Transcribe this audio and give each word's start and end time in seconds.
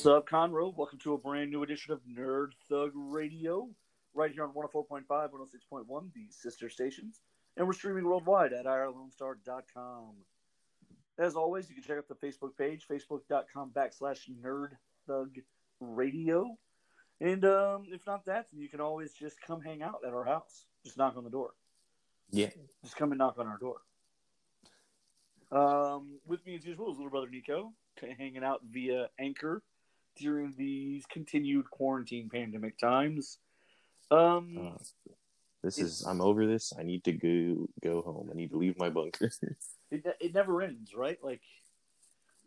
What's 0.00 0.06
up, 0.06 0.26
Conroe? 0.30 0.74
Welcome 0.74 0.98
to 1.00 1.12
a 1.12 1.18
brand 1.18 1.50
new 1.50 1.62
edition 1.62 1.92
of 1.92 2.00
Nerd 2.06 2.52
Thug 2.70 2.92
Radio, 2.94 3.68
right 4.14 4.32
here 4.32 4.44
on 4.44 4.54
104.5, 4.54 5.04
106.1, 5.06 6.12
the 6.14 6.26
sister 6.30 6.70
stations. 6.70 7.20
And 7.58 7.66
we're 7.66 7.74
streaming 7.74 8.04
worldwide 8.04 8.54
at 8.54 8.64
irlonestar.com. 8.64 10.14
As 11.18 11.34
always, 11.34 11.68
you 11.68 11.74
can 11.74 11.84
check 11.84 11.98
out 11.98 12.08
the 12.08 12.14
Facebook 12.14 12.56
page, 12.56 12.86
facebook.com 12.90 13.72
backslash 13.76 14.20
Nerd 14.42 14.70
Thug 15.06 15.36
Radio. 15.80 16.56
And 17.20 17.44
um, 17.44 17.84
if 17.88 18.06
not 18.06 18.24
that, 18.24 18.46
then 18.50 18.62
you 18.62 18.70
can 18.70 18.80
always 18.80 19.12
just 19.12 19.36
come 19.46 19.60
hang 19.60 19.82
out 19.82 20.00
at 20.06 20.14
our 20.14 20.24
house. 20.24 20.64
Just 20.82 20.96
knock 20.96 21.18
on 21.18 21.24
the 21.24 21.30
door. 21.30 21.50
Yeah. 22.30 22.48
Just 22.82 22.96
come 22.96 23.12
and 23.12 23.18
knock 23.18 23.36
on 23.38 23.46
our 23.46 23.58
door. 23.58 23.82
Um, 25.52 26.20
with 26.26 26.46
me 26.46 26.54
as 26.54 26.64
usual 26.64 26.90
is 26.90 26.96
little 26.96 27.10
brother 27.10 27.28
Nico, 27.28 27.74
hanging 28.16 28.42
out 28.42 28.62
via 28.72 29.10
Anchor 29.18 29.62
during 30.16 30.54
these 30.56 31.04
continued 31.06 31.70
quarantine 31.70 32.28
pandemic 32.28 32.78
times. 32.78 33.38
Um, 34.10 34.72
Uh, 34.74 35.14
this 35.62 35.78
is. 35.78 36.02
I'm 36.06 36.20
over 36.20 36.46
this. 36.46 36.72
I 36.78 36.82
need 36.82 37.04
to 37.04 37.12
go 37.12 37.68
go 37.82 38.02
home. 38.02 38.30
I 38.32 38.34
need 38.34 38.50
to 38.50 38.56
leave 38.56 38.78
my 38.78 38.90
bunker. 38.90 39.30
it, 39.90 40.06
it 40.20 40.34
never 40.34 40.62
ends, 40.62 40.94
right? 40.94 41.18
Like, 41.22 41.42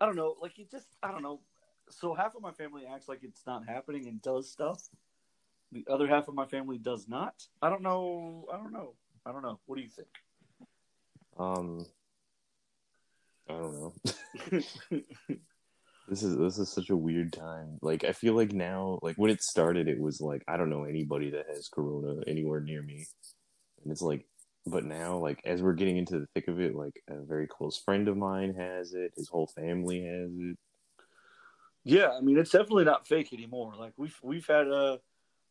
I 0.02 0.06
don't 0.06 0.16
know. 0.16 0.36
Like, 0.42 0.58
it 0.58 0.72
just, 0.72 0.88
I 1.02 1.12
don't 1.12 1.22
know. 1.22 1.40
So 1.90 2.14
half 2.14 2.36
of 2.36 2.42
my 2.42 2.52
family 2.52 2.84
acts 2.92 3.08
like 3.08 3.24
it's 3.24 3.46
not 3.46 3.68
happening 3.68 4.08
and 4.08 4.22
does 4.22 4.50
stuff. 4.50 4.82
The 5.72 5.86
other 5.90 6.08
half 6.08 6.28
of 6.28 6.34
my 6.34 6.46
family 6.46 6.78
does 6.78 7.08
not. 7.08 7.46
I 7.62 7.70
don't 7.70 7.82
know. 7.82 8.48
I 8.52 8.58
don't 8.58 8.74
know. 8.74 8.94
I 9.26 9.32
don't 9.32 9.44
know. 9.44 9.60
What 9.66 9.76
do 9.78 9.82
you 9.82 9.90
think? 9.90 10.08
um. 11.38 11.86
I 13.50 13.54
don't 13.54 13.74
know. 13.74 13.94
this 16.08 16.24
is 16.24 16.38
this 16.38 16.58
is 16.58 16.70
such 16.70 16.90
a 16.90 16.98
weird 16.98 17.34
time. 17.34 17.78
Like 17.82 18.04
I 18.04 18.12
feel 18.12 18.36
like 18.36 18.52
now, 18.52 19.00
like 19.02 19.16
when 19.18 19.32
it 19.32 19.42
started, 19.42 19.88
it 19.88 20.00
was 20.00 20.20
like 20.20 20.44
I 20.48 20.58
don't 20.58 20.70
know 20.70 20.84
anybody 20.84 21.30
that 21.32 21.46
has 21.54 21.70
corona 21.70 22.22
anywhere 22.28 22.60
near 22.60 22.82
me, 22.82 23.06
and 23.84 23.92
it's 23.92 24.02
like, 24.02 24.26
but 24.66 24.84
now, 24.84 25.18
like 25.18 25.40
as 25.46 25.62
we're 25.62 25.74
getting 25.74 25.98
into 25.98 26.20
the 26.20 26.28
thick 26.34 26.48
of 26.48 26.60
it, 26.60 26.76
like 26.76 27.02
a 27.10 27.22
very 27.24 27.48
close 27.48 27.78
friend 27.78 28.08
of 28.08 28.18
mine 28.18 28.54
has 28.56 28.94
it. 28.94 29.14
His 29.16 29.30
whole 29.30 29.48
family 29.48 30.04
has 30.04 30.32
it. 30.38 30.58
Yeah, 31.86 32.10
I 32.10 32.22
mean 32.22 32.38
it's 32.38 32.52
definitely 32.52 32.86
not 32.86 33.08
fake 33.08 33.32
anymore. 33.34 33.74
Like 33.78 33.94
we've 33.98 34.18
we've 34.22 34.48
had 34.48 34.68
a 34.68 35.00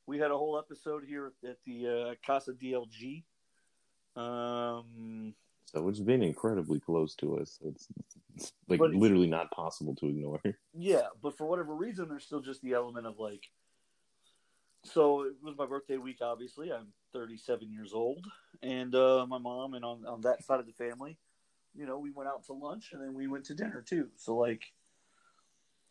we 0.06 0.19
had 0.19 0.30
a 0.30 0.36
whole 0.36 0.58
episode 0.58 1.05
here 1.06 1.33
at 1.48 1.56
the 1.64 1.86
uh, 1.86 2.14
Casa 2.27 2.53
DLG. 2.53 3.23
Um, 4.17 5.34
So 5.75 5.89
it's 5.89 6.01
been 6.01 6.23
incredibly 6.23 6.81
close 6.81 7.15
to 7.17 7.39
us. 7.39 7.59
It's, 7.65 7.89
it's 8.37 8.53
like 8.69 8.78
But 8.78 8.91
literally 8.91 9.27
not 9.27 9.51
possible 9.51 9.95
to 9.97 10.06
ignore. 10.06 10.41
yeah, 10.75 11.06
but 11.23 11.37
for 11.37 11.47
whatever 11.47 11.75
reason, 11.75 12.09
there's 12.09 12.25
still 12.25 12.41
just 12.41 12.62
the 12.62 12.75
element 12.75 13.06
of 13.06 13.19
like. 13.19 13.48
So 14.84 15.23
it 15.23 15.34
was 15.42 15.56
my 15.56 15.67
birthday 15.67 15.97
week. 15.97 16.19
Obviously, 16.20 16.73
I'm 16.73 16.89
37 17.12 17.70
years 17.70 17.92
old, 17.95 18.27
and 18.62 18.95
uh, 18.95 19.25
my 19.29 19.39
mom 19.39 19.75
and 19.75 19.84
on 19.84 20.05
on 20.06 20.20
that 20.23 20.45
side 20.45 20.61
of 20.61 20.67
the 20.67 20.73
family, 20.73 21.17
you 21.75 21.86
know, 21.86 21.98
we 21.98 22.11
went 22.11 22.29
out 22.29 22.45
to 22.47 22.53
lunch 22.53 22.91
and 22.92 23.01
then 23.01 23.14
we 23.14 23.29
went 23.29 23.45
to 23.47 23.55
dinner 23.55 23.83
too. 23.86 24.09
So 24.17 24.36
like, 24.36 24.64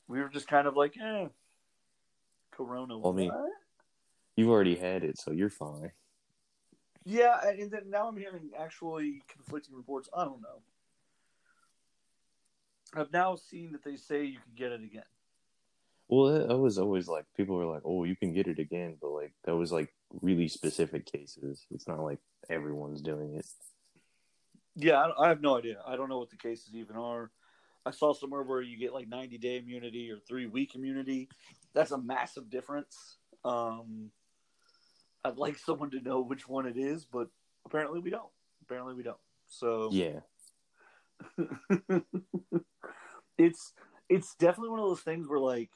we 0.08 0.20
were 0.20 0.30
just 0.30 0.48
kind 0.48 0.68
of 0.68 0.76
like, 0.76 0.96
eh, 1.02 1.28
Corona. 2.52 2.98
Well, 2.98 3.14
I 3.14 3.16
mean- 3.16 3.32
You've 4.38 4.50
already 4.50 4.76
had 4.76 5.04
it, 5.04 5.20
so 5.20 5.32
you're 5.32 5.50
fine. 5.50 5.92
Yeah, 7.04 7.38
and 7.48 7.72
then 7.72 7.90
now 7.90 8.08
I'm 8.08 8.18
hearing 8.18 8.52
actually 8.58 9.24
conflicting 9.28 9.76
reports. 9.76 10.10
I 10.16 10.24
don't 10.24 10.42
know. 10.42 10.62
I've 12.94 13.12
now 13.12 13.36
seen 13.36 13.72
that 13.72 13.84
they 13.84 13.96
say 13.96 14.26
you 14.26 14.38
can 14.40 14.54
get 14.56 14.72
it 14.72 14.84
again. 14.84 15.04
Well, 16.10 16.48
that, 16.48 16.58
was 16.58 16.78
always 16.78 17.08
like 17.08 17.26
people 17.38 17.56
were 17.56 17.66
like, 17.66 17.84
"Oh, 17.86 18.04
you 18.04 18.18
can 18.18 18.34
get 18.34 18.48
it 18.48 18.60
again," 18.60 18.98
but 19.02 19.12
like 19.12 19.32
that 19.46 19.56
was 19.56 19.72
like 19.72 19.94
really 20.22 20.50
specific 20.50 21.06
cases. 21.06 21.66
It's 21.72 21.88
not 21.88 22.02
like 22.02 22.20
everyone's 22.50 23.02
doing 23.02 23.36
it. 23.36 23.46
Yeah, 24.76 24.98
I, 24.98 25.26
I 25.26 25.30
have 25.30 25.42
no 25.42 25.58
idea. 25.58 25.78
I 25.88 25.96
don't 25.96 26.10
know 26.10 26.20
what 26.20 26.30
the 26.30 26.36
cases 26.36 26.76
even 26.76 26.98
are. 26.98 27.32
I 27.86 27.92
saw 27.92 28.14
somewhere 28.14 28.44
where 28.44 28.62
you 28.62 28.78
get 28.78 28.94
like 28.94 29.08
90 29.08 29.38
day 29.38 29.58
immunity 29.58 30.12
or 30.12 30.20
three 30.20 30.48
week 30.48 30.76
immunity. 30.76 31.30
That's 31.74 31.92
a 31.92 31.98
massive 31.98 32.50
difference. 32.50 33.18
Um, 33.46 34.12
I'd 35.24 35.38
like 35.38 35.58
someone 35.58 35.92
to 35.92 36.02
know 36.02 36.22
which 36.22 36.48
one 36.48 36.66
it 36.66 36.78
is, 36.78 37.06
but 37.06 37.28
apparently 37.66 38.00
we 38.00 38.10
don't. 38.10 38.30
Apparently 38.64 38.94
we 38.96 39.04
don't. 39.04 39.18
So 39.48 39.90
Yeah, 39.92 40.22
it's 43.38 43.74
it's 44.10 44.36
definitely 44.36 44.70
one 44.70 44.80
of 44.80 44.88
those 44.90 45.02
things 45.02 45.28
where 45.28 45.40
like 45.40 45.70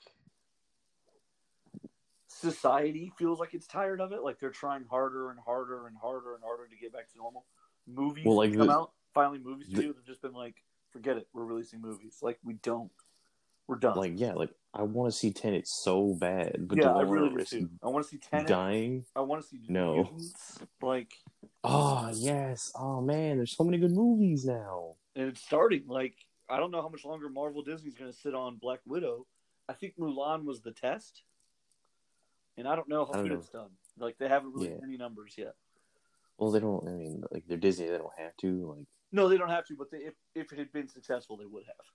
society 2.27 3.11
feels 3.17 3.39
like 3.39 3.53
it's 3.53 3.67
tired 3.67 4.01
of 4.01 4.11
it. 4.11 4.23
Like 4.23 4.39
they're 4.39 4.49
trying 4.49 4.85
harder 4.89 5.29
and 5.31 5.39
harder 5.39 5.87
and 5.87 5.95
harder 5.97 6.35
and 6.35 6.43
harder 6.43 6.67
to 6.67 6.75
get 6.77 6.93
back 6.93 7.09
to 7.11 7.17
normal. 7.17 7.45
Movies 7.87 8.25
Well, 8.25 8.37
like 8.37 8.51
come 8.55 8.67
the- 8.67 8.73
out. 8.73 8.91
Finally 9.13 9.39
Movies 9.39 9.67
the- 9.67 9.75
studios 9.75 9.95
have 9.95 10.05
just 10.05 10.21
been 10.21 10.33
like 10.33 10.55
forget 10.91 11.17
it. 11.17 11.27
We're 11.33 11.45
releasing 11.45 11.81
movies. 11.81 12.17
Like 12.21 12.39
we 12.43 12.55
don't. 12.55 12.91
We're 13.67 13.77
done. 13.77 13.97
Like 13.97 14.13
yeah, 14.15 14.33
like 14.33 14.51
I 14.77 14.83
want 14.83 15.11
to 15.11 15.17
see 15.17 15.31
Tenet 15.31 15.67
so 15.67 16.13
bad, 16.15 16.67
but 16.67 16.77
yeah 16.77 16.91
do 16.91 16.99
i 16.99 17.01
really 17.03 17.29
want 17.29 17.47
do 17.49 17.59
too 17.61 17.69
i 17.81 17.87
want 17.87 18.03
to 18.03 18.09
see 18.09 18.17
Tenet. 18.17 18.47
dying? 18.47 19.05
i 19.15 19.21
want 19.21 19.41
to 19.41 19.47
see 19.47 19.59
No. 19.69 19.95
Mutants. 19.95 20.59
like 20.81 21.13
Oh 21.63 22.11
yes, 22.13 22.71
oh 22.77 23.01
man, 23.01 23.37
there's 23.37 23.55
so 23.55 23.63
many 23.63 23.77
good 23.77 23.91
movies 23.93 24.45
now. 24.45 24.95
and 25.15 25.27
it's 25.29 25.41
starting 25.41 25.83
like 25.87 26.15
i 26.49 26.57
don't 26.57 26.71
know 26.71 26.81
how 26.81 26.89
much 26.89 27.05
longer 27.05 27.29
marvel 27.29 27.63
disney's 27.63 27.95
going 27.95 28.11
to 28.11 28.17
sit 28.17 28.35
on 28.35 28.57
black 28.57 28.79
widow 28.85 29.25
i 29.69 29.73
think 29.73 29.97
mulan 29.97 30.43
was 30.43 30.61
the 30.61 30.71
test 30.71 31.23
and 32.57 32.67
i 32.67 32.75
don't 32.75 32.87
know 32.89 33.03
how 33.05 33.13
don't 33.13 33.23
good 33.23 33.31
know. 33.31 33.37
it's 33.39 33.49
done 33.49 33.69
like 33.97 34.17
they 34.19 34.27
haven't 34.27 34.53
released 34.53 34.73
Yeah. 34.77 34.83
any 34.87 34.97
numbers 34.97 35.33
yet 35.37 35.55
Well, 36.37 36.51
they 36.51 36.59
don't. 36.59 36.85
I 36.85 36.91
mean, 36.91 37.23
like 37.31 37.45
they're 37.47 37.57
Disney, 37.57 37.87
they 37.87 37.97
don't 37.97 38.19
have 38.19 38.35
to. 38.43 38.75
Like, 38.75 38.87
no 39.13 39.29
they 39.29 39.37
don't 39.37 39.49
have 39.57 39.65
to 39.67 39.75
but 39.77 39.89
they, 39.89 39.99
if, 39.99 40.15
if 40.35 40.51
it 40.51 40.59
had 40.59 40.71
been 40.73 40.87
successful 40.89 41.37
they 41.37 41.45
would 41.45 41.63
have 41.65 41.85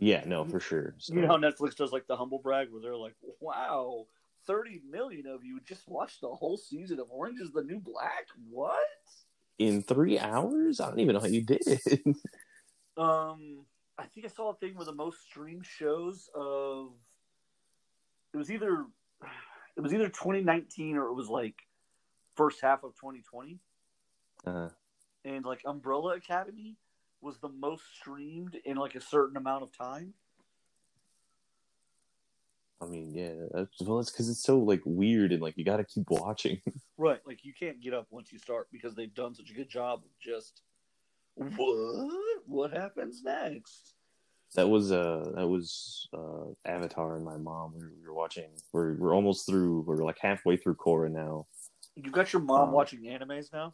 yeah, 0.00 0.24
no, 0.26 0.44
for 0.44 0.58
sure. 0.58 0.94
So, 0.98 1.14
you 1.14 1.20
know 1.20 1.28
how 1.28 1.36
netflix 1.36 1.76
does 1.76 1.92
like 1.92 2.08
the 2.08 2.16
humble 2.16 2.40
brag 2.40 2.72
where 2.72 2.82
they're 2.82 2.96
like 2.96 3.14
wow 3.40 4.06
30 4.46 4.80
million 4.90 5.26
of 5.28 5.44
you 5.44 5.60
just 5.60 5.86
watched 5.86 6.20
the 6.20 6.28
whole 6.28 6.56
season 6.56 6.98
of 6.98 7.06
orange 7.10 7.38
is 7.40 7.52
the 7.52 7.62
new 7.62 7.78
black 7.78 8.26
what 8.50 8.78
in 9.58 9.82
three 9.82 10.18
hours, 10.18 10.80
I 10.80 10.88
don't 10.88 11.00
even 11.00 11.14
know 11.14 11.20
how 11.20 11.26
you 11.26 11.42
did 11.42 11.62
it. 11.66 12.00
Um, 12.96 13.64
I 13.98 14.04
think 14.06 14.26
I 14.26 14.28
saw 14.28 14.50
a 14.50 14.54
thing 14.56 14.74
with 14.74 14.86
the 14.86 14.94
most 14.94 15.22
streamed 15.22 15.64
shows 15.64 16.28
of. 16.34 16.92
It 18.34 18.36
was 18.36 18.50
either, 18.50 18.84
it 19.76 19.80
was 19.80 19.94
either 19.94 20.08
2019 20.08 20.96
or 20.96 21.06
it 21.08 21.14
was 21.14 21.28
like 21.28 21.54
first 22.34 22.60
half 22.60 22.82
of 22.84 22.94
2020, 22.96 23.58
Uh-huh. 24.46 24.68
and 25.24 25.44
like 25.44 25.62
Umbrella 25.64 26.16
Academy 26.16 26.76
was 27.22 27.38
the 27.38 27.48
most 27.48 27.82
streamed 27.94 28.56
in 28.64 28.76
like 28.76 28.94
a 28.94 29.00
certain 29.00 29.36
amount 29.36 29.62
of 29.62 29.76
time. 29.76 30.14
I 32.82 32.86
mean, 32.86 33.12
yeah, 33.12 33.34
that's, 33.52 33.82
well, 33.82 34.00
it's 34.00 34.10
because 34.10 34.30
it's 34.30 34.42
so 34.42 34.58
like 34.58 34.80
weird 34.86 35.32
and 35.32 35.42
like 35.42 35.58
you 35.58 35.64
got 35.64 35.76
to 35.76 35.84
keep 35.84 36.10
watching. 36.10 36.60
Right, 36.96 37.20
like 37.26 37.46
you 37.46 37.54
can't 37.58 37.80
get 37.80 37.94
up 37.94 38.08
once 38.10 38.30
you 38.30 38.38
start 38.38 38.68
because 38.70 38.94
they've 38.94 39.14
done 39.14 39.34
such 39.34 39.50
a 39.50 39.54
good 39.54 39.70
job 39.70 40.00
of 40.04 40.10
just 40.20 40.60
what 41.34 42.10
what 42.46 42.72
happens 42.72 43.22
next. 43.24 43.94
That 44.54 44.68
was 44.68 44.92
uh 44.92 45.32
that 45.34 45.46
was 45.48 46.06
uh 46.12 46.52
Avatar 46.66 47.16
and 47.16 47.24
my 47.24 47.38
mom. 47.38 47.72
We 47.74 47.80
were, 47.80 47.92
we 47.98 48.06
were 48.06 48.12
watching. 48.12 48.50
We're 48.74 48.96
we're 48.96 49.14
almost 49.14 49.46
through. 49.46 49.84
We're 49.86 50.04
like 50.04 50.18
halfway 50.20 50.58
through 50.58 50.74
Korra 50.74 51.10
now. 51.10 51.46
You 51.94 52.10
got 52.10 52.34
your 52.34 52.42
mom 52.42 52.68
Um, 52.68 52.72
watching 52.72 53.00
animes 53.04 53.50
now. 53.50 53.72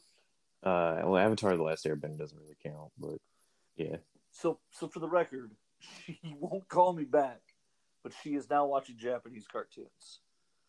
Uh, 0.62 1.02
well, 1.04 1.16
Avatar: 1.16 1.56
The 1.56 1.64
Last 1.64 1.84
Airbender 1.84 2.18
doesn't 2.18 2.38
really 2.38 2.56
count, 2.64 2.92
but 2.96 3.18
yeah, 3.76 3.96
So, 4.30 4.58
so 4.70 4.88
for 4.88 5.00
the 5.00 5.08
record, 5.08 5.52
she 6.06 6.18
won't 6.38 6.68
call 6.68 6.92
me 6.94 7.04
back, 7.04 7.40
but 8.02 8.12
she 8.22 8.34
is 8.34 8.48
now 8.50 8.66
watching 8.66 8.96
Japanese 8.98 9.46
cartoons. 9.50 10.20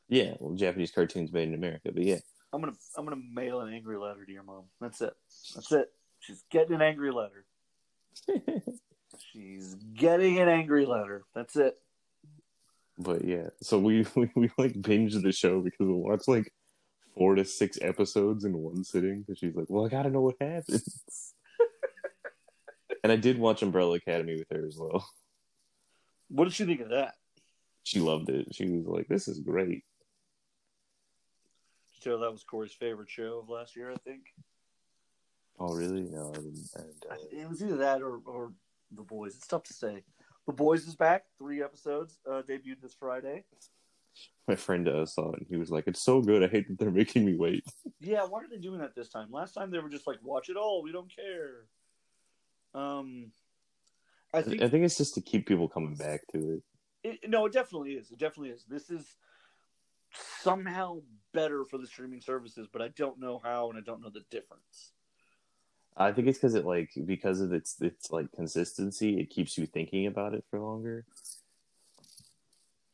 yeah. 0.09 0.33
Well, 0.39 0.55
Japanese 0.55 0.91
cartoons 0.91 1.31
made 1.31 1.47
in 1.47 1.53
America, 1.53 1.91
but 1.93 2.03
yeah, 2.03 2.19
I'm 2.53 2.61
gonna, 2.61 2.73
I'm 2.97 3.05
gonna 3.05 3.21
mail 3.33 3.61
an 3.61 3.73
angry 3.73 3.97
letter 3.97 4.25
to 4.25 4.31
your 4.31 4.43
mom. 4.43 4.63
That's 4.81 5.01
it. 5.01 5.13
That's 5.55 5.71
it. 5.71 5.91
She's 6.19 6.43
getting 6.49 6.75
an 6.75 6.81
angry 6.81 7.11
letter. 7.11 7.45
She's 9.31 9.75
getting 9.93 10.39
an 10.39 10.49
angry 10.49 10.85
letter. 10.85 11.23
That's 11.33 11.55
it. 11.55 11.77
but 12.97 13.23
yeah. 13.25 13.49
So 13.61 13.79
we 13.79 14.05
we, 14.15 14.29
we 14.35 14.49
like 14.57 14.73
binged 14.73 15.21
the 15.23 15.31
show 15.31 15.61
because 15.61 15.87
we 15.87 15.93
watched 15.93 16.27
like 16.27 16.51
four 17.15 17.35
to 17.35 17.45
six 17.45 17.77
episodes 17.81 18.43
in 18.45 18.57
one 18.57 18.83
sitting. 18.83 19.21
Because 19.21 19.39
she's 19.39 19.55
like, 19.55 19.67
"Well, 19.69 19.85
I 19.85 19.89
got 19.89 20.03
to 20.03 20.09
know 20.09 20.21
what 20.21 20.35
happens." 20.41 21.33
And 23.03 23.11
I 23.11 23.15
did 23.15 23.37
watch 23.37 23.61
Umbrella 23.61 23.95
Academy 23.95 24.35
with 24.35 24.47
her 24.51 24.65
as 24.65 24.77
well. 24.77 25.07
What 26.29 26.43
did 26.43 26.53
she 26.53 26.65
think 26.65 26.81
of 26.81 26.89
that? 26.89 27.15
She 27.83 27.99
loved 28.01 28.29
it. 28.29 28.53
She 28.53 28.67
was 28.69 28.85
like, 28.85 29.07
"This 29.07 29.27
is 29.29 29.39
great." 29.39 29.85
Did 31.85 31.93
you 31.93 32.11
tell 32.11 32.19
that 32.19 32.31
was 32.31 32.43
Corey's 32.43 32.73
favorite 32.73 33.09
show 33.09 33.39
of 33.39 33.49
last 33.49 33.75
year? 33.77 33.91
I 33.91 33.95
think 33.95 34.23
Oh, 35.59 35.73
really? 35.73 36.01
No, 36.01 36.29
I 36.29 36.37
didn't. 36.37 36.69
I 36.75 36.81
didn't 36.81 37.05
uh, 37.09 37.15
it 37.43 37.49
was 37.49 37.63
either 37.63 37.77
that 37.77 38.01
or, 38.01 38.19
or 38.25 38.53
The 38.95 39.01
Boys. 39.01 39.35
It's 39.35 39.47
tough 39.47 39.63
to 39.63 39.73
say. 39.73 40.03
The 40.45 40.53
Boys 40.53 40.87
is 40.87 40.95
back. 40.95 41.25
Three 41.37 41.63
episodes 41.63 42.19
uh, 42.29 42.43
debuted 42.47 42.81
this 42.81 42.93
Friday. 42.93 43.43
My 44.47 44.55
friend 44.55 44.87
uh, 44.87 45.05
saw 45.05 45.31
it 45.33 45.39
and 45.39 45.47
he 45.49 45.57
was 45.57 45.69
like, 45.71 45.87
"It's 45.87 46.01
so 46.01 46.21
good. 46.21 46.43
I 46.43 46.47
hate 46.47 46.67
that 46.67 46.79
they're 46.79 46.91
making 47.03 47.25
me 47.25 47.35
wait." 47.35 47.65
Yeah, 47.99 48.25
why 48.25 48.43
are 48.43 48.47
they 48.47 48.57
doing 48.57 48.79
that 48.79 48.95
this 48.95 49.09
time? 49.09 49.31
Last 49.31 49.53
time 49.53 49.71
they 49.71 49.79
were 49.79 49.89
just 49.89 50.07
like, 50.07 50.19
"Watch 50.23 50.49
it 50.49 50.57
all. 50.57 50.83
We 50.83 50.91
don't 50.91 51.13
care." 51.13 51.65
Um, 52.73 53.31
I 54.33 54.41
think 54.41 54.61
I 54.61 54.69
think 54.69 54.85
it's 54.85 54.97
just 54.97 55.15
to 55.15 55.21
keep 55.21 55.47
people 55.47 55.67
coming 55.67 55.95
back 55.95 56.21
to 56.33 56.37
it. 56.53 56.63
It, 57.03 57.29
no, 57.29 57.45
it 57.45 57.53
definitely 57.53 57.93
is. 57.93 58.11
It 58.11 58.19
definitely 58.19 58.49
is. 58.49 58.65
This 58.67 58.89
is 58.89 59.05
somehow 60.41 60.99
better 61.33 61.63
for 61.63 61.77
the 61.77 61.87
streaming 61.87 62.21
services, 62.21 62.67
but 62.71 62.81
I 62.81 62.89
don't 62.89 63.19
know 63.19 63.39
how, 63.43 63.69
and 63.69 63.77
I 63.77 63.81
don't 63.81 64.01
know 64.01 64.09
the 64.09 64.25
difference. 64.29 64.91
I 65.95 66.11
think 66.11 66.27
it's 66.27 66.37
because 66.37 66.53
it 66.53 66.65
like 66.65 66.91
because 67.05 67.41
of 67.41 67.53
its 67.53 67.81
its 67.81 68.11
like 68.11 68.31
consistency, 68.31 69.19
it 69.19 69.29
keeps 69.29 69.57
you 69.57 69.65
thinking 69.65 70.05
about 70.05 70.33
it 70.33 70.43
for 70.49 70.59
longer. 70.59 71.05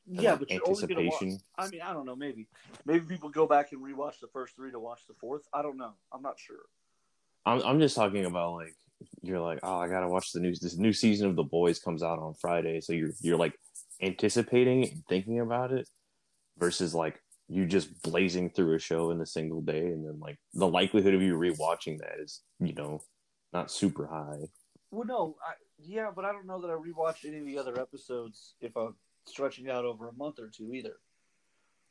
And, 0.07 0.21
Yeah, 0.21 0.31
like, 0.31 0.39
but 0.39 0.51
you're 0.51 0.67
only 0.67 0.87
gonna 0.87 1.09
watch. 1.09 1.21
anticipation. 1.21 1.43
I 1.57 1.67
mean, 1.69 1.81
I 1.81 1.93
don't 1.93 2.05
know. 2.05 2.15
Maybe, 2.15 2.47
maybe 2.85 3.05
people 3.05 3.29
go 3.29 3.45
back 3.45 3.71
and 3.71 3.81
rewatch 3.81 4.19
the 4.21 4.27
first 4.27 4.55
three 4.55 4.71
to 4.71 4.79
watch 4.79 5.05
the 5.07 5.13
fourth. 5.13 5.47
I 5.53 5.61
don't 5.61 5.77
know. 5.77 5.93
I'm 6.13 6.21
not 6.21 6.39
sure. 6.39 6.65
I'm 7.45 7.61
I'm 7.63 7.79
just 7.79 7.95
talking 7.95 8.25
about 8.25 8.53
like 8.53 8.75
you're 9.21 9.39
like, 9.39 9.59
oh, 9.63 9.77
I 9.77 9.87
gotta 9.87 10.07
watch 10.07 10.31
the 10.31 10.39
news. 10.39 10.59
This 10.59 10.77
new 10.77 10.93
season 10.93 11.27
of 11.27 11.35
The 11.35 11.43
Boys 11.43 11.79
comes 11.79 12.03
out 12.03 12.19
on 12.19 12.33
Friday, 12.35 12.81
so 12.81 12.93
you're 12.93 13.11
you're 13.21 13.37
like 13.37 13.53
anticipating 14.01 14.83
and 14.83 15.03
thinking 15.07 15.39
about 15.39 15.71
it, 15.71 15.87
versus 16.57 16.93
like 16.93 17.21
you 17.47 17.65
just 17.65 18.01
blazing 18.01 18.49
through 18.49 18.75
a 18.75 18.79
show 18.79 19.11
in 19.11 19.21
a 19.21 19.25
single 19.25 19.61
day, 19.61 19.87
and 19.87 20.05
then 20.05 20.19
like 20.19 20.37
the 20.53 20.67
likelihood 20.67 21.13
of 21.13 21.21
you 21.21 21.35
rewatching 21.35 21.99
that 21.99 22.19
is 22.19 22.41
you 22.59 22.73
know 22.73 23.01
not 23.51 23.71
super 23.71 24.07
high. 24.07 24.47
Well, 24.91 25.05
no, 25.05 25.35
I, 25.45 25.53
yeah, 25.79 26.11
but 26.15 26.25
I 26.25 26.31
don't 26.31 26.47
know 26.47 26.61
that 26.61 26.69
I 26.69 26.75
rewatched 26.75 27.25
any 27.25 27.39
of 27.39 27.45
the 27.45 27.57
other 27.57 27.79
episodes 27.79 28.55
if 28.61 28.75
I'm 28.77 28.95
stretching 29.25 29.69
out 29.69 29.85
over 29.85 30.07
a 30.07 30.13
month 30.13 30.39
or 30.39 30.49
two 30.49 30.71
either. 30.73 30.97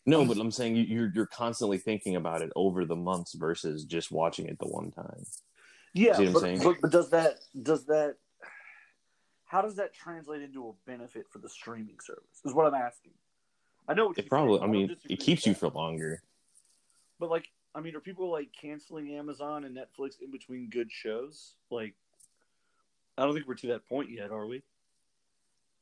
No, 0.04 0.24
but 0.24 0.38
I'm 0.38 0.50
saying 0.50 0.76
you, 0.76 0.82
you're 0.82 1.12
you're 1.14 1.26
constantly 1.26 1.78
thinking 1.78 2.16
about 2.16 2.42
it 2.42 2.50
over 2.56 2.84
the 2.84 2.96
months 2.96 3.34
versus 3.34 3.84
just 3.84 4.10
watching 4.10 4.46
it 4.46 4.58
the 4.58 4.66
one 4.66 4.90
time. 4.90 5.24
Yeah, 5.94 6.30
but, 6.32 6.62
but, 6.62 6.76
but 6.80 6.90
does 6.90 7.10
that 7.10 7.40
does 7.60 7.84
that 7.86 8.16
how 9.52 9.60
does 9.60 9.76
that 9.76 9.92
translate 9.92 10.40
into 10.40 10.66
a 10.68 10.72
benefit 10.90 11.26
for 11.30 11.38
the 11.38 11.48
streaming 11.48 12.00
service? 12.00 12.40
Is 12.42 12.54
what 12.54 12.66
I'm 12.66 12.74
asking. 12.74 13.12
I 13.86 13.92
know 13.92 14.14
It 14.16 14.30
probably. 14.30 14.60
I 14.60 14.66
mean, 14.66 14.96
it 15.10 15.20
keeps 15.20 15.46
you 15.46 15.52
for 15.52 15.68
longer. 15.68 16.22
But 17.20 17.28
like, 17.28 17.48
I 17.74 17.80
mean, 17.80 17.94
are 17.94 18.00
people 18.00 18.30
like 18.30 18.48
canceling 18.58 19.14
Amazon 19.14 19.64
and 19.64 19.76
Netflix 19.76 20.22
in 20.22 20.30
between 20.30 20.70
good 20.70 20.90
shows? 20.90 21.52
Like, 21.70 21.94
I 23.18 23.24
don't 23.24 23.34
think 23.34 23.46
we're 23.46 23.54
to 23.56 23.66
that 23.68 23.86
point 23.86 24.10
yet, 24.10 24.30
are 24.30 24.46
we? 24.46 24.62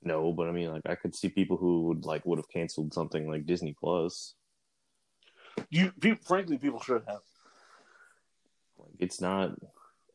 No, 0.02 0.32
but 0.32 0.48
I 0.48 0.52
mean, 0.52 0.72
like 0.72 0.82
I 0.86 0.96
could 0.96 1.14
see 1.14 1.28
people 1.28 1.56
who 1.56 1.82
would 1.82 2.04
like 2.04 2.26
would 2.26 2.38
have 2.40 2.48
canceled 2.48 2.92
something 2.92 3.30
like 3.30 3.46
Disney 3.46 3.76
Plus. 3.78 4.34
You, 5.68 5.92
people, 6.00 6.24
frankly, 6.24 6.58
people 6.58 6.80
should 6.80 7.04
have. 7.06 7.20
Like 8.78 8.94
it's 8.98 9.20
not 9.20 9.52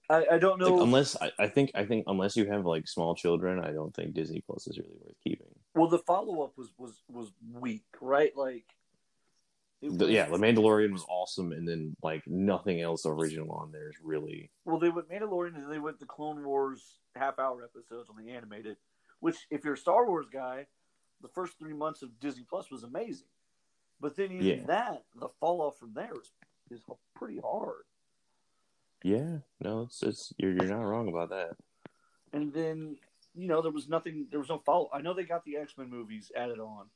I, 0.10 0.25
I 0.34 0.38
don't 0.38 0.60
know. 0.60 0.75
like, 0.75 0.84
unless 0.84 1.16
I, 1.22 1.31
I 1.40 1.48
think 1.48 1.72
I 1.75 1.86
think 1.86 2.06
unless 2.07 2.36
you 2.36 2.46
have 2.52 2.66
like 2.66 2.88
small 2.88 3.16
children, 3.16 3.60
I 3.60 3.72
don't 3.72 3.94
think 3.96 4.13
Disney 4.13 4.42
Plus 4.42 4.68
is 4.68 4.78
really 4.78 4.98
worth 5.04 5.16
keeping. 5.24 5.48
well, 5.74 5.88
the 5.90 6.00
follow 6.00 6.44
up 6.44 6.57
was 6.57 6.69
was 6.78 7.02
was 7.10 7.31
weak, 7.54 7.86
right? 8.02 8.31
Like, 8.36 8.66
was- 9.81 10.10
yeah, 10.10 10.25
The 10.25 10.38
Mandalorian 10.38 10.92
was 10.92 11.06
awesome, 11.10 11.52
and 11.52 11.68
then 11.68 11.96
like 12.04 12.24
nothing 12.28 12.81
else 12.81 13.06
original 13.06 13.52
on 13.52 13.72
there 13.72 13.90
is 13.90 13.96
really. 14.04 14.50
Well, 14.66 14.80
they 14.80 14.90
went 14.90 15.10
Mandalorian 15.10 15.56
and 15.56 15.63
then 15.63 15.69
they 15.69 15.80
went 15.80 16.00
the 16.00 16.06
Clone 16.06 16.44
Wars 16.44 17.00
half 17.16 17.40
hour 17.40 17.63
episodes 17.63 18.10
on 18.10 18.24
the 18.24 18.31
animated, 18.31 18.78
which, 19.19 19.38
if 19.50 19.63
you're 19.63 19.74
a 19.75 19.78
Star 19.78 20.08
Wars 20.08 20.28
guy, 20.31 20.68
the 21.22 21.30
first 21.30 21.58
three 21.58 21.74
months 21.74 22.01
of 22.01 22.19
Disney 22.19 22.46
Plus 22.50 22.69
was 22.72 22.84
amazing. 22.84 23.28
But 24.01 24.16
then 24.18 24.31
even 24.34 24.46
Yeah. 24.46 24.66
that, 24.68 25.04
the 25.19 25.30
fall 25.40 25.62
off 25.62 25.78
from 25.80 25.94
there 25.94 26.12
is, 26.22 26.31
is 26.69 26.81
pretty 27.16 27.40
hard. 27.44 27.84
Yeah, 29.06 29.38
no, 29.62 29.84
it's 29.84 30.02
it's 30.02 30.34
you're 30.40 30.54
you're 30.54 30.66
not 30.66 30.81
wrong 30.81 31.10
about 31.10 31.30
that. 31.30 31.52
And 32.34 32.52
then, 32.52 32.98
you 33.36 33.48
know, 33.48 33.62
there 33.62 33.72
was 33.72 33.88
nothing, 33.88 34.25
there 34.31 34.40
was 34.40 34.50
no 34.50 34.63
follow. 34.66 34.90
I 34.92 35.02
know 35.02 35.13
they 35.13 35.25
got 35.25 35.46
the 35.46 35.57
X 35.57 35.75
Men 35.78 35.92
movies 35.92 36.31
added 36.36 36.57
on. 36.57 36.88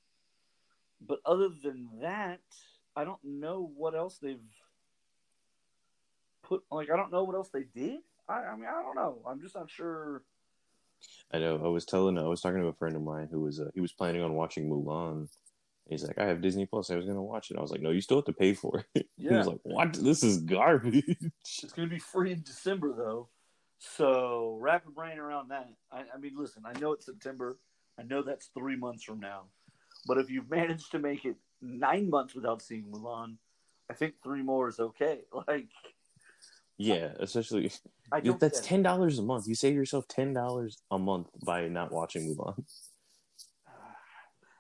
But 1.00 1.20
other 1.24 1.50
than 1.50 1.88
that, 2.02 2.42
I 2.96 3.04
don't 3.04 3.24
know 3.24 3.72
what 3.78 3.94
else 3.94 4.18
they've 4.18 4.42
put. 6.42 6.64
Like, 6.72 6.90
I 6.90 6.98
don't 6.98 7.12
know 7.12 7.26
what 7.26 7.36
else 7.36 7.50
they 7.50 7.66
did. 7.76 8.00
I, 8.28 8.40
I 8.40 8.56
mean, 8.56 8.66
I 8.66 8.82
don't 8.82 8.96
know. 8.96 9.20
I'm 9.28 9.40
just 9.40 9.54
not 9.54 9.70
sure. 9.70 10.24
I 11.32 11.38
know. 11.38 11.62
I 11.64 11.68
was 11.68 11.86
telling, 11.86 12.18
I 12.18 12.24
was 12.24 12.42
talking 12.42 12.60
to 12.60 12.70
a 12.70 12.74
friend 12.74 12.96
of 12.96 13.04
mine 13.04 13.28
who 13.32 13.42
was 13.42 13.60
uh, 13.60 13.70
he 13.76 13.82
was 13.82 13.94
planning 13.94 14.24
on 14.24 14.34
watching 14.34 14.68
Mulan. 14.68 15.28
He's 15.90 16.04
like, 16.04 16.20
I 16.20 16.26
have 16.26 16.42
Disney 16.42 16.66
Plus. 16.66 16.92
I 16.92 16.96
was 16.96 17.06
gonna 17.06 17.22
watch 17.22 17.50
it. 17.50 17.58
I 17.58 17.62
was 17.62 17.72
like, 17.72 17.82
No, 17.82 17.90
you 17.90 18.02
still 18.02 18.18
have 18.18 18.26
to 18.26 18.34
pay 18.34 18.54
for 18.54 18.86
it. 18.96 19.08
He 19.18 19.28
was 19.28 19.48
like, 19.48 19.60
What? 19.64 19.94
This 19.94 20.24
is 20.24 20.38
garbage. 20.42 21.04
It's 21.42 21.74
going 21.74 21.90
to 21.90 21.94
be 21.94 22.00
free 22.00 22.32
in 22.32 22.42
December, 22.42 22.94
though. 22.96 23.30
So 23.80 24.58
wrap 24.62 24.84
your 24.86 24.94
brain 24.94 25.18
around 25.18 25.50
that. 25.50 25.70
I, 25.92 26.04
I 26.14 26.18
mean, 26.20 26.34
listen, 26.36 26.64
I 26.66 26.78
know 26.80 26.94
it's 26.94 27.06
September. 27.06 27.58
I 28.00 28.04
know 28.04 28.22
that's 28.22 28.50
three 28.58 28.76
months 28.76 29.04
from 29.04 29.20
now. 29.20 29.44
But 30.08 30.18
if 30.18 30.30
you've 30.30 30.50
managed 30.50 30.92
to 30.92 31.00
make 31.00 31.26
it 31.26 31.36
nine 31.62 32.10
months 32.10 32.36
without 32.36 32.62
seeing 32.62 32.84
Mulan, 32.84 33.36
I 33.90 33.94
think 33.94 34.16
three 34.24 34.44
more 34.44 34.70
is 34.70 34.80
okay. 34.80 35.22
Like, 35.48 35.70
yeah, 36.78 37.10
especially 37.20 37.72
that's 38.40 38.62
ten 38.62 38.82
dollars 38.84 39.20
a 39.20 39.22
month. 39.22 39.48
You 39.48 39.56
save 39.56 39.76
yourself 39.76 40.08
ten 40.08 40.34
dollars 40.34 40.78
a 40.92 40.98
month 40.98 41.28
by 41.46 41.68
not 41.68 41.92
watching 41.92 42.34
Mulan. 42.34 42.64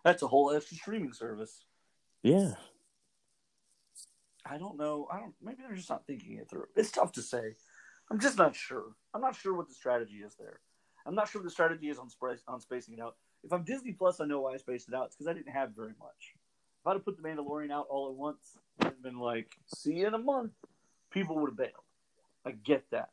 That's 0.03 0.23
a 0.23 0.27
whole 0.27 0.51
extra 0.51 0.77
streaming 0.77 1.13
service. 1.13 1.65
Yeah, 2.23 2.53
I 4.45 4.57
don't 4.57 4.77
know. 4.77 5.07
I 5.11 5.19
don't. 5.19 5.33
Maybe 5.41 5.63
they're 5.65 5.75
just 5.75 5.89
not 5.89 6.05
thinking 6.07 6.37
it 6.37 6.49
through. 6.49 6.65
It's 6.75 6.91
tough 6.91 7.11
to 7.13 7.21
say. 7.21 7.55
I'm 8.11 8.19
just 8.19 8.37
not 8.37 8.55
sure. 8.55 8.95
I'm 9.13 9.21
not 9.21 9.35
sure 9.35 9.53
what 9.53 9.67
the 9.67 9.73
strategy 9.73 10.17
is 10.25 10.35
there. 10.35 10.59
I'm 11.05 11.15
not 11.15 11.29
sure 11.29 11.41
what 11.41 11.45
the 11.45 11.51
strategy 11.51 11.89
is 11.89 11.99
on 11.99 12.09
sp- 12.09 12.43
on 12.47 12.59
spacing 12.59 12.95
it 12.95 12.99
out. 12.99 13.15
If 13.43 13.53
I'm 13.53 13.63
Disney 13.63 13.93
Plus, 13.93 14.19
I 14.19 14.25
know 14.25 14.41
why 14.41 14.53
I 14.53 14.57
spaced 14.57 14.87
it 14.89 14.93
out. 14.93 15.07
It's 15.07 15.15
because 15.15 15.27
I 15.27 15.33
didn't 15.33 15.53
have 15.53 15.75
very 15.75 15.93
much. 15.99 16.35
If 16.81 16.87
I'd 16.87 16.93
have 16.93 17.05
put 17.05 17.17
the 17.17 17.23
Mandalorian 17.23 17.71
out 17.71 17.87
all 17.89 18.09
at 18.09 18.15
once 18.15 18.57
and 18.79 19.01
been 19.01 19.19
like, 19.19 19.51
"See 19.75 19.95
you 19.95 20.07
in 20.07 20.13
a 20.13 20.19
month," 20.19 20.53
people 21.11 21.37
would 21.39 21.51
have 21.51 21.57
bailed. 21.57 21.83
I 22.45 22.51
get 22.51 22.89
that, 22.91 23.11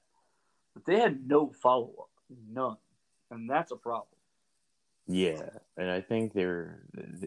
but 0.75 0.85
they 0.85 0.99
had 0.99 1.27
no 1.27 1.51
follow 1.51 1.93
up, 1.99 2.11
none, 2.49 2.79
and 3.31 3.51
that's 3.51 3.73
a 3.73 3.77
problem. 3.77 4.16
Yeah, 5.07 5.49
and 5.77 5.91
I 5.91 6.01
think 6.01 6.33
they're. 6.33 6.83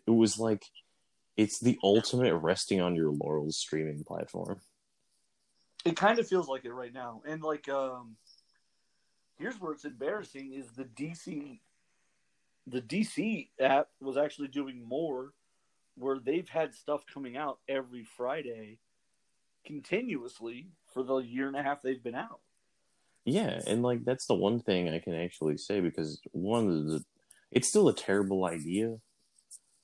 It 0.06 0.12
was 0.12 0.38
like, 0.38 0.64
it's 1.38 1.60
the 1.60 1.78
ultimate 1.84 2.36
resting 2.36 2.82
on 2.82 2.96
your 2.96 3.12
laurels 3.12 3.58
streaming 3.58 4.04
platform. 4.04 4.60
It 5.86 5.96
kind 5.96 6.20
of 6.20 6.28
feels 6.28 6.50
like 6.50 6.66
it 6.66 6.74
right 6.74 6.94
now. 6.94 7.22
And 7.26 7.42
like 7.42 7.70
um 7.70 8.18
here's 9.38 9.56
where 9.60 9.72
it's 9.72 9.86
embarrassing 9.86 10.54
is 10.54 10.68
the 10.72 10.84
DC 10.84 11.60
the 12.68 12.82
DC 12.82 13.50
app 13.60 13.88
was 14.00 14.18
actually 14.18 14.50
doing 14.50 14.84
more 14.86 15.34
where 15.96 16.20
they've 16.20 16.50
had 16.50 16.76
stuff 16.76 17.04
coming 17.12 17.36
out 17.36 17.60
every 17.68 18.04
Friday 18.04 18.78
continuously 19.66 20.68
for 20.94 21.04
the 21.04 21.18
year 21.18 21.48
and 21.48 21.56
a 21.56 21.64
half 21.64 21.82
they've 21.82 22.04
been 22.04 22.16
out. 22.16 22.40
Yeah, 23.26 23.62
and 23.68 23.82
like 23.82 24.06
that's 24.06 24.26
the 24.26 24.36
one 24.36 24.60
thing 24.60 24.90
I 24.90 25.00
can 25.00 25.14
actually 25.14 25.58
say 25.58 25.82
because 25.82 26.20
one 26.32 26.68
of 26.68 26.86
the, 26.86 27.04
it's 27.52 27.68
still 27.68 27.88
a 27.90 27.94
terrible 27.94 28.46
idea 28.46 28.98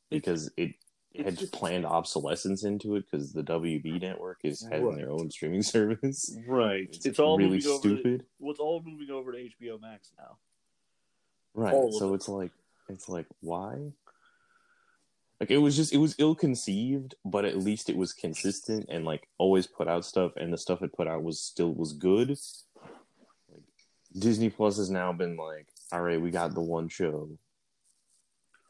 because 0.10 0.52
it 0.58 0.76
It's 1.14 1.24
had 1.26 1.38
just- 1.38 1.54
planned 1.54 1.86
obsolescence 1.86 2.64
into 2.64 2.96
it 2.96 3.06
because 3.10 3.34
the 3.34 3.44
WB 3.44 4.00
network 4.02 4.40
is 4.44 4.62
having 4.70 4.86
Right. 4.88 4.98
their 4.98 5.12
own 5.12 5.32
streaming 5.32 5.64
service. 5.76 6.36
Right. 6.48 6.88
It's, 7.06 7.20
all 7.20 7.38
really 7.38 7.52
moving 7.58 7.72
over 7.72 7.82
to, 7.82 7.96
stupid, 7.96 8.26
well, 8.40 8.52
it's 8.52 8.60
all 8.60 8.82
moving 8.86 9.10
over 9.10 9.32
to 9.32 9.38
HBO 9.40 9.80
Max 9.80 10.12
now. 10.18 10.38
right? 11.54 11.74
all 11.74 11.92
So 11.92 12.12
it. 12.14 12.16
it's 12.18 12.28
like 12.30 12.52
it's 12.90 13.10
like 13.10 13.26
why? 13.42 13.92
Like 15.40 15.52
it 15.52 15.58
was 15.58 15.76
just 15.76 15.92
it 15.94 15.98
was 15.98 16.16
ill 16.18 16.36
conceived, 16.36 17.16
but 17.26 17.46
at 17.46 17.58
least 17.58 17.90
it 17.90 17.98
was 17.98 18.14
consistent 18.14 18.86
and 18.90 19.04
like 19.06 19.28
always 19.38 19.68
put 19.68 19.88
out 19.88 20.06
stuff, 20.06 20.34
and 20.38 20.54
the 20.54 20.58
stuff 20.58 20.82
it 20.82 20.94
put 20.94 21.08
out 21.08 21.24
was 21.24 21.40
still 21.42 21.74
was 21.74 21.94
good. 21.94 22.30
Like 23.52 23.64
Disney 24.18 24.50
Plus 24.50 24.78
has 24.78 24.90
now 24.90 25.12
been 25.14 25.36
like, 25.36 25.68
all 25.92 26.02
right, 26.02 26.22
we 26.22 26.30
got 26.32 26.54
the 26.54 26.62
one 26.62 26.88
show, 26.88 27.30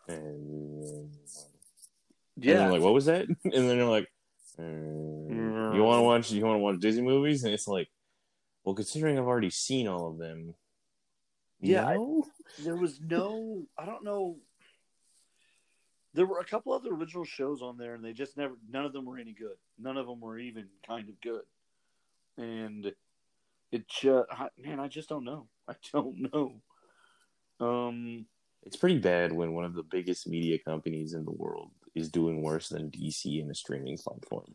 and 0.07 1.09
And 1.09 1.09
Yeah. 2.37 2.53
they're 2.59 2.71
like, 2.71 2.81
what 2.81 2.93
was 2.93 3.05
that? 3.05 3.27
And 3.43 3.53
then 3.53 3.67
they're 3.67 3.85
like, 3.85 4.07
uh, 4.59 4.63
you 4.63 5.83
want 5.83 5.99
to 5.99 6.03
watch? 6.03 6.31
You 6.31 6.43
want 6.45 6.55
to 6.55 6.59
watch 6.59 6.79
Disney 6.79 7.01
movies? 7.01 7.43
And 7.43 7.53
it's 7.53 7.67
like, 7.67 7.89
well, 8.63 8.75
considering 8.75 9.17
I've 9.17 9.25
already 9.27 9.49
seen 9.49 9.87
all 9.87 10.07
of 10.09 10.17
them, 10.17 10.55
Yeah, 11.59 11.85
I- 11.85 11.95
no? 11.95 12.25
there 12.59 12.75
was 12.75 12.99
no 13.01 13.65
I 13.77 13.85
don't 13.85 14.03
know 14.03 14.37
there 16.13 16.25
were 16.25 16.39
a 16.39 16.45
couple 16.45 16.71
other 16.71 16.93
original 16.93 17.25
shows 17.25 17.61
on 17.61 17.77
there 17.77 17.95
and 17.95 18.03
they 18.05 18.13
just 18.13 18.37
never 18.37 18.55
none 18.69 18.85
of 18.85 18.93
them 18.93 19.03
were 19.03 19.17
any 19.17 19.33
good 19.33 19.57
none 19.77 19.97
of 19.97 20.07
them 20.07 20.21
were 20.21 20.39
even 20.39 20.69
kind 20.87 21.09
of 21.09 21.19
good 21.19 21.41
and 22.37 22.93
it 23.73 23.87
just 23.89 24.29
man 24.57 24.79
i 24.79 24.87
just 24.87 25.09
don't 25.09 25.25
know 25.25 25.47
i 25.67 25.73
don't 25.91 26.31
know 26.33 26.61
um 27.59 28.25
It's 28.65 28.75
pretty 28.75 28.97
bad 28.97 29.31
when 29.31 29.53
one 29.53 29.63
of 29.63 29.75
the 29.75 29.83
biggest 29.83 30.27
media 30.27 30.57
companies 30.57 31.13
in 31.13 31.23
the 31.23 31.31
world 31.31 31.71
is 31.93 32.09
doing 32.09 32.41
worse 32.41 32.69
than 32.69 32.89
DC 32.89 33.39
in 33.39 33.49
a 33.49 33.55
streaming 33.55 33.97
platform. 33.97 34.53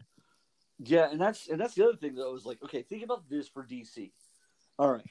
Yeah, 0.78 1.10
and 1.10 1.20
that's 1.20 1.48
and 1.48 1.60
that's 1.60 1.74
the 1.74 1.84
other 1.84 1.96
thing 1.96 2.14
though 2.14 2.34
is 2.34 2.44
like, 2.44 2.62
okay, 2.64 2.82
think 2.82 3.04
about 3.04 3.28
this 3.28 3.48
for 3.48 3.64
DC. 3.64 4.10
All 4.78 4.90
right, 4.90 5.04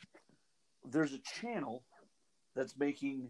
there's 0.90 1.14
a 1.14 1.20
channel 1.20 1.84
that's 2.56 2.78
making 2.78 3.30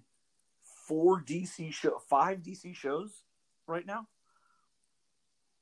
four 0.88 1.22
DC 1.22 1.74
show, 1.74 2.00
five 2.10 2.40
DC 2.40 2.76
shows 2.76 3.24
right 3.68 3.86
now. 3.86 4.08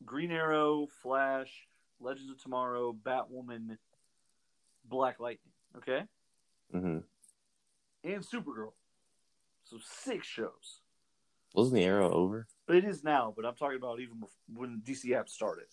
Green 0.05 0.31
Arrow, 0.31 0.87
Flash, 1.01 1.67
Legends 1.99 2.31
of 2.31 2.41
Tomorrow, 2.41 2.95
Batwoman, 3.03 3.77
Black 4.85 5.19
Lightning. 5.19 5.53
Okay, 5.77 6.03
hmm 6.71 6.99
and 8.03 8.23
Supergirl. 8.23 8.71
So 9.69 9.77
six 9.81 10.25
shows. 10.25 10.81
Wasn't 11.53 11.75
the 11.75 11.83
arrow 11.83 12.11
over? 12.11 12.47
It 12.69 12.85
is 12.85 13.03
now, 13.03 13.33
but 13.35 13.45
I'm 13.45 13.55
talking 13.55 13.77
about 13.77 13.99
even 13.99 14.23
when 14.53 14.81
DC 14.85 15.11
app 15.13 15.27
started. 15.27 15.65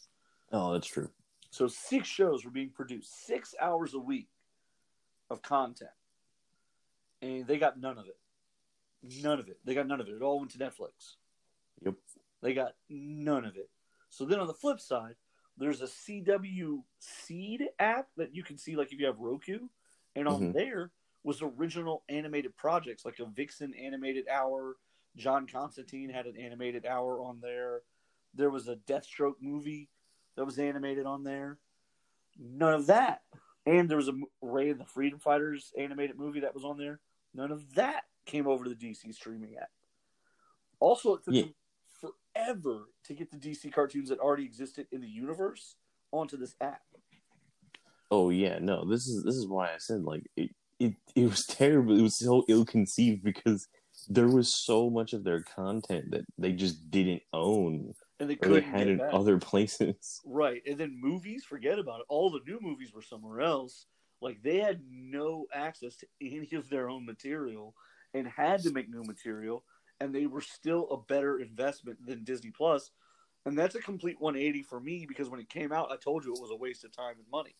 Oh, 0.53 0.73
that's 0.73 0.87
true. 0.87 1.09
So 1.51 1.69
six 1.69 2.09
shows 2.09 2.45
were 2.45 2.51
being 2.51 2.71
produced, 2.71 3.27
six 3.27 3.55
hours 3.61 3.95
a 3.95 3.99
week 3.99 4.29
of 5.31 5.43
content, 5.43 5.91
and 7.23 7.47
they 7.47 7.59
got 7.59 7.79
none 7.79 7.99
of 7.99 8.07
it. 8.07 8.19
None 9.23 9.39
of 9.39 9.49
it. 9.49 9.59
They 9.65 9.75
got 9.75 9.87
none 9.87 10.01
of 10.01 10.09
it. 10.09 10.15
It 10.15 10.23
all 10.23 10.39
went 10.41 10.51
to 10.53 10.59
Netflix. 10.59 11.17
Yep. 11.85 11.95
They 12.43 12.55
got 12.55 12.75
none 12.89 13.45
of 13.45 13.57
it. 13.57 13.71
So 14.11 14.25
then 14.25 14.41
on 14.41 14.47
the 14.49 14.55
flip 14.55 14.81
side, 14.81 15.15
there's 15.57 15.83
a 15.83 15.87
CW 15.87 16.83
Seed 16.99 17.69
app 17.79 18.09
that 18.17 18.35
you 18.35 18.43
can 18.43 18.59
see, 18.59 18.75
like 18.75 18.93
if 18.93 18.99
you 18.99 19.07
have 19.07 19.19
Roku, 19.21 19.69
and 20.17 20.27
on 20.27 20.41
Mhm. 20.41 20.53
there 20.55 20.91
was 21.25 21.43
original 21.43 22.05
animated 22.09 22.55
projects 22.57 23.05
like 23.05 23.19
a 23.19 23.25
Vixen 23.25 23.75
animated 23.75 24.29
hour. 24.29 24.77
John 25.17 25.47
Constantine 25.47 26.11
had 26.11 26.27
an 26.27 26.37
animated 26.37 26.87
hour 26.87 27.21
on 27.21 27.41
there. 27.41 27.81
There 28.35 28.51
was 28.51 28.69
a 28.69 28.77
Deathstroke 28.77 29.37
movie 29.41 29.89
that 30.37 30.45
was 30.45 30.59
animated 30.59 31.07
on 31.07 31.25
there. 31.25 31.59
None 32.39 32.75
of 32.75 32.87
that. 32.87 33.23
And 33.67 33.89
there 33.89 33.97
was 33.97 34.09
a 34.09 34.21
Ray 34.43 34.71
and 34.71 34.79
the 34.81 34.85
Freedom 34.85 35.19
Fighters 35.19 35.73
animated 35.79 36.19
movie 36.19 36.41
that 36.41 36.55
was 36.55 36.65
on 36.65 36.77
there. 36.77 37.01
None 37.33 37.51
of 37.51 37.75
that 37.75 38.05
came 38.27 38.47
over 38.47 38.65
to 38.65 38.71
the 38.71 38.77
DC 38.77 39.13
streaming 39.15 39.57
app. 39.57 39.71
Also, 40.81 41.15
it 41.15 41.25
took 41.25 41.35
Yeah. 41.35 41.43
them 41.43 41.55
forever 42.35 42.91
to 43.05 43.15
get 43.15 43.31
the 43.31 43.39
DC 43.39 43.71
cartoons 43.71 44.11
that 44.11 44.19
already 44.19 44.45
existed 44.45 44.87
in 44.91 45.01
the 45.01 45.09
universe 45.09 45.77
onto 46.13 46.37
this 46.37 46.55
app. 46.61 46.83
Oh 48.11 48.31
yeah, 48.31 48.59
no. 48.59 48.85
This 48.85 49.07
is 49.07 49.25
this 49.25 49.37
is 49.37 49.47
why 49.47 49.73
I 49.73 49.79
said 49.79 50.03
like 50.03 50.29
it. 50.37 50.55
It 50.79 50.95
it 51.15 51.27
was 51.27 51.47
terrible. 51.49 51.99
It 51.99 52.03
was 52.03 52.17
so 52.19 52.45
ill 52.49 52.65
conceived 52.65 53.23
because 53.23 53.69
there 54.09 54.29
was 54.29 54.55
so 54.55 54.91
much 54.91 55.13
of 55.13 55.25
their 55.25 55.43
content 55.43 56.11
that 56.11 56.25
they 56.39 56.53
just 56.53 56.91
didn't 56.91 57.23
own 57.33 57.95
And 58.21 58.29
they 58.31 58.37
they 58.41 58.63
couldn't 58.63 58.63
had 58.63 58.89
in 58.89 58.99
back. 58.99 59.13
other 59.13 59.39
places. 59.41 60.21
Right. 60.25 60.63
And 60.67 60.79
then 60.79 61.01
movies, 61.01 61.45
forget 61.45 61.79
about 61.79 62.01
it. 62.01 62.07
All 62.09 62.31
the 62.31 62.41
new 62.47 62.59
movies 62.61 62.93
were 62.93 63.03
somewhere 63.03 63.41
else. 63.41 63.87
Like 64.21 64.43
they 64.43 64.59
had 64.59 64.83
no 64.91 65.47
access 65.53 65.97
to 65.99 66.07
any 66.21 66.49
of 66.55 66.69
their 66.69 66.89
own 66.89 67.05
material 67.07 67.75
and 68.15 68.27
had 68.27 68.63
to 68.63 68.71
make 68.73 68.89
new 68.89 69.03
material. 69.05 69.65
And 70.01 70.15
they 70.15 70.27
were 70.27 70.41
still 70.41 70.89
a 70.91 70.97
better 70.99 71.41
investment 71.41 72.05
than 72.07 72.25
Disney 72.25 72.51
Plus. 72.51 72.91
And 73.47 73.57
that's 73.59 73.75
a 73.75 73.83
complete 73.83 74.21
180 74.21 74.63
for 74.63 74.81
me 74.81 75.05
because 75.07 75.29
when 75.29 75.41
it 75.41 75.49
came 75.49 75.73
out, 75.73 75.93
I 75.93 75.97
told 75.97 76.25
you 76.25 76.33
it 76.35 76.41
was 76.41 76.51
a 76.51 76.57
waste 76.57 76.85
of 76.85 76.93
time 76.93 77.17
and 77.19 77.29
money. 77.31 77.55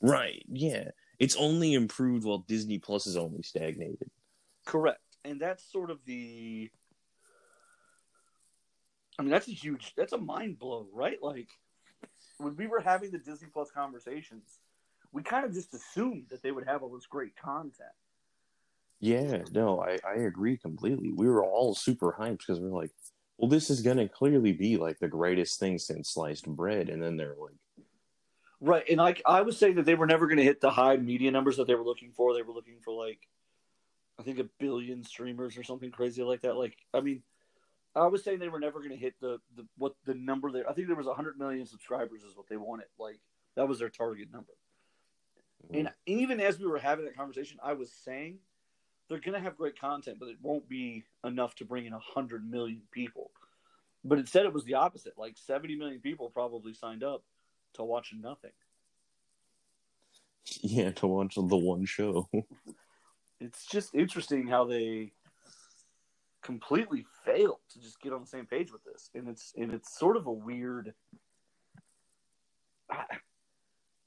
Right. 0.00 0.44
Yeah. 0.48 0.90
It's 1.20 1.36
only 1.36 1.74
improved 1.74 2.24
while 2.24 2.38
Disney 2.48 2.78
Plus 2.78 3.06
is 3.06 3.16
only 3.16 3.42
stagnated. 3.42 4.10
Correct. 4.64 5.00
And 5.24 5.38
that's 5.38 5.70
sort 5.70 5.90
of 5.90 5.98
the. 6.06 6.70
I 9.18 9.22
mean, 9.22 9.30
that's 9.30 9.48
a 9.48 9.52
huge, 9.52 9.92
that's 9.96 10.14
a 10.14 10.18
mind 10.18 10.58
blow, 10.58 10.88
right? 10.94 11.18
Like, 11.22 11.48
when 12.38 12.56
we 12.56 12.66
were 12.66 12.80
having 12.80 13.10
the 13.10 13.18
Disney 13.18 13.48
Plus 13.52 13.70
conversations, 13.70 14.60
we 15.12 15.22
kind 15.22 15.44
of 15.44 15.52
just 15.52 15.74
assumed 15.74 16.26
that 16.30 16.42
they 16.42 16.52
would 16.52 16.66
have 16.66 16.82
all 16.82 16.88
this 16.88 17.06
great 17.06 17.36
content. 17.36 17.90
Yeah, 18.98 19.42
no, 19.52 19.82
I, 19.82 19.98
I 20.06 20.22
agree 20.22 20.56
completely. 20.56 21.12
We 21.14 21.28
were 21.28 21.44
all 21.44 21.74
super 21.74 22.16
hyped 22.18 22.38
because 22.38 22.60
we're 22.60 22.68
like, 22.68 22.92
well, 23.36 23.48
this 23.48 23.68
is 23.68 23.82
gonna 23.82 24.08
clearly 24.08 24.52
be 24.52 24.76
like 24.76 24.98
the 24.98 25.08
greatest 25.08 25.58
thing 25.58 25.78
since 25.78 26.10
sliced 26.10 26.46
bread, 26.46 26.88
and 26.88 27.02
then 27.02 27.16
they're 27.16 27.36
like, 27.38 27.56
Right. 28.60 28.84
And 28.88 28.98
like, 28.98 29.22
I 29.26 29.40
was 29.42 29.56
saying 29.56 29.76
that 29.76 29.86
they 29.86 29.94
were 29.94 30.06
never 30.06 30.26
going 30.26 30.38
to 30.38 30.44
hit 30.44 30.60
the 30.60 30.70
high 30.70 30.96
media 30.96 31.30
numbers 31.30 31.56
that 31.56 31.66
they 31.66 31.74
were 31.74 31.84
looking 31.84 32.12
for. 32.12 32.34
They 32.34 32.42
were 32.42 32.52
looking 32.52 32.78
for, 32.84 32.92
like, 32.92 33.26
I 34.18 34.22
think 34.22 34.38
a 34.38 34.44
billion 34.58 35.02
streamers 35.02 35.56
or 35.56 35.62
something 35.62 35.90
crazy 35.90 36.22
like 36.22 36.42
that. 36.42 36.56
Like, 36.56 36.76
I 36.92 37.00
mean, 37.00 37.22
I 37.96 38.06
was 38.06 38.22
saying 38.22 38.38
they 38.38 38.48
were 38.50 38.60
never 38.60 38.78
going 38.80 38.90
to 38.90 38.96
hit 38.96 39.14
the, 39.20 39.38
the 39.56 39.66
what 39.78 39.94
the 40.04 40.14
number 40.14 40.52
there. 40.52 40.68
I 40.68 40.74
think 40.74 40.88
there 40.88 40.96
was 40.96 41.06
100 41.06 41.38
million 41.38 41.66
subscribers 41.66 42.22
is 42.22 42.36
what 42.36 42.48
they 42.48 42.58
wanted. 42.58 42.86
Like, 42.98 43.18
that 43.56 43.66
was 43.66 43.78
their 43.78 43.88
target 43.88 44.28
number. 44.30 44.52
"Hmm, 45.66 45.76
And 45.76 45.92
even 46.04 46.38
as 46.40 46.58
we 46.58 46.66
were 46.66 46.78
having 46.78 47.06
that 47.06 47.16
conversation, 47.16 47.58
I 47.62 47.72
was 47.72 47.90
saying 47.90 48.38
they're 49.08 49.18
going 49.20 49.34
to 49.34 49.40
have 49.40 49.56
great 49.56 49.80
content, 49.80 50.18
but 50.20 50.28
it 50.28 50.36
won't 50.42 50.68
be 50.68 51.04
enough 51.24 51.54
to 51.56 51.64
bring 51.64 51.86
in 51.86 51.92
100 51.92 52.48
million 52.48 52.82
people. 52.92 53.30
But 54.04 54.18
instead, 54.18 54.44
it 54.46 54.52
was 54.52 54.64
the 54.64 54.74
opposite. 54.74 55.14
Like 55.18 55.36
70 55.36 55.76
million 55.76 56.00
people 56.00 56.30
probably 56.30 56.74
signed 56.74 57.02
up 57.02 57.24
to 57.74 57.84
watch 57.84 58.12
nothing. 58.18 58.52
yeah, 60.62 60.90
to 60.90 61.06
watch 61.06 61.34
the 61.34 61.56
one 61.56 61.84
show. 61.84 62.28
It's 63.42 63.64
just 63.64 63.94
interesting 63.94 64.46
how 64.46 64.66
they 64.66 65.12
completely 66.42 67.06
failed 67.24 67.60
to 67.72 67.80
just 67.80 67.98
get 68.02 68.12
on 68.12 68.20
the 68.20 68.26
same 68.26 68.44
page 68.44 68.70
with 68.70 68.84
this, 68.84 69.08
and 69.14 69.28
it's 69.28 69.54
and 69.56 69.72
it's 69.72 69.98
sort 69.98 70.18
of 70.18 70.26
a 70.26 70.32
weird. 70.32 70.92
I, 72.90 73.04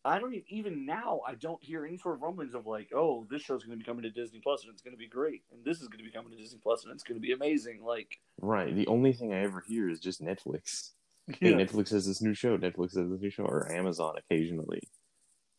I 0.05 0.19
don't 0.19 0.33
even, 0.33 0.45
even 0.49 0.85
now. 0.85 1.21
I 1.25 1.35
don't 1.35 1.63
hear 1.63 1.85
any 1.85 1.97
sort 1.97 2.15
of 2.15 2.21
rumblings 2.21 2.53
of 2.53 2.67
like, 2.67 2.89
oh, 2.93 3.25
this 3.29 3.41
show's 3.41 3.63
going 3.63 3.79
to 3.79 3.83
be 3.83 3.89
coming 3.89 4.03
to 4.03 4.09
Disney 4.09 4.39
Plus 4.39 4.63
and 4.63 4.71
it's 4.71 4.81
going 4.81 4.93
to 4.93 4.99
be 4.99 5.07
great, 5.07 5.43
and 5.51 5.63
this 5.63 5.81
is 5.81 5.87
going 5.87 5.99
to 5.99 6.03
be 6.03 6.11
coming 6.11 6.31
to 6.31 6.37
Disney 6.37 6.59
Plus 6.61 6.83
and 6.83 6.93
it's 6.93 7.03
going 7.03 7.19
to 7.19 7.25
be 7.25 7.31
amazing. 7.31 7.83
Like, 7.83 8.19
right. 8.41 8.75
The 8.75 8.87
only 8.87 9.13
thing 9.13 9.33
I 9.33 9.43
ever 9.43 9.63
hear 9.65 9.89
is 9.89 9.99
just 9.99 10.21
Netflix. 10.21 10.91
Hey, 11.27 11.51
yeah, 11.51 11.55
Netflix 11.55 11.89
has 11.91 12.05
this 12.05 12.21
new 12.21 12.33
show. 12.33 12.57
Netflix 12.57 12.95
has 12.97 13.09
this 13.09 13.21
new 13.21 13.29
show, 13.29 13.43
or 13.45 13.71
Amazon 13.71 14.15
occasionally. 14.17 14.81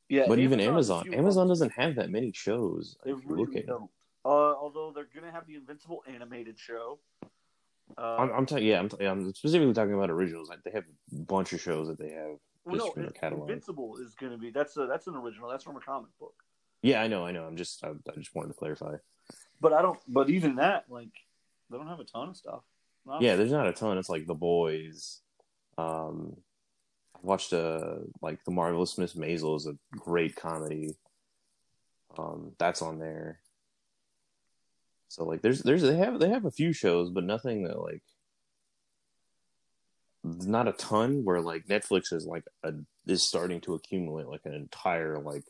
yeah 0.09 0.25
But 0.29 0.39
even 0.39 0.61
Amazon, 0.61 1.13
Amazon, 1.15 1.49
doesn't 1.49 1.73
have 1.73 1.97
that 1.97 2.11
many 2.11 2.33
shows. 2.33 2.97
They 3.05 3.13
really 3.15 3.63
don't. 3.63 3.91
Uh, 4.27 4.29
although 4.29 4.93
they're 4.95 5.09
going 5.15 5.25
to 5.27 5.33
have 5.33 5.47
the 5.47 5.55
Invincible 5.57 6.03
animated 6.07 6.59
show. 6.59 6.99
Uh, 7.99 8.17
I'm, 8.19 8.31
I'm 8.33 8.47
talking. 8.47 8.65
Yeah, 8.67 8.79
I'm, 8.79 8.89
t- 8.89 9.05
I'm 9.05 9.33
specifically 9.35 9.75
talking 9.75 9.95
about 9.95 10.11
originals. 10.11 10.49
Like 10.49 10.63
they 10.65 10.71
have 10.71 10.85
a 11.13 11.17
bunch 11.23 11.53
of 11.53 11.61
shows 11.61 11.89
that 11.89 11.99
they 11.99 12.11
have. 12.11 12.37
well, 12.65 12.93
no, 12.97 13.03
In-. 13.03 13.41
Invincible 13.43 13.97
is 13.99 14.15
going 14.15 14.33
to 14.33 14.39
be 14.39 14.51
that's 14.51 14.77
a, 14.77 14.87
that's 14.87 15.07
an 15.07 15.15
original. 15.17 15.51
That's 15.51 15.65
from 15.65 15.77
a 15.77 15.81
comic 15.81 16.11
book. 16.19 16.35
Yeah, 16.83 17.03
I 17.03 17.09
know, 17.09 17.25
I 17.27 17.33
know. 17.33 17.45
I'm 17.45 17.57
just, 17.57 17.83
I, 17.85 17.89
I 17.91 18.15
just 18.17 18.35
wanted 18.35 18.49
to 18.49 18.55
clarify. 18.55 18.97
But 19.61 19.73
I 19.73 19.81
don't. 19.83 19.99
But 20.09 20.29
even 20.31 20.57
that, 20.57 20.85
like, 20.91 21.09
they 21.71 21.77
don't 21.79 21.87
have 21.89 22.01
a 22.01 22.05
ton 22.05 22.29
of 22.31 22.37
stuff. 22.37 22.63
Not- 23.07 23.23
Yeah, 23.23 23.37
there's 23.37 23.53
not 23.53 23.67
a 23.67 23.73
ton. 23.73 23.97
It's 23.99 24.09
like 24.11 24.27
The 24.27 24.35
Boys. 24.35 25.21
Um, 25.79 26.37
I 27.17 27.19
watched 27.23 27.53
uh 27.53 27.97
like 28.21 28.39
The 28.45 28.53
Marvelous 28.53 28.99
Miss 28.99 29.15
Maisel 29.15 29.57
is 29.57 29.67
a 29.67 29.77
great 29.91 30.37
comedy. 30.37 30.95
Um, 32.17 32.53
that's 32.59 32.83
on 32.83 32.99
there. 32.99 33.41
So 35.09 35.25
like, 35.25 35.43
there's 35.43 35.63
there's 35.63 35.83
they 35.83 35.97
have 35.97 36.19
they 36.19 36.31
have 36.31 36.45
a 36.45 36.51
few 36.51 36.73
shows, 36.73 37.11
but 37.11 37.25
nothing 37.25 37.65
that 37.65 37.81
like 37.81 38.03
not 40.25 40.69
a 40.69 40.73
ton. 40.73 41.25
Where 41.25 41.41
like 41.41 41.67
Netflix 41.67 42.13
is 42.13 42.27
like 42.27 42.45
a 42.63 42.73
is 43.07 43.29
starting 43.29 43.61
to 43.63 43.75
accumulate 43.75 44.27
like 44.27 44.43
an 44.45 44.55
entire 44.55 45.19
like 45.19 45.45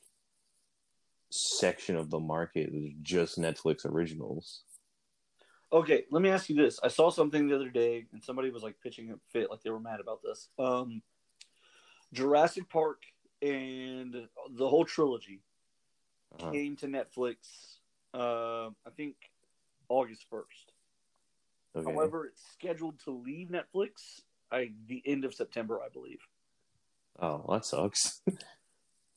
section 1.30 1.96
of 1.96 2.10
the 2.10 2.20
market 2.20 2.70
is 2.72 2.92
just 3.02 3.38
Netflix 3.38 3.84
originals. 3.84 4.62
Okay, 5.72 6.04
let 6.10 6.22
me 6.22 6.28
ask 6.30 6.48
you 6.48 6.54
this. 6.56 6.78
I 6.82 6.88
saw 6.88 7.10
something 7.10 7.48
the 7.48 7.54
other 7.56 7.68
day, 7.70 8.06
and 8.12 8.22
somebody 8.22 8.50
was 8.50 8.62
like 8.62 8.76
pitching 8.80 9.10
a 9.10 9.14
fit, 9.30 9.50
like 9.50 9.62
they 9.62 9.70
were 9.70 9.80
mad 9.80 10.00
about 10.00 10.20
this. 10.22 10.48
Um, 10.58 11.02
Jurassic 12.12 12.68
Park 12.70 13.02
and 13.42 14.14
the 14.56 14.68
whole 14.68 14.84
trilogy 14.84 15.40
Uh-huh. 16.38 16.50
came 16.52 16.76
to 16.76 16.86
Netflix. 16.86 17.36
Uh, 18.12 18.70
I 18.86 18.90
think 18.96 19.16
August 19.88 20.26
first. 20.30 20.72
Okay. 21.76 21.92
However, 21.92 22.26
it's 22.26 22.42
scheduled 22.52 23.00
to 23.00 23.10
leave 23.10 23.48
Netflix 23.48 24.22
I 24.52 24.70
the 24.86 25.02
end 25.04 25.24
of 25.24 25.34
September, 25.34 25.80
I 25.84 25.88
believe. 25.88 26.20
oh, 27.18 27.44
that 27.48 27.64
sucks. 27.64 28.22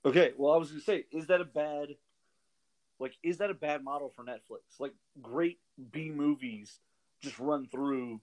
Okay, 0.06 0.32
well, 0.38 0.54
I 0.54 0.58
was 0.58 0.70
gonna 0.70 0.80
say, 0.82 1.06
is 1.12 1.28
that 1.28 1.42
a 1.42 1.46
bad, 1.46 1.90
like, 3.00 3.16
is 3.24 3.38
that 3.38 3.50
a 3.50 3.54
bad 3.54 3.84
model 3.84 4.12
for 4.16 4.24
Netflix? 4.24 4.80
Like, 4.80 4.94
great 5.22 5.60
B 5.92 6.10
movies 6.10 6.80
just 7.22 7.40
run 7.40 7.68
through 7.68 8.22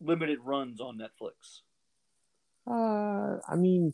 limited 0.00 0.38
runs 0.42 0.80
on 0.80 0.98
Netflix. 0.98 1.60
Uh, 2.66 3.38
I 3.48 3.56
mean, 3.56 3.92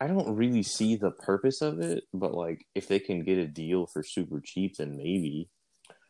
I 0.00 0.06
don't 0.06 0.34
really 0.36 0.62
see 0.62 0.96
the 0.96 1.10
purpose 1.10 1.60
of 1.62 1.80
it, 1.80 2.04
but 2.12 2.34
like, 2.34 2.66
if 2.74 2.88
they 2.88 2.98
can 2.98 3.24
get 3.24 3.38
a 3.38 3.46
deal 3.46 3.86
for 3.86 4.02
super 4.02 4.40
cheap, 4.44 4.76
then 4.76 4.96
maybe. 4.96 5.48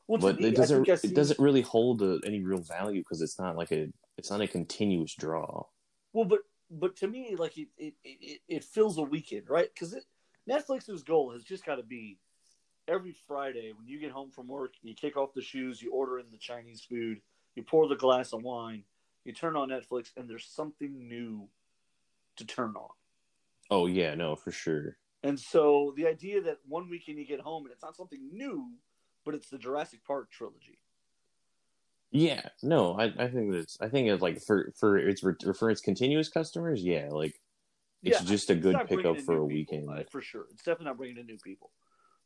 Well, 0.09 0.21
but 0.21 0.38
me, 0.40 0.49
it 0.49 0.57
doesn't. 0.57 0.85
think 0.85 0.88
I 0.90 0.95
see- 0.97 1.09
It 1.09 1.14
doesn't 1.14 1.38
really 1.38 1.62
hold 1.62 2.02
a, 2.02 2.19
any 2.26 2.42
real 2.42 2.62
value 2.62 3.00
because 3.00 3.23
it's 3.23 3.38
not 3.38 3.57
like 3.57 3.71
a. 3.73 3.88
It's 4.19 4.31
not 4.31 4.40
a 4.42 4.49
continuous 4.49 5.14
draw. 5.14 5.64
Well, 6.12 6.26
but 6.26 6.40
but 6.71 6.97
to 6.97 7.09
me, 7.09 7.35
like 7.38 7.57
it 7.57 7.69
it 7.78 7.95
it, 8.04 8.40
it 8.49 8.64
fills 8.64 8.99
a 8.99 9.02
weekend, 9.02 9.49
right? 9.49 9.69
Because 9.73 9.97
Netflix's 10.49 11.02
goal 11.02 11.33
has 11.33 11.45
just 11.45 11.64
got 11.64 11.76
to 11.76 11.83
be 11.83 12.19
every 12.88 13.14
Friday 13.26 13.72
when 13.76 13.86
you 13.86 13.98
get 13.98 14.10
home 14.10 14.30
from 14.30 14.48
work, 14.48 14.74
you 14.82 14.94
kick 14.94 15.16
off 15.16 15.34
the 15.34 15.42
shoes, 15.42 15.80
you 15.80 15.92
order 15.92 16.18
in 16.18 16.26
the 16.30 16.38
Chinese 16.38 16.82
food, 16.82 17.20
you 17.54 17.62
pour 17.62 17.88
the 17.88 17.96
glass 17.96 18.32
of 18.32 18.42
wine, 18.42 18.84
you 19.24 19.32
turn 19.32 19.56
on 19.56 19.68
Netflix, 19.68 20.10
and 20.16 20.28
there's 20.28 20.46
something 20.46 21.08
new 21.08 21.48
to 22.36 22.44
turn 22.46 22.74
on. 22.76 22.90
Oh 23.70 23.86
yeah, 23.86 24.14
no, 24.14 24.36
for 24.36 24.50
sure. 24.52 24.96
And 25.22 25.38
so 25.38 25.94
the 25.96 26.06
idea 26.06 26.40
that 26.42 26.58
one 26.66 26.90
weekend 26.90 27.18
you 27.18 27.26
get 27.26 27.40
home 27.40 27.64
and 27.64 27.72
it's 27.72 27.82
not 27.82 27.96
something 27.96 28.20
new, 28.32 28.72
but 29.24 29.34
it's 29.34 29.48
the 29.48 29.58
Jurassic 29.58 30.04
Park 30.04 30.30
trilogy. 30.30 30.78
Yeah, 32.10 32.42
no, 32.62 32.98
I, 32.98 33.04
I 33.18 33.28
think 33.28 33.52
that's 33.52 33.80
I 33.80 33.88
think 33.88 34.08
it's 34.08 34.20
like 34.20 34.42
for 34.42 34.72
for 34.78 34.98
its 34.98 35.22
for 35.58 35.70
its 35.70 35.80
continuous 35.80 36.28
customers, 36.28 36.82
yeah, 36.82 37.08
like 37.10 37.40
it's 38.02 38.18
Yeah, 38.18 38.24
just 38.24 38.50
a 38.50 38.54
good 38.54 38.76
pickup 38.86 39.20
for 39.20 39.36
a 39.36 39.44
people, 39.44 39.46
weekend. 39.46 39.88
uh, 39.88 40.02
for 40.10 40.20
sure. 40.20 40.46
It's 40.50 40.62
definitely 40.62 40.86
not 40.86 40.96
bringing 40.98 41.18
in 41.18 41.26
new 41.26 41.38
people. 41.38 41.70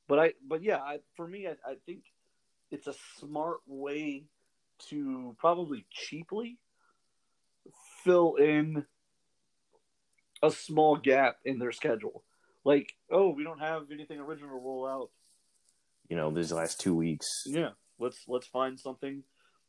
But 0.08 0.18
I, 0.18 0.32
but 0.46 0.62
yeah, 0.62 0.78
I, 0.78 0.98
for 1.16 1.26
me, 1.26 1.46
I, 1.46 1.52
I 1.68 1.74
think 1.84 2.04
it's 2.70 2.86
a 2.86 2.94
smart 3.18 3.58
way 3.66 4.24
to 4.90 5.34
probably 5.38 5.86
cheaply 5.90 6.58
fill 8.04 8.34
in 8.36 8.84
a 10.42 10.50
small 10.50 10.96
gap 10.96 11.38
in 11.44 11.58
their 11.58 11.72
schedule. 11.72 12.22
Like, 12.64 12.92
oh, 13.10 13.30
we 13.30 13.44
don't 13.44 13.60
have 13.60 13.84
anything 13.92 14.18
original 14.20 14.50
to 14.50 14.56
roll 14.56 14.86
out. 14.86 15.10
You 16.08 16.16
know, 16.16 16.30
these 16.30 16.52
last 16.52 16.80
two 16.80 16.94
weeks. 16.94 17.26
Yeah, 17.46 17.70
let's 17.98 18.24
let's 18.28 18.46
find 18.46 18.78
something. 18.78 19.22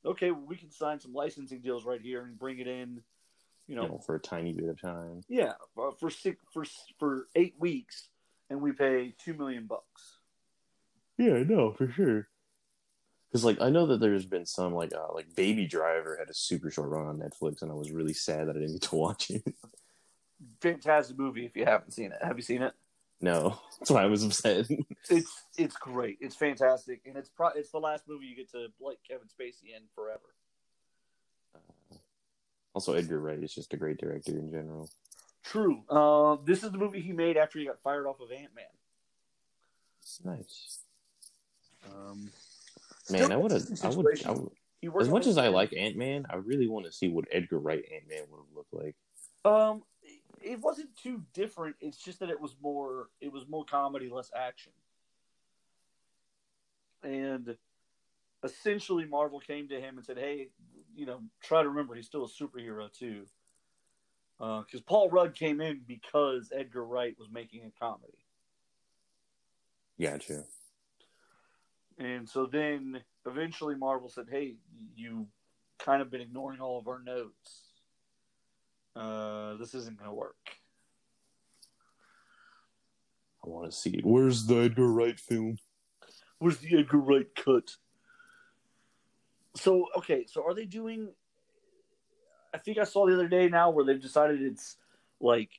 Okay, 0.06 0.32
we 0.32 0.56
can 0.56 0.72
sign 0.72 1.00
some 1.00 1.14
licensing 1.14 1.62
deals 1.62 1.86
right 1.86 2.02
here 2.02 2.24
and 2.24 2.38
bring 2.38 2.60
it 2.60 2.68
in. 2.68 3.02
You 3.68 3.76
You 3.76 3.76
know, 3.76 3.88
know, 3.88 4.02
for 4.06 4.16
a 4.16 4.20
tiny 4.20 4.54
bit 4.54 4.70
of 4.70 4.80
time. 4.80 5.22
yeah, 5.28 5.54
uh, 5.78 5.92
for 6.00 6.10
six 6.10 6.38
for 6.54 6.64
for 7.00 7.28
eight 7.36 7.56
weeks, 7.60 8.10
and 8.50 8.62
we 8.62 8.72
pay 8.72 9.14
two 9.24 9.34
million 9.34 9.66
bucks. 9.66 10.17
Yeah, 11.18 11.44
no, 11.44 11.72
for 11.72 11.90
sure. 11.90 12.28
Because 13.30 13.44
like 13.44 13.60
I 13.62 13.70
know 13.70 13.88
that 13.88 14.00
there's 14.00 14.26
been 14.26 14.46
some 14.46 14.74
like 14.74 14.94
uh, 14.94 15.14
like 15.14 15.36
Baby 15.36 15.68
Driver 15.68 16.16
had 16.18 16.30
a 16.30 16.34
super 16.34 16.70
short 16.72 16.90
run 16.90 17.08
on 17.08 17.20
Netflix, 17.20 17.62
and 17.62 17.72
I 17.72 17.76
was 17.76 17.92
really 17.92 18.14
sad 18.14 18.48
that 18.48 18.56
I 18.56 18.60
didn't 18.60 18.74
get 18.74 18.90
to 18.90 18.96
watch 19.08 19.30
it. 19.32 19.44
Fantastic 20.62 21.18
movie 21.18 21.46
if 21.46 21.56
you 21.58 21.66
haven't 21.66 21.92
seen 21.92 22.12
it. 22.12 22.20
Have 22.24 22.38
you 22.38 22.44
seen 22.44 22.62
it? 22.62 22.74
no, 23.20 23.60
that's 23.80 23.90
why 23.90 24.04
I 24.04 24.06
was 24.06 24.24
upset. 24.24 24.68
It's 25.10 25.44
it's 25.58 25.76
great. 25.78 26.18
It's 26.22 26.36
fantastic, 26.36 27.02
and 27.06 27.16
it's 27.18 27.30
pro- 27.30 27.48
it's 27.50 27.72
the 27.72 27.80
last 27.80 28.04
movie 28.08 28.26
you 28.28 28.36
get 28.36 28.52
to 28.52 28.68
like 28.80 29.00
Kevin 29.08 29.28
Spacey 29.28 29.76
in 29.76 29.84
forever. 29.96 30.36
also, 32.74 32.94
Edgar 32.94 33.20
Wright 33.20 33.42
is 33.42 33.54
just 33.54 33.74
a 33.74 33.78
great 33.78 33.98
director 33.98 34.38
in 34.38 34.52
general. 34.52 34.90
True. 35.44 35.82
Uh, 35.90 36.38
this 36.46 36.64
is 36.64 36.72
the 36.72 36.78
movie 36.78 37.02
he 37.02 37.14
made 37.14 37.38
after 37.38 37.58
he 37.58 37.66
got 37.66 37.82
fired 37.82 38.06
off 38.06 38.20
of 38.20 38.32
Ant 38.32 38.54
Man. 38.54 38.66
Nice, 40.26 40.80
Um, 41.92 42.30
man. 43.10 43.32
I 43.32 43.38
would 43.38 43.52
have. 43.52 43.64
I 43.84 43.90
would. 43.90 44.08
I 44.08 44.14
situation. 44.14 44.44
would 44.44 44.52
he 44.82 44.90
worked 44.90 45.04
as 45.04 45.10
much 45.10 45.28
as 45.28 45.38
I 45.38 45.48
like 45.48 45.74
Ant 45.76 45.96
Man, 45.96 46.26
I 46.30 46.36
really 46.36 46.68
want 46.68 46.86
to 46.86 46.92
see 46.92 47.08
what 47.08 47.26
Edgar 47.32 47.60
Wright 47.60 47.84
Ant 47.94 48.08
Man 48.08 48.24
would 48.30 48.38
have 48.38 48.56
looked 48.56 48.74
like. 48.74 48.96
Um, 49.44 49.84
it 50.42 50.62
wasn't 50.62 50.96
too 50.96 51.24
different. 51.34 51.76
It's 51.80 51.98
just 51.98 52.20
that 52.20 52.30
it 52.30 52.40
was 52.40 52.56
more 52.62 53.10
it 53.20 53.32
was 53.32 53.48
more 53.48 53.66
comedy, 53.66 54.10
less 54.10 54.32
action. 54.36 54.72
And 57.04 57.58
essentially, 58.44 59.06
Marvel 59.06 59.40
came 59.40 59.68
to 59.70 59.80
him 59.80 59.98
and 59.98 60.06
said, 60.06 60.18
"Hey, 60.18 60.50
you 60.96 61.06
know, 61.06 61.22
try 61.42 61.64
to 61.64 61.70
remember 61.70 61.96
he's 61.96 62.06
still 62.06 62.26
a 62.26 62.30
superhero 62.30 62.92
too." 62.92 63.26
Because 64.38 64.82
Paul 64.82 65.10
Rudd 65.10 65.34
came 65.34 65.62
in 65.62 65.82
because 65.88 66.52
Edgar 66.56 66.86
Wright 66.86 67.18
was 67.18 67.28
making 67.32 67.66
a 67.66 67.72
comedy, 67.84 68.20
Gotcha. 70.00 70.44
And 71.98 72.28
so 72.28 72.46
then 72.46 73.02
eventually 73.26 73.76
Marvel 73.76 74.10
said, 74.10 74.26
"Hey, 74.30 74.56
you 74.96 75.28
kind 75.80 76.02
of 76.02 76.10
been 76.10 76.22
ignoring 76.22 76.60
all 76.60 76.80
of 76.80 76.88
our 76.88 77.02
notes. 77.02 77.74
Uh, 78.96 79.56
this 79.58 79.74
isn't 79.74 79.98
going 79.98 80.10
to 80.10 80.16
work." 80.16 80.36
I 83.44 83.50
want 83.50 83.72
to 83.72 83.78
see 83.78 83.92
it. 83.92 84.06
Where's 84.06 84.46
the 84.46 84.58
Edgar 84.58 84.92
Wright 84.92 85.20
film? 85.20 85.58
Where's 86.40 86.58
the 86.58 86.78
Edgar 86.78 86.98
Wright 86.98 87.34
cut? 87.36 87.72
So 89.56 89.88
okay, 89.98 90.26
so 90.28 90.46
are 90.46 90.54
they 90.54 90.66
doing? 90.66 91.10
I 92.54 92.58
think 92.60 92.78
I 92.78 92.84
saw 92.84 93.08
the 93.08 93.14
other 93.14 93.28
day 93.28 93.50
now 93.50 93.70
where 93.70 93.86
they've 93.86 94.02
decided 94.02 94.42
it's 94.42 94.78
like 95.20 95.50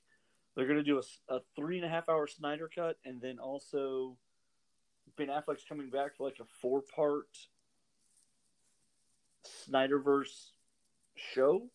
they're 0.55 0.67
going 0.67 0.79
to 0.79 0.85
do 0.85 1.01
a, 1.01 1.35
a 1.35 1.41
three 1.57 1.77
and 1.77 1.87
a 1.87 1.89
half 1.89 2.09
hour 2.09 2.27
Snyder 2.27 2.71
cut, 2.73 2.97
and 3.05 3.21
then 3.21 3.39
also 3.39 4.17
Ben 5.19 5.29
Affleck's 5.29 5.65
coming 5.69 5.91
back 5.91 6.17
for 6.17 6.25
like 6.25 6.39
a 6.41 6.45
four 6.63 6.83
part 6.95 7.27
Snyderverse 9.69 10.51
show. 11.17 11.69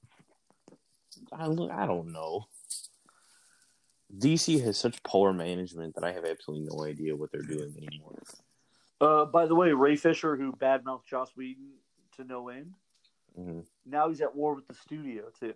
I. 1.32 1.46
I 1.46 1.86
don't 1.86 2.12
know. 2.12 2.48
DC 4.18 4.64
has 4.64 4.78
such 4.78 5.02
poor 5.04 5.34
management 5.34 5.96
that 5.96 6.04
I 6.04 6.12
have 6.12 6.26
absolutely 6.26 6.68
no 6.72 6.86
idea 6.86 7.16
what 7.16 7.32
they're 7.32 7.42
doing 7.42 7.74
anymore. 7.78 8.22
Uh, 9.02 9.26
by 9.26 9.46
the 9.46 9.56
way, 9.56 9.74
Ray 9.74 9.96
Fisher, 9.96 10.36
who 10.36 10.52
badmouthed 10.54 11.06
Joss 11.06 11.32
Whedon 11.36 11.72
to 12.18 12.24
no 12.24 12.50
end, 12.50 12.74
hmm 13.36 13.62
now 13.86 14.08
he's 14.08 14.22
at 14.22 14.34
war 14.34 14.56
with 14.56 14.66
the 14.68 14.74
studio 14.74 15.24
too. 15.38 15.54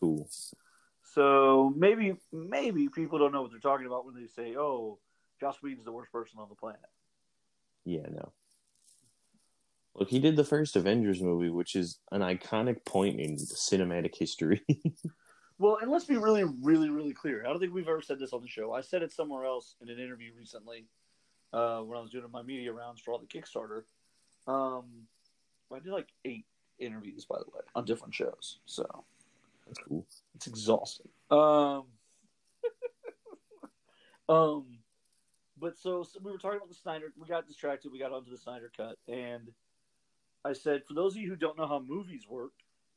Cool. 0.00 0.28
So 1.14 1.72
maybe 1.76 2.16
maybe 2.32 2.88
people 2.88 3.18
don't 3.18 3.32
know 3.32 3.42
what 3.42 3.50
they're 3.50 3.60
talking 3.60 3.86
about 3.86 4.06
when 4.06 4.14
they 4.14 4.26
say, 4.26 4.56
"Oh, 4.56 4.98
Joss 5.40 5.62
Whedon's 5.62 5.84
the 5.84 5.92
worst 5.92 6.12
person 6.12 6.38
on 6.38 6.48
the 6.48 6.54
planet." 6.54 6.80
Yeah, 7.84 8.06
no. 8.10 8.32
Look, 9.94 10.10
he 10.10 10.18
did 10.18 10.36
the 10.36 10.44
first 10.44 10.76
Avengers 10.76 11.22
movie, 11.22 11.48
which 11.48 11.74
is 11.74 11.98
an 12.12 12.20
iconic 12.20 12.84
point 12.84 13.18
in 13.18 13.36
cinematic 13.36 14.14
history. 14.16 14.62
Well, 15.58 15.78
and 15.80 15.90
let's 15.90 16.04
be 16.04 16.16
really, 16.16 16.44
really, 16.62 16.90
really 16.90 17.14
clear. 17.14 17.42
I 17.44 17.48
don't 17.48 17.58
think 17.58 17.72
we've 17.72 17.88
ever 17.88 18.02
said 18.02 18.18
this 18.18 18.32
on 18.32 18.42
the 18.42 18.48
show. 18.48 18.72
I 18.72 18.82
said 18.82 19.02
it 19.02 19.12
somewhere 19.12 19.46
else 19.46 19.74
in 19.80 19.88
an 19.88 19.98
interview 19.98 20.32
recently 20.36 20.84
uh, 21.52 21.80
when 21.80 21.96
I 21.96 22.02
was 22.02 22.10
doing 22.10 22.24
my 22.30 22.42
media 22.42 22.72
rounds 22.72 23.00
for 23.00 23.12
all 23.12 23.18
the 23.18 23.26
Kickstarter. 23.26 23.84
Um, 24.46 24.84
I 25.74 25.78
did 25.78 25.92
like 25.92 26.08
eight 26.24 26.44
interviews, 26.78 27.24
by 27.24 27.38
the 27.38 27.46
way, 27.54 27.62
on 27.74 27.86
different 27.86 28.14
shows. 28.14 28.58
So 28.66 28.86
That's 29.66 29.78
cool. 29.78 30.06
It's 30.34 30.46
exhausting. 30.46 31.08
Um, 31.30 31.84
um, 34.28 34.66
but 35.58 35.78
so, 35.78 36.02
so 36.02 36.18
we 36.22 36.30
were 36.30 36.38
talking 36.38 36.58
about 36.58 36.68
the 36.68 36.74
Snyder. 36.74 37.12
We 37.18 37.26
got 37.26 37.46
distracted. 37.46 37.92
We 37.92 37.98
got 37.98 38.12
onto 38.12 38.30
the 38.30 38.38
Snyder 38.38 38.70
cut, 38.76 38.96
and 39.08 39.50
I 40.44 40.52
said, 40.52 40.82
for 40.86 40.94
those 40.94 41.14
of 41.14 41.22
you 41.22 41.28
who 41.28 41.36
don't 41.36 41.58
know 41.58 41.66
how 41.66 41.80
movies 41.80 42.26
work, 42.28 42.52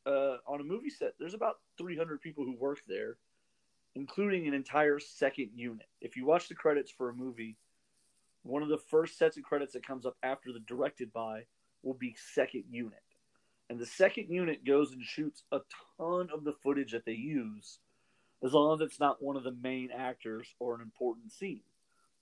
uh, 0.06 0.38
on 0.48 0.62
a 0.62 0.64
movie 0.64 0.90
set, 0.90 1.14
there's 1.20 1.34
about 1.34 1.58
300 1.78 2.22
people 2.22 2.44
who 2.44 2.56
work 2.56 2.80
there, 2.88 3.18
including 3.96 4.48
an 4.48 4.54
entire 4.54 5.00
second 5.00 5.50
unit. 5.56 5.88
If 6.02 6.16
you 6.16 6.26
watch 6.26 6.48
the 6.48 6.56
credits 6.56 6.92
for 6.92 7.10
a 7.10 7.14
movie, 7.14 7.58
one 8.44 8.64
of 8.64 8.70
the 8.70 8.78
first 8.78 9.18
sets 9.18 9.38
of 9.38 9.44
credits 9.44 9.74
that 9.74 9.86
comes 9.86 10.06
up 10.06 10.16
after 10.24 10.54
the 10.54 10.60
directed 10.62 11.12
by 11.12 11.44
will 11.84 11.94
be 11.94 12.16
second 12.34 12.66
unit. 12.70 13.02
And 13.70 13.80
the 13.80 13.86
second 13.86 14.30
unit 14.30 14.66
goes 14.66 14.92
and 14.92 15.04
shoots 15.04 15.44
a 15.52 15.60
ton 15.98 16.30
of 16.34 16.44
the 16.44 16.54
footage 16.64 16.92
that 16.92 17.06
they 17.06 17.14
use, 17.14 17.80
as 18.44 18.54
long 18.54 18.74
as 18.74 18.82
it's 18.82 19.00
not 19.00 19.22
one 19.22 19.38
of 19.38 19.44
the 19.44 19.56
main 19.62 19.90
actors 19.96 20.56
or 20.60 20.76
an 20.76 20.82
important 20.82 21.32
scene. 21.32 21.62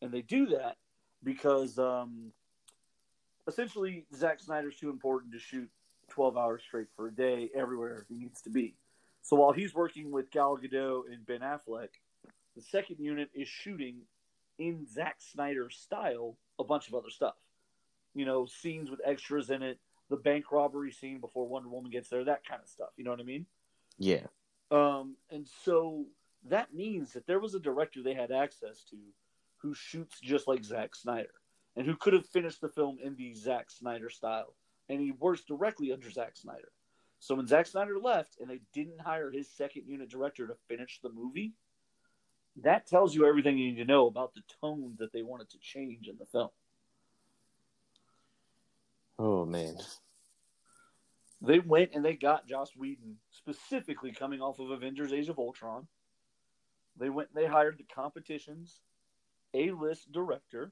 And 0.01 0.11
they 0.11 0.21
do 0.21 0.47
that 0.47 0.77
because 1.23 1.79
um, 1.79 2.31
essentially 3.47 4.05
Zack 4.15 4.39
Snyder's 4.39 4.77
too 4.77 4.89
important 4.89 5.33
to 5.33 5.39
shoot 5.39 5.69
12 6.09 6.37
hours 6.37 6.61
straight 6.65 6.87
for 6.95 7.07
a 7.07 7.11
day 7.11 7.49
everywhere 7.55 8.05
he 8.09 8.15
needs 8.15 8.41
to 8.41 8.49
be. 8.49 8.75
So 9.21 9.35
while 9.35 9.51
he's 9.51 9.73
working 9.73 10.11
with 10.11 10.31
Gal 10.31 10.57
Gadot 10.57 11.11
and 11.11 11.25
Ben 11.25 11.41
Affleck, 11.41 11.89
the 12.55 12.61
second 12.61 12.97
unit 12.99 13.29
is 13.33 13.47
shooting 13.47 14.01
in 14.57 14.85
Zack 14.87 15.17
Snyder's 15.19 15.75
style 15.75 16.37
a 16.59 16.63
bunch 16.63 16.87
of 16.87 16.93
other 16.93 17.09
stuff. 17.09 17.35
You 18.13 18.25
know, 18.25 18.45
scenes 18.45 18.89
with 18.89 19.01
extras 19.05 19.49
in 19.49 19.61
it, 19.61 19.79
the 20.09 20.15
bank 20.15 20.51
robbery 20.51 20.91
scene 20.91 21.19
before 21.19 21.47
Wonder 21.47 21.69
Woman 21.69 21.91
gets 21.91 22.09
there, 22.09 22.23
that 22.23 22.47
kind 22.47 22.61
of 22.61 22.69
stuff. 22.69 22.89
You 22.95 23.03
know 23.03 23.11
what 23.11 23.19
I 23.19 23.23
mean? 23.23 23.45
Yeah. 23.99 24.27
Um, 24.71 25.15
and 25.29 25.47
so 25.63 26.05
that 26.49 26.73
means 26.73 27.13
that 27.13 27.27
there 27.27 27.39
was 27.39 27.53
a 27.53 27.59
director 27.59 28.01
they 28.01 28.13
had 28.13 28.31
access 28.31 28.83
to 28.89 28.97
who 29.57 29.73
shoots 29.73 30.19
just 30.19 30.47
like 30.47 30.63
Zack 30.63 30.95
Snyder 30.95 31.33
and 31.75 31.85
who 31.85 31.95
could 31.95 32.13
have 32.13 32.25
finished 32.25 32.61
the 32.61 32.69
film 32.69 32.97
in 33.03 33.15
the 33.15 33.33
Zack 33.33 33.69
Snyder 33.69 34.09
style. 34.09 34.55
And 34.89 35.01
he 35.01 35.11
works 35.11 35.43
directly 35.43 35.91
under 35.91 36.09
Zack 36.09 36.35
Snyder. 36.35 36.71
So 37.19 37.35
when 37.35 37.47
Zack 37.47 37.67
Snyder 37.67 37.99
left 37.99 38.37
and 38.39 38.49
they 38.49 38.61
didn't 38.73 39.01
hire 39.01 39.31
his 39.31 39.49
second 39.49 39.83
unit 39.87 40.09
director 40.09 40.47
to 40.47 40.55
finish 40.67 40.99
the 41.01 41.09
movie, 41.09 41.53
that 42.63 42.87
tells 42.87 43.13
you 43.13 43.25
everything 43.27 43.57
you 43.57 43.71
need 43.71 43.77
to 43.77 43.85
know 43.85 44.07
about 44.07 44.33
the 44.33 44.41
tone 44.61 44.95
that 44.99 45.11
they 45.13 45.21
wanted 45.21 45.49
to 45.49 45.59
change 45.59 46.07
in 46.07 46.17
the 46.17 46.25
film. 46.25 46.49
Oh 49.19 49.45
man. 49.45 49.77
They 51.41 51.59
went 51.59 51.91
and 51.93 52.03
they 52.03 52.13
got 52.13 52.47
Joss 52.47 52.71
Whedon 52.75 53.17
specifically 53.31 54.11
coming 54.11 54.41
off 54.41 54.59
of 54.59 54.71
Avengers: 54.71 55.13
Age 55.13 55.29
of 55.29 55.37
Ultron. 55.37 55.87
They 56.99 57.09
went 57.09 57.29
and 57.33 57.43
they 57.43 57.47
hired 57.47 57.77
the 57.77 57.83
competition's 57.83 58.79
A-list 59.53 60.11
director, 60.11 60.71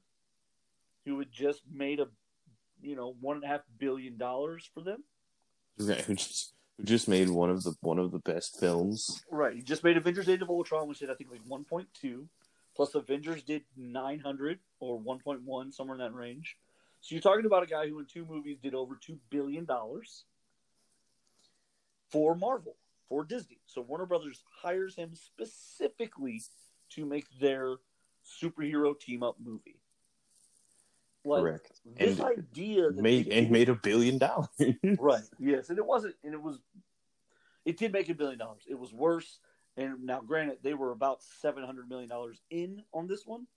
who 1.05 1.19
had 1.19 1.31
just 1.31 1.61
made 1.71 1.99
a, 1.99 2.07
you 2.81 2.95
know, 2.95 3.15
one 3.21 3.37
and 3.37 3.45
a 3.45 3.47
half 3.47 3.61
billion 3.77 4.17
dollars 4.17 4.69
for 4.73 4.81
them. 4.81 5.03
Right, 5.77 6.01
who 6.01 6.15
just 6.15 6.53
who 6.77 6.83
just 6.83 7.07
made 7.07 7.29
one 7.29 7.49
of 7.49 7.63
the 7.63 7.73
one 7.81 7.99
of 7.99 8.11
the 8.11 8.19
best 8.19 8.59
films. 8.59 9.23
Right. 9.31 9.55
He 9.55 9.61
just 9.61 9.83
made 9.83 9.97
Avengers: 9.97 10.29
Age 10.29 10.41
of 10.41 10.49
Ultron, 10.49 10.87
which 10.87 10.99
did 10.99 11.09
I 11.09 11.15
think 11.15 11.31
like 11.31 11.45
1.2, 11.45 12.25
plus 12.75 12.95
Avengers 12.95 13.43
did 13.43 13.63
900 13.77 14.59
or 14.79 14.99
1.1, 14.99 15.73
somewhere 15.73 15.95
in 15.95 16.01
that 16.01 16.13
range. 16.13 16.57
So 17.01 17.13
you're 17.13 17.21
talking 17.21 17.45
about 17.45 17.63
a 17.63 17.67
guy 17.67 17.87
who 17.87 17.99
in 17.99 18.05
two 18.05 18.25
movies 18.25 18.57
did 18.61 18.73
over 18.73 18.97
two 18.99 19.19
billion 19.29 19.65
dollars 19.65 20.25
for 22.09 22.35
Marvel, 22.35 22.75
for 23.09 23.23
Disney. 23.23 23.59
So 23.67 23.81
Warner 23.81 24.05
Brothers 24.05 24.43
hires 24.61 24.95
him 24.95 25.13
specifically 25.13 26.41
to 26.91 27.05
make 27.05 27.25
their 27.39 27.75
superhero 28.41 28.99
team 28.99 29.23
up 29.23 29.35
movie. 29.43 29.79
Like, 31.23 31.41
Correct. 31.41 31.71
This 31.97 32.19
And 32.19 32.27
idea 32.27 32.91
that 32.91 33.01
Made 33.01 33.27
and 33.29 33.49
made 33.49 33.69
a 33.69 33.75
billion 33.75 34.17
dollars. 34.19 34.47
right. 34.99 35.23
Yes, 35.39 35.69
and 35.69 35.77
it 35.79 35.85
wasn't, 35.85 36.15
and 36.23 36.33
it 36.33 36.41
was, 36.41 36.59
it 37.65 37.77
did 37.77 37.91
make 37.91 38.09
a 38.09 38.13
billion 38.13 38.37
dollars. 38.37 38.61
It 38.69 38.77
was 38.77 38.93
worse. 38.93 39.39
And 39.77 40.05
now, 40.05 40.21
granted, 40.21 40.59
they 40.61 40.73
were 40.75 40.91
about 40.91 41.23
seven 41.41 41.63
hundred 41.63 41.89
million 41.89 42.09
dollars 42.09 42.39
in 42.51 42.83
on 42.93 43.07
this 43.07 43.25
one. 43.25 43.47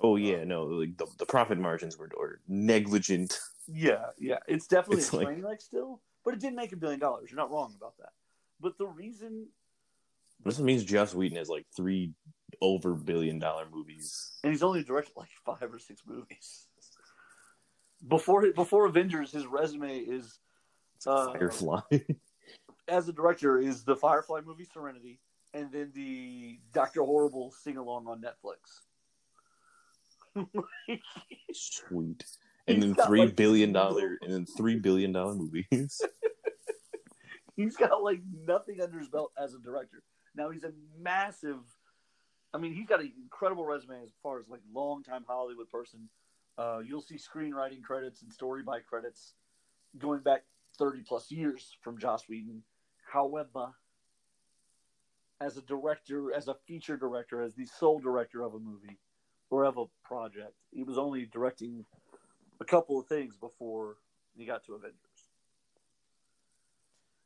Oh 0.00 0.14
uh, 0.14 0.16
yeah, 0.16 0.44
no, 0.44 0.64
like 0.64 0.96
the, 0.98 1.06
the 1.18 1.26
profit 1.26 1.58
margins 1.58 1.96
were, 1.96 2.10
were 2.18 2.40
negligent. 2.48 3.38
Yeah, 3.68 4.06
yeah, 4.18 4.38
it's 4.46 4.66
definitely 4.66 5.02
It's 5.02 5.12
a 5.12 5.16
like- 5.16 5.42
wreck 5.42 5.60
still, 5.60 6.00
but 6.24 6.34
it 6.34 6.40
did 6.40 6.54
make 6.54 6.72
a 6.72 6.76
billion 6.76 7.00
dollars. 7.00 7.30
You're 7.30 7.38
not 7.38 7.50
wrong 7.50 7.72
about 7.76 7.96
that. 7.98 8.10
But 8.60 8.78
the 8.78 8.86
reason, 8.86 9.46
This 10.44 10.58
means 10.58 10.84
Joss 10.84 11.14
Whedon 11.14 11.38
has 11.38 11.48
like 11.48 11.66
three 11.74 12.12
over 12.60 12.94
billion 12.94 13.38
dollar 13.38 13.66
movies. 13.72 14.38
and 14.42 14.52
he's 14.52 14.62
only 14.62 14.82
directed 14.82 15.12
like 15.16 15.30
five 15.44 15.72
or 15.72 15.78
six 15.78 16.02
movies. 16.06 16.66
Before 18.06 18.50
before 18.52 18.86
Avengers, 18.86 19.32
his 19.32 19.46
resume 19.46 19.98
is 19.98 20.38
uh, 21.06 21.32
Firefly. 21.32 21.80
as 22.88 23.08
a 23.08 23.12
director 23.12 23.58
is 23.58 23.84
the 23.84 23.96
Firefly 23.96 24.40
movie 24.44 24.66
Serenity, 24.72 25.18
and 25.54 25.72
then 25.72 25.92
the 25.94 26.58
Doctor 26.72 27.02
Horrible 27.02 27.52
sing 27.62 27.76
along 27.76 28.06
on 28.06 28.22
Netflix. 28.22 28.80
Sweet. 31.52 32.24
And 32.68 32.82
then 32.82 32.96
three 33.06 33.26
like, 33.26 33.36
billion 33.36 33.72
dollar 33.72 34.18
and 34.22 34.32
then 34.32 34.44
three 34.44 34.74
billion 34.74 35.12
dollar 35.12 35.36
movies. 35.36 36.00
he's 37.56 37.76
got 37.76 38.02
like 38.02 38.20
nothing 38.44 38.80
under 38.80 38.98
his 38.98 39.08
belt 39.08 39.30
as 39.40 39.54
a 39.54 39.60
director. 39.60 40.02
Now 40.34 40.50
he's 40.50 40.64
a 40.64 40.72
massive. 40.98 41.60
I 42.56 42.58
mean, 42.58 42.72
he's 42.72 42.86
got 42.86 43.00
an 43.00 43.12
incredible 43.22 43.66
resume 43.66 44.02
as 44.02 44.08
far 44.22 44.38
as 44.38 44.48
like 44.48 44.62
long 44.72 45.02
time 45.02 45.24
Hollywood 45.28 45.68
person. 45.68 46.08
Uh, 46.56 46.78
you'll 46.82 47.02
see 47.02 47.16
screenwriting 47.16 47.82
credits 47.82 48.22
and 48.22 48.32
story 48.32 48.62
by 48.62 48.80
credits 48.80 49.34
going 49.98 50.20
back 50.20 50.44
thirty 50.78 51.02
plus 51.06 51.30
years 51.30 51.76
from 51.82 51.98
Joss 51.98 52.26
Whedon. 52.30 52.62
However, 53.12 53.72
as 55.38 55.58
a 55.58 55.62
director, 55.62 56.32
as 56.32 56.48
a 56.48 56.54
feature 56.66 56.96
director, 56.96 57.42
as 57.42 57.54
the 57.54 57.66
sole 57.66 57.98
director 57.98 58.40
of 58.40 58.54
a 58.54 58.58
movie 58.58 58.96
or 59.50 59.64
of 59.66 59.76
a 59.76 59.84
project, 60.02 60.54
he 60.72 60.82
was 60.82 60.96
only 60.96 61.26
directing 61.26 61.84
a 62.58 62.64
couple 62.64 62.98
of 62.98 63.06
things 63.06 63.36
before 63.36 63.98
he 64.34 64.46
got 64.46 64.64
to 64.64 64.74
Avengers. 64.76 64.96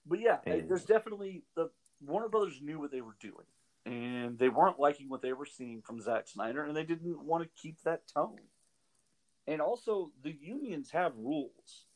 But 0.04 0.18
yeah, 0.18 0.40
And- 0.44 0.68
there's 0.68 0.84
definitely 0.84 1.44
the 1.54 1.70
Warner 2.04 2.28
Brothers 2.28 2.60
knew 2.60 2.80
what 2.80 2.90
they 2.90 3.00
were 3.00 3.16
doing, 3.20 3.46
and 3.86 4.38
they 4.38 4.48
weren't 4.48 4.78
liking 4.78 5.08
what 5.08 5.22
they 5.22 5.32
were 5.32 5.46
seeing 5.46 5.82
from 5.82 6.00
Zack 6.00 6.28
Snyder, 6.28 6.64
and 6.64 6.76
they 6.76 6.84
didn't 6.84 7.24
want 7.24 7.42
to 7.44 7.50
keep 7.60 7.82
that 7.82 8.02
tone. 8.12 8.36
And 9.46 9.60
also, 9.60 10.12
the 10.22 10.36
unions 10.40 10.90
have 10.90 11.12
rules. 11.16 11.86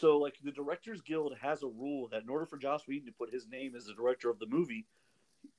So, 0.00 0.18
like, 0.18 0.36
the 0.42 0.52
Directors 0.52 1.00
Guild 1.02 1.34
has 1.40 1.62
a 1.62 1.66
rule 1.68 2.08
that 2.12 2.22
in 2.22 2.28
order 2.28 2.46
for 2.46 2.56
Joss 2.56 2.86
Whedon 2.86 3.06
to 3.06 3.12
put 3.12 3.32
his 3.32 3.48
name 3.48 3.74
as 3.76 3.86
the 3.86 3.94
director 3.94 4.30
of 4.30 4.38
the 4.38 4.46
movie, 4.46 4.86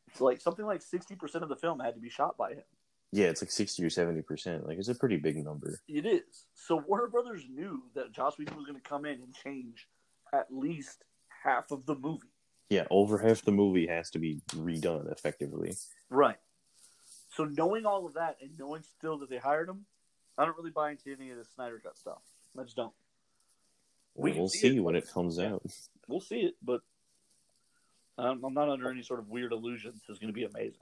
it's 0.07 0.21
like 0.21 0.41
something 0.41 0.65
like 0.65 0.81
60% 0.81 1.35
of 1.41 1.49
the 1.49 1.55
film 1.55 1.79
had 1.79 1.95
to 1.95 2.01
be 2.01 2.09
shot 2.09 2.37
by 2.37 2.51
him. 2.51 2.63
yeah, 3.11 3.25
it's 3.27 3.41
like 3.41 3.51
sixty 3.51 3.83
or 3.83 3.89
seventy 3.89 4.21
percent. 4.21 4.67
Like 4.67 4.77
it's 4.77 4.87
a 4.87 4.95
pretty 4.95 5.17
big 5.17 5.43
number. 5.43 5.79
It 5.87 6.05
is. 6.05 6.45
So 6.53 6.83
Warner 6.87 7.07
Brothers 7.07 7.43
knew 7.49 7.83
that 7.95 8.11
Joss 8.11 8.37
Whedon 8.37 8.55
was 8.55 8.65
going 8.65 8.79
to 8.79 8.87
come 8.87 9.05
in 9.05 9.21
and 9.21 9.33
change 9.33 9.87
at 10.33 10.47
least 10.51 11.03
half 11.43 11.71
of 11.71 11.85
the 11.85 11.95
movie. 11.95 12.27
Yeah, 12.69 12.85
over 12.91 13.17
half 13.17 13.41
the 13.41 13.51
movie 13.51 13.87
has 13.87 14.11
to 14.11 14.19
be 14.19 14.41
redone 14.49 15.11
effectively. 15.11 15.73
Right. 16.09 16.37
So 17.35 17.45
knowing 17.45 17.85
all 17.85 18.05
of 18.05 18.13
that 18.13 18.37
and 18.41 18.51
knowing 18.59 18.83
still 18.83 19.17
that 19.19 19.29
they 19.29 19.37
hired 19.37 19.69
him, 19.69 19.85
I 20.37 20.45
don't 20.45 20.55
really 20.57 20.69
buy 20.71 20.91
into 20.91 21.11
any 21.11 21.31
of 21.31 21.37
the 21.37 21.45
Snyder 21.45 21.79
Cut 21.83 21.97
stuff. 21.97 22.21
I 22.57 22.63
just 22.63 22.75
don't. 22.75 22.93
We 24.15 24.31
We'll, 24.33 24.49
see 24.49 24.59
see 24.59 24.77
it. 24.77 24.79
when 24.81 24.95
it 24.95 25.07
comes 25.11 25.37
Yeah. 25.37 25.53
out. 25.53 25.63
We'll 26.07 26.19
see 26.21 26.41
it, 26.41 26.55
but 26.61 26.81
I'm, 28.17 28.43
I'm 28.43 28.53
not 28.53 28.69
under 28.69 28.89
any 28.91 29.01
sort 29.03 29.19
of 29.19 29.29
weird 29.29 29.51
illusions. 29.51 30.01
It's 30.09 30.19
going 30.19 30.27
to 30.27 30.33
be 30.33 30.43
amazing. 30.43 30.81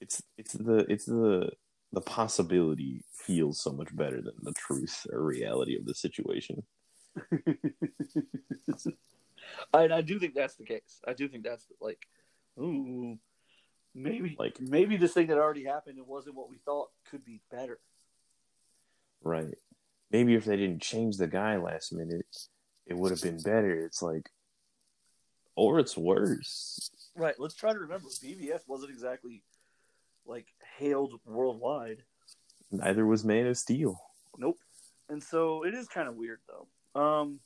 It's 0.00 0.22
it's 0.36 0.52
the 0.52 0.78
it's 0.90 1.06
the 1.06 1.50
the 1.92 2.00
possibility 2.00 3.02
feels 3.12 3.58
so 3.60 3.72
much 3.72 3.94
better 3.96 4.20
than 4.20 4.34
the 4.42 4.52
truth 4.52 5.06
or 5.10 5.22
reality 5.22 5.76
of 5.76 5.86
the 5.86 5.94
situation. 5.94 6.62
and 9.74 9.92
I 9.92 10.00
do 10.00 10.18
think 10.18 10.34
that's 10.34 10.56
the 10.56 10.64
case. 10.64 11.00
I 11.06 11.12
do 11.12 11.28
think 11.28 11.44
that's 11.44 11.66
like, 11.80 12.06
ooh, 12.58 13.18
maybe 13.94 14.36
Like- 14.38 14.60
maybe 14.60 14.96
this 14.96 15.14
thing 15.14 15.28
that 15.28 15.38
already 15.38 15.64
happened 15.64 15.98
and 15.98 16.06
wasn't 16.06 16.36
what 16.36 16.48
we 16.50 16.58
thought 16.58 16.90
could 17.10 17.24
be 17.24 17.40
better. 17.50 17.78
Right. 19.22 19.58
Maybe 20.10 20.34
if 20.34 20.44
they 20.44 20.56
didn't 20.56 20.82
change 20.82 21.16
the 21.16 21.26
guy 21.26 21.56
last 21.56 21.92
minute, 21.92 22.48
it 22.86 22.94
would 22.94 23.10
have 23.10 23.22
been 23.22 23.40
better. 23.42 23.84
It's 23.84 24.02
like 24.02 24.30
or 25.56 25.78
it's 25.78 25.96
worse. 25.96 26.90
Right. 27.14 27.34
Let's 27.38 27.54
try 27.54 27.72
to 27.72 27.78
remember. 27.78 28.08
BVS 28.08 28.68
wasn't 28.68 28.90
exactly 28.90 29.42
like 30.26 30.46
hailed 30.78 31.18
worldwide. 31.24 32.04
Neither 32.70 33.06
was 33.06 33.24
Man 33.24 33.46
of 33.46 33.56
Steel. 33.56 33.98
Nope. 34.36 34.58
And 35.08 35.22
so 35.22 35.64
it 35.64 35.72
is 35.74 35.88
kind 35.88 36.08
of 36.08 36.16
weird 36.16 36.40
though. 36.46 37.00
Um. 37.00 37.40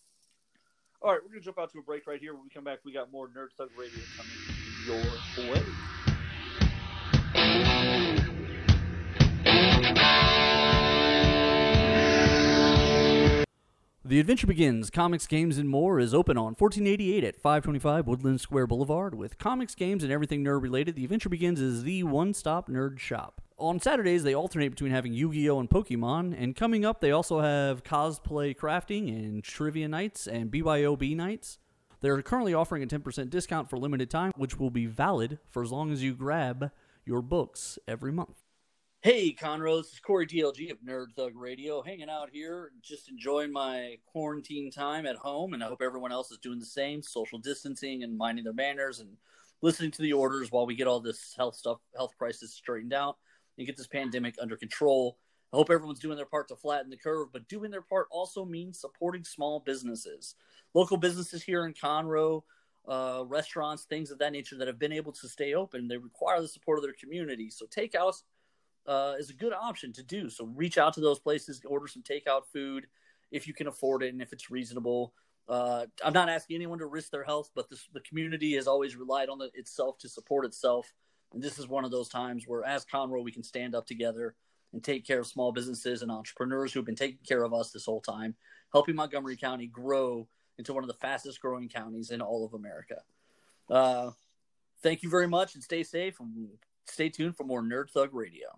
All 1.03 1.13
right, 1.13 1.21
we're 1.23 1.31
gonna 1.31 1.41
jump 1.41 1.59
out 1.59 1.73
to 1.73 1.79
a 1.79 1.83
break 1.83 2.07
right 2.07 2.21
here. 2.21 2.35
When 2.35 2.43
we 2.43 2.51
come 2.51 2.65
back, 2.65 2.81
we 2.85 2.93
got 2.93 3.11
more 3.11 3.27
Nerd 3.29 3.53
Thug 3.57 3.71
Radio 3.79 4.01
coming 4.19 4.33
your 4.87 4.97
way. 5.51 5.63
The 14.05 14.21
Adventure 14.21 14.47
Begins 14.47 14.91
Comics, 14.91 15.27
Games, 15.27 15.57
and 15.57 15.71
More 15.71 15.99
is 15.99 16.13
open 16.13 16.37
on 16.37 16.55
1488 16.59 17.25
at 17.25 17.37
525 17.37 18.07
Woodland 18.07 18.41
Square 18.43 18.67
Boulevard. 18.67 19.15
With 19.15 19.39
comics, 19.39 19.75
games, 19.75 20.03
and 20.03 20.13
everything 20.13 20.45
nerd 20.45 20.61
related, 20.61 20.97
The 20.97 21.05
Adventure 21.05 21.31
Begins 21.31 21.63
is 21.63 21.85
the 21.85 22.03
one 22.03 22.35
stop 22.35 22.69
nerd 22.69 22.99
shop. 22.99 23.41
On 23.61 23.79
Saturdays, 23.79 24.23
they 24.23 24.35
alternate 24.35 24.71
between 24.71 24.91
having 24.91 25.13
Yu 25.13 25.35
Gi 25.35 25.51
Oh! 25.51 25.61
and 25.61 25.69
Pokemon, 25.69 26.35
and 26.35 26.57
coming 26.57 26.87
up, 26.87 27.03
they 27.03 27.11
also 27.11 27.41
have 27.41 27.85
cosplay 27.85 28.57
crafting 28.57 29.09
and 29.15 29.45
trivia 29.45 29.87
nights 29.87 30.27
and 30.27 30.51
BYOB 30.51 31.15
nights. 31.15 31.59
They're 32.01 32.23
currently 32.23 32.55
offering 32.55 32.83
a 32.83 32.87
10% 32.87 33.29
discount 33.29 33.69
for 33.69 33.77
limited 33.77 34.09
time, 34.09 34.33
which 34.35 34.59
will 34.59 34.71
be 34.71 34.87
valid 34.87 35.41
for 35.51 35.63
as 35.63 35.71
long 35.71 35.93
as 35.93 36.03
you 36.03 36.15
grab 36.15 36.71
your 37.05 37.21
books 37.21 37.79
every 37.87 38.11
month. 38.13 38.39
Hey, 39.03 39.35
Conroe, 39.35 39.83
this 39.83 39.93
is 39.93 40.01
Corey 40.01 40.27
DLG 40.27 40.71
of 40.71 40.79
Nerd 40.79 41.13
Thug 41.15 41.33
Radio, 41.37 41.83
hanging 41.83 42.09
out 42.09 42.31
here, 42.33 42.73
just 42.81 43.11
enjoying 43.11 43.53
my 43.53 43.99
quarantine 44.07 44.71
time 44.71 45.05
at 45.05 45.17
home, 45.17 45.53
and 45.53 45.63
I 45.63 45.67
hope 45.69 45.83
everyone 45.83 46.13
else 46.13 46.31
is 46.31 46.39
doing 46.39 46.61
the 46.61 46.65
same, 46.65 47.03
social 47.03 47.39
distancing 47.39 48.05
and 48.05 48.17
minding 48.17 48.45
their 48.45 48.55
manners 48.55 49.01
and 49.01 49.19
listening 49.61 49.91
to 49.91 50.03
the 50.03 50.15
orders 50.15 50.51
while 50.51 50.65
we 50.65 50.77
get 50.77 50.87
all 50.87 51.01
this 51.01 51.35
health 51.37 51.57
stuff, 51.57 51.81
health 51.95 52.15
crisis 52.17 52.55
straightened 52.55 52.95
out 52.95 53.19
and 53.61 53.67
get 53.67 53.77
this 53.77 53.87
pandemic 53.87 54.35
under 54.41 54.57
control. 54.57 55.19
I 55.53 55.57
hope 55.57 55.71
everyone's 55.71 55.99
doing 55.99 56.17
their 56.17 56.25
part 56.25 56.49
to 56.49 56.57
flatten 56.57 56.91
the 56.91 56.97
curve, 56.97 57.29
but 57.31 57.47
doing 57.47 57.71
their 57.71 57.83
part 57.83 58.07
also 58.11 58.45
means 58.45 58.81
supporting 58.81 59.23
small 59.23 59.61
businesses, 59.61 60.35
local 60.73 60.97
businesses 60.97 61.43
here 61.43 61.67
in 61.67 61.75
Conroe, 61.75 62.43
uh, 62.89 63.23
restaurants, 63.27 63.85
things 63.85 64.11
of 64.11 64.19
that 64.19 64.33
nature 64.33 64.57
that 64.57 64.67
have 64.67 64.79
been 64.79 64.93
able 64.93 65.13
to 65.13 65.29
stay 65.29 65.53
open. 65.53 65.89
They 65.89 65.99
require 65.99 66.41
the 66.41 66.49
support 66.49 66.79
of 66.79 66.85
their 66.85 66.95
community. 66.95 67.51
So 67.51 67.67
takeouts 67.67 68.23
uh, 68.87 69.17
is 69.19 69.29
a 69.29 69.35
good 69.35 69.53
option 69.53 69.93
to 69.93 70.03
do. 70.03 70.31
So 70.31 70.47
reach 70.47 70.79
out 70.79 70.95
to 70.95 71.01
those 71.01 71.19
places, 71.19 71.61
order 71.67 71.87
some 71.87 72.03
takeout 72.03 72.47
food 72.51 72.87
if 73.31 73.47
you 73.47 73.53
can 73.53 73.67
afford 73.67 74.03
it 74.03 74.13
and 74.15 74.23
if 74.23 74.33
it's 74.33 74.51
reasonable. 74.51 75.13
Uh, 75.49 75.85
I'm 76.03 76.15
not 76.15 76.31
asking 76.31 76.57
anyone 76.57 76.79
to 76.79 76.87
risk 76.87 77.11
their 77.11 77.25
health, 77.25 77.51
but 77.55 77.69
this, 77.69 77.87
the 77.93 78.01
community 78.01 78.55
has 78.55 78.67
always 78.67 78.97
relied 78.97 79.29
on 79.29 79.39
the, 79.39 79.51
itself 79.53 79.99
to 79.99 80.09
support 80.09 80.47
itself. 80.47 80.95
And 81.33 81.43
this 81.43 81.59
is 81.59 81.69
one 81.69 81.85
of 81.85 81.91
those 81.91 82.09
times 82.09 82.45
where, 82.47 82.65
as 82.65 82.85
Conroe, 82.85 83.23
we 83.23 83.33
can 83.33 83.43
stand 83.43 83.75
up 83.75 83.87
together 83.87 84.35
and 84.73 84.83
take 84.83 85.07
care 85.07 85.21
of 85.21 85.27
small 85.27 85.53
businesses 85.53 86.03
and 86.03 86.11
entrepreneurs 86.11 86.73
who've 86.73 86.85
been 86.85 86.97
taking 86.97 87.19
care 87.27 87.43
of 87.43 87.53
us 87.53 87.71
this 87.71 87.85
whole 87.85 88.01
time, 88.01 88.35
helping 88.73 88.95
Montgomery 88.95 89.37
County 89.37 89.67
grow 89.67 90.27
into 90.59 90.73
one 90.73 90.85
of 90.85 90.89
the 90.89 90.95
fastest 90.95 91.41
growing 91.41 91.69
counties 91.69 92.11
in 92.11 92.21
all 92.21 92.45
of 92.45 92.55
America. 92.55 93.03
Uh, 93.69 94.11
thank 94.83 95.03
you 95.03 95.11
very 95.11 95.27
much 95.27 95.55
and 95.55 95.63
stay 95.63 95.83
safe 95.83 96.21
and 96.21 96.49
stay 96.87 97.09
tuned 97.09 97.37
for 97.37 97.45
more 97.45 97.63
Nerd 97.63 97.91
Thug 97.91 98.13
Radio. 98.13 98.49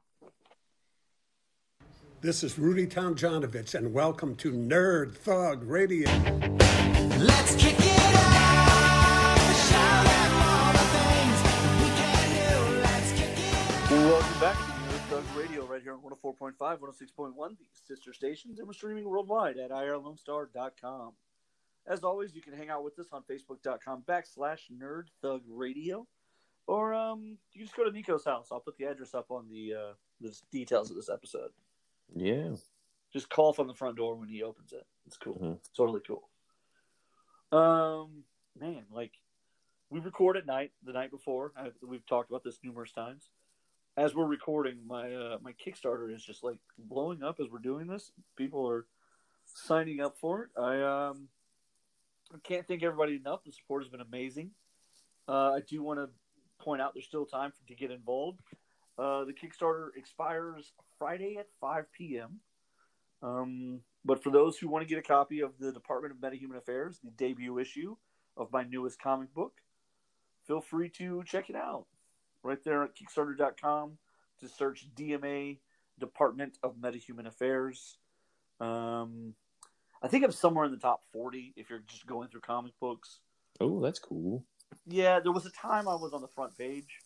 This 2.21 2.45
is 2.45 2.59
Rudy 2.59 2.87
Tomjanovich, 2.87 3.75
and 3.75 3.93
welcome 3.93 4.37
to 4.37 4.53
Nerd 4.53 5.17
Thug 5.17 5.65
Radio. 5.65 6.09
Let's 7.19 7.57
kick 7.57 7.82
right 15.73 15.83
here 15.83 15.95
on 15.95 16.01
104.5, 16.01 16.55
106.1, 16.59 17.35
the 17.59 17.65
sister 17.87 18.13
stations, 18.13 18.59
and 18.59 18.69
we're 18.69 18.75
streaming 18.75 19.09
worldwide 19.09 19.57
at 19.57 19.71
irlonestar.com. 19.71 21.13
As 21.87 22.05
always, 22.05 22.35
you 22.35 22.43
can 22.43 22.53
hang 22.53 22.69
out 22.69 22.85
with 22.85 22.99
us 22.99 23.07
on 23.11 23.23
facebook.com 23.23 24.05
backslash 24.07 24.71
Nerd 24.71 25.05
Thug 25.23 25.41
Radio, 25.49 26.07
or 26.67 26.93
um, 26.93 27.39
you 27.53 27.61
can 27.61 27.67
just 27.67 27.77
go 27.77 27.85
to 27.85 27.91
Nico's 27.91 28.25
house. 28.25 28.49
I'll 28.53 28.61
put 28.61 28.77
the 28.77 28.85
address 28.85 29.15
up 29.15 29.31
on 29.31 29.49
the 29.51 29.75
uh, 29.75 29.93
the 30.21 30.39
details 30.53 30.91
of 30.91 30.97
this 30.97 31.09
episode. 31.09 31.51
Yeah. 32.15 32.51
Just 33.13 33.31
call 33.31 33.53
from 33.53 33.67
the 33.67 33.75
front 33.75 33.97
door 33.97 34.15
when 34.15 34.29
he 34.29 34.43
opens 34.43 34.73
it. 34.73 34.87
It's 35.07 35.17
cool. 35.17 35.39
Mhm. 35.43 35.57
It's 35.57 35.71
totally 35.77 36.03
cool. 36.07 36.29
Um, 37.51 38.25
man, 38.61 38.85
like 38.93 39.13
we 39.91 39.99
record 40.01 40.37
at 40.37 40.47
night 40.47 40.71
the 40.85 40.93
night 40.93 41.11
before. 41.11 41.53
I, 41.57 41.71
we've 41.85 42.07
talked 42.07 42.31
about 42.31 42.45
this 42.45 42.59
numerous 42.63 42.93
times. 42.93 43.31
As 43.95 44.15
we're 44.15 44.25
recording, 44.25 44.79
my 44.87 45.15
uh, 45.15 45.37
my 45.43 45.53
Kickstarter 45.53 46.15
is 46.15 46.25
just 46.25 46.43
like 46.43 46.57
blowing 46.79 47.23
up 47.23 47.41
as 47.41 47.49
we're 47.51 47.59
doing 47.59 47.87
this. 47.87 48.11
People 48.37 48.67
are 48.67 48.87
signing 49.45 50.01
up 50.01 50.17
for 50.19 50.45
it. 50.45 50.51
I 50.59 50.81
um 50.81 51.29
I 52.35 52.39
can't 52.43 52.67
thank 52.67 52.83
everybody 52.83 53.17
enough. 53.17 53.45
The 53.45 53.53
support 53.53 53.83
has 53.83 53.91
been 53.91 54.01
amazing. 54.01 54.53
Uh, 55.29 55.53
I 55.53 55.61
do 55.69 55.83
want 55.83 55.99
to 55.99 56.09
point 56.59 56.81
out 56.81 56.95
there's 56.95 57.05
still 57.05 57.27
time 57.27 57.53
for, 57.53 57.69
to 57.69 57.75
get 57.75 57.91
involved. 57.91 58.41
Uh, 58.99 59.25
the 59.25 59.35
Kickstarter 59.35 59.89
expires 59.95 60.73
Friday 60.99 61.37
at 61.39 61.49
5 61.61 61.85
p.m. 61.93 62.41
Um, 63.23 63.81
but 64.07 64.23
for 64.23 64.31
those 64.31 64.57
who 64.57 64.69
want 64.69 64.83
to 64.83 64.89
get 64.89 64.99
a 64.99 65.07
copy 65.07 65.41
of 65.41 65.53
the 65.61 65.71
Department 65.71 66.15
of 66.15 66.21
Metahuman 66.21 66.57
Affairs, 66.57 66.99
the 67.05 67.11
debut 67.11 67.59
issue 67.59 67.97
of 68.39 68.51
my 68.53 68.63
newest 68.63 69.01
comic 69.01 69.35
book, 69.35 69.53
feel 70.47 70.63
free 70.63 70.89
to 70.89 71.23
check 71.27 71.51
it 71.51 71.57
out 71.57 71.87
right 72.43 72.63
there 72.65 72.83
at 72.83 72.91
Kickstarter.com 72.97 73.99
to 74.41 74.49
search 74.49 74.87
DMA 74.97 75.59
Department 75.99 76.59
of 76.63 76.77
Metahuman 76.77 77.27
Affairs. 77.27 77.99
Um, 78.61 79.35
I 80.03 80.09
think 80.09 80.25
I'm 80.25 80.33
somewhere 80.33 80.65
in 80.65 80.73
the 80.73 80.79
top 80.79 81.03
40 81.13 81.55
if 81.57 81.71
you're 81.71 81.83
just 81.87 82.07
going 82.07 82.29
through 82.29 82.41
comic 82.41 82.73
books. 82.81 83.21
Oh, 83.61 83.81
that's 83.81 83.99
cool. 83.99 84.45
Yeah, 84.87 85.21
there 85.21 85.33
was 85.33 85.47
a 85.47 85.51
time 85.51 85.87
I 85.87 85.95
was 85.95 86.13
on 86.13 86.23
the 86.23 86.29
front 86.29 86.57
page. 86.57 86.99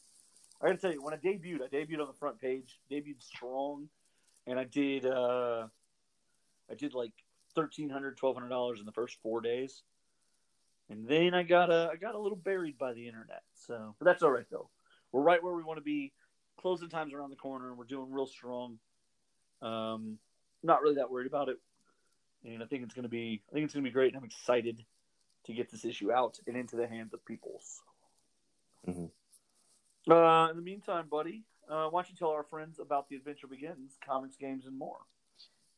I 0.62 0.66
gotta 0.66 0.78
tell 0.78 0.92
you, 0.92 1.02
when 1.02 1.12
I 1.12 1.18
debuted, 1.18 1.62
I 1.62 1.68
debuted 1.68 2.00
on 2.00 2.06
the 2.06 2.18
front 2.18 2.40
page, 2.40 2.78
debuted 2.90 3.22
strong, 3.22 3.88
and 4.46 4.58
I 4.58 4.64
did 4.64 5.04
uh 5.04 5.66
I 6.70 6.74
did 6.74 6.94
like 6.94 7.12
thirteen 7.54 7.90
hundred, 7.90 8.16
twelve 8.16 8.36
hundred 8.36 8.48
dollars 8.48 8.80
in 8.80 8.86
the 8.86 8.92
first 8.92 9.18
four 9.22 9.40
days. 9.40 9.82
And 10.88 11.06
then 11.06 11.34
I 11.34 11.42
got 11.42 11.70
a 11.70 11.90
I 11.92 11.96
got 11.96 12.14
a 12.14 12.18
little 12.18 12.38
buried 12.38 12.78
by 12.78 12.94
the 12.94 13.06
internet. 13.06 13.42
So 13.54 13.94
but 13.98 14.06
that's 14.06 14.22
all 14.22 14.30
right 14.30 14.46
though. 14.50 14.70
We're 15.16 15.22
right 15.22 15.42
where 15.42 15.54
we 15.54 15.64
want 15.64 15.78
to 15.78 15.82
be. 15.82 16.12
Closing 16.60 16.90
times 16.90 17.14
around 17.14 17.30
the 17.30 17.36
corner, 17.36 17.68
and 17.68 17.78
we're 17.78 17.84
doing 17.84 18.12
real 18.12 18.26
strong. 18.26 18.78
Um 19.62 20.18
not 20.62 20.82
really 20.82 20.96
that 20.96 21.10
worried 21.10 21.26
about 21.26 21.48
it. 21.48 21.56
And 22.44 22.62
I 22.62 22.66
think 22.66 22.82
it's 22.82 22.92
gonna 22.92 23.08
be 23.08 23.42
I 23.50 23.54
think 23.54 23.64
it's 23.64 23.72
gonna 23.72 23.84
be 23.84 23.90
great 23.90 24.08
and 24.08 24.18
I'm 24.18 24.24
excited 24.24 24.84
to 25.46 25.54
get 25.54 25.70
this 25.70 25.86
issue 25.86 26.12
out 26.12 26.38
and 26.46 26.54
into 26.54 26.76
the 26.76 26.86
hands 26.86 27.14
of 27.14 27.24
people. 27.24 27.62
Mhm. 28.86 29.10
Uh, 30.08 30.50
in 30.50 30.56
the 30.56 30.62
meantime, 30.62 31.08
buddy, 31.08 31.44
uh, 31.68 31.88
why 31.88 32.02
don't 32.02 32.10
you 32.10 32.16
tell 32.16 32.30
our 32.30 32.44
friends 32.44 32.78
about 32.78 33.08
The 33.08 33.16
Adventure 33.16 33.46
Begins, 33.46 33.96
comics, 34.04 34.36
games, 34.36 34.66
and 34.66 34.78
more? 34.78 34.98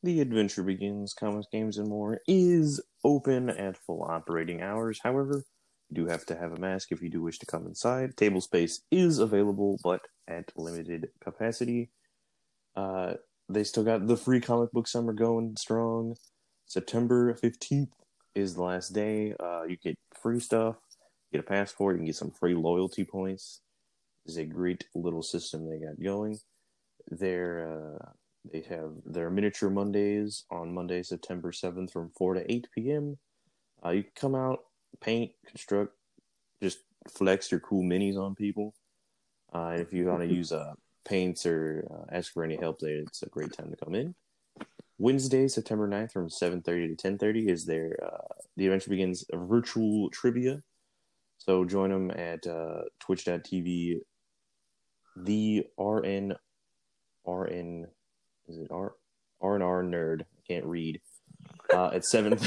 The 0.02 0.20
Adventure 0.20 0.62
Begins, 0.62 1.14
Comics, 1.14 1.46
Games, 1.50 1.78
and 1.78 1.88
More 1.88 2.20
is 2.26 2.82
open 3.04 3.50
at 3.50 3.76
full 3.76 4.02
operating 4.02 4.62
hours. 4.62 5.00
However, 5.02 5.44
you 5.90 6.04
do 6.04 6.06
have 6.06 6.26
to 6.26 6.36
have 6.36 6.52
a 6.52 6.60
mask 6.60 6.92
if 6.92 7.02
you 7.02 7.08
do 7.10 7.22
wish 7.22 7.38
to 7.38 7.46
come 7.46 7.66
inside. 7.66 8.16
Table 8.16 8.40
space 8.40 8.82
is 8.90 9.18
available, 9.18 9.78
but 9.82 10.02
at 10.26 10.52
limited 10.56 11.08
capacity. 11.20 11.90
Uh, 12.76 13.14
they 13.48 13.64
still 13.64 13.84
got 13.84 14.06
the 14.06 14.16
free 14.16 14.40
comic 14.40 14.70
book 14.72 14.86
summer 14.86 15.12
going 15.12 15.56
strong. 15.56 16.16
September 16.66 17.34
15th 17.34 17.88
is 18.34 18.54
the 18.54 18.62
last 18.62 18.90
day. 18.90 19.34
Uh, 19.40 19.62
you 19.64 19.76
get 19.76 19.98
free 20.20 20.40
stuff, 20.40 20.76
get 21.32 21.40
a 21.40 21.44
passport, 21.44 21.94
you 21.94 21.98
can 22.00 22.06
get 22.06 22.16
some 22.16 22.30
free 22.30 22.54
loyalty 22.54 23.04
points. 23.04 23.60
It's 24.26 24.36
a 24.36 24.44
great 24.44 24.84
little 24.94 25.22
system 25.22 25.68
they 25.68 25.78
got 25.78 26.02
going. 26.02 26.38
They're 27.10 27.96
uh, 27.98 28.08
they 28.52 28.60
have 28.68 28.92
their 29.04 29.30
miniature 29.30 29.70
Mondays 29.70 30.44
on 30.50 30.74
Monday, 30.74 31.02
September 31.02 31.50
7th 31.50 31.90
from 31.90 32.10
4 32.16 32.34
to 32.34 32.52
8 32.52 32.68
p.m. 32.74 33.18
Uh, 33.84 33.90
you 33.90 34.02
can 34.02 34.12
come 34.14 34.34
out, 34.34 34.60
paint, 35.00 35.32
construct, 35.46 35.94
just 36.62 36.78
flex 37.08 37.50
your 37.50 37.60
cool 37.60 37.82
minis 37.82 38.18
on 38.18 38.34
people. 38.34 38.74
Uh, 39.54 39.68
and 39.72 39.80
if 39.80 39.92
you 39.92 40.06
want 40.06 40.20
to 40.20 40.34
use 40.34 40.52
uh, 40.52 40.74
paints 41.04 41.46
or 41.46 41.88
uh, 41.90 42.14
ask 42.14 42.32
for 42.32 42.44
any 42.44 42.56
help 42.56 42.78
there, 42.78 42.96
it's 42.98 43.22
a 43.22 43.28
great 43.28 43.52
time 43.52 43.70
to 43.70 43.76
come 43.76 43.94
in. 43.94 44.14
Wednesday, 44.98 45.46
September 45.46 45.88
9th 45.88 46.12
from 46.12 46.28
7.30 46.28 46.96
to 46.96 47.08
10.30 47.08 47.48
is 47.48 47.64
their 47.64 47.96
uh, 48.02 48.34
The 48.56 48.66
Adventure 48.66 48.90
Begins 48.90 49.24
virtual 49.32 50.10
trivia. 50.10 50.62
So 51.38 51.64
join 51.64 51.90
them 51.90 52.10
at 52.10 52.46
uh, 52.46 52.82
twitch.tv, 52.98 54.00
the 55.16 55.66
RN, 55.78 56.34
RN, 57.24 57.86
is 58.48 58.58
it 58.58 58.70
R, 58.70 58.94
nerd, 59.40 60.22
I 60.22 60.40
can't 60.46 60.64
read, 60.66 61.00
uh, 61.72 61.90
at 61.94 62.04
7 62.04 62.38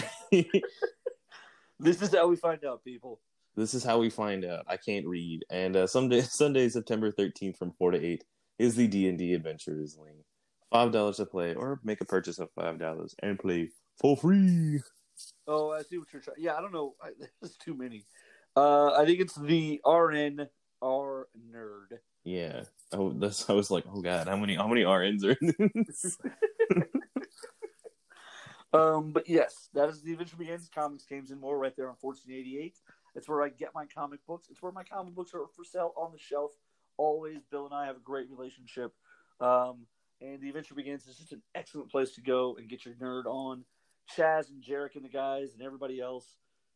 This 1.82 2.00
is 2.04 2.14
how 2.14 2.28
we 2.28 2.36
find 2.36 2.64
out, 2.64 2.84
people. 2.84 3.20
This 3.56 3.74
is 3.74 3.84
how 3.84 3.98
we 3.98 4.12
find 4.12 4.46
out. 4.46 4.66
I 4.68 4.78
can't 4.78 5.08
read. 5.08 5.44
And 5.50 5.76
uh, 5.76 5.88
someday, 5.88 6.22
Sunday, 6.30 6.70
September 6.70 7.12
13th 7.12 7.58
from 7.58 7.72
4 7.72 7.92
to 7.92 8.06
8 8.06 8.24
is 8.60 8.76
the 8.76 8.88
D&D 8.88 9.34
Adventurers 9.34 9.98
League. 9.98 10.24
$5 10.72 11.16
to 11.16 11.26
play 11.26 11.56
or 11.56 11.80
make 11.84 12.00
a 12.00 12.06
purchase 12.06 12.38
of 12.38 12.50
$5 12.58 13.16
and 13.24 13.40
play 13.40 13.70
for 14.00 14.16
free. 14.16 14.80
Oh, 15.48 15.72
I 15.72 15.82
see 15.82 15.98
what 15.98 16.14
you're 16.14 16.22
trying. 16.22 16.38
Yeah, 16.38 16.54
I 16.54 16.62
don't 16.62 16.72
know. 16.72 16.94
I, 17.02 17.10
there's 17.42 17.58
too 17.58 17.76
many. 17.76 18.06
Uh, 18.56 18.94
I 18.94 19.06
think 19.06 19.20
it's 19.20 19.36
the 19.36 19.82
RNR 19.84 20.48
nerd. 20.86 21.98
Yeah. 22.24 22.64
Oh, 22.92 23.12
that's, 23.12 23.50
I 23.50 23.54
was 23.54 23.72
like, 23.72 23.86
oh 23.92 24.02
god, 24.02 24.28
how 24.28 24.36
many 24.36 24.56
how 24.56 24.68
many 24.68 24.84
RNs 24.84 25.24
are 25.24 25.36
in 25.42 25.72
this? 25.74 26.18
Um, 28.74 29.12
but 29.12 29.28
yes, 29.28 29.70
that 29.74 29.90
is 29.90 30.02
the 30.02 30.14
Adventure 30.14 30.38
Begins 30.38 30.70
comics, 30.74 31.06
games, 31.06 31.32
and 31.32 31.42
more 31.42 31.58
right 31.58 31.76
there 31.76 31.90
on 31.90 31.96
1488. 32.00 32.78
It's 33.16 33.28
where 33.28 33.44
I 33.44 33.50
get 33.50 33.76
my 33.76 33.86
comic 33.86 34.26
books. 34.26 34.48
It's 34.50 34.62
where 34.62 34.72
my 34.72 34.84
comic 34.84 35.14
books 35.14 35.34
are 35.34 35.46
for 35.56 35.66
sale 35.66 35.94
on 35.98 36.12
the 36.14 36.20
shelf. 36.20 36.52
Always, 36.98 37.44
Bill 37.50 37.66
and 37.66 37.74
I 37.74 37.86
have 37.88 37.98
a 37.98 38.02
great 38.02 38.30
relationship. 38.30 38.94
Um, 39.42 39.88
and 40.22 40.40
the 40.40 40.50
Adventure 40.50 40.76
Begins 40.76 41.08
is 41.08 41.18
just 41.18 41.34
an 41.34 41.42
excellent 41.56 41.92
place 41.92 42.12
to 42.16 42.22
go 42.22 42.56
and 42.58 42.70
get 42.70 42.86
your 42.86 42.94
nerd 42.96 43.26
on. 43.26 43.66
Chaz 44.16 44.50
and 44.50 44.64
Jarek 44.64 44.96
and 44.96 45.04
the 45.04 45.10
guys 45.10 45.54
and 45.54 45.62
everybody 45.62 46.00
else, 46.00 46.26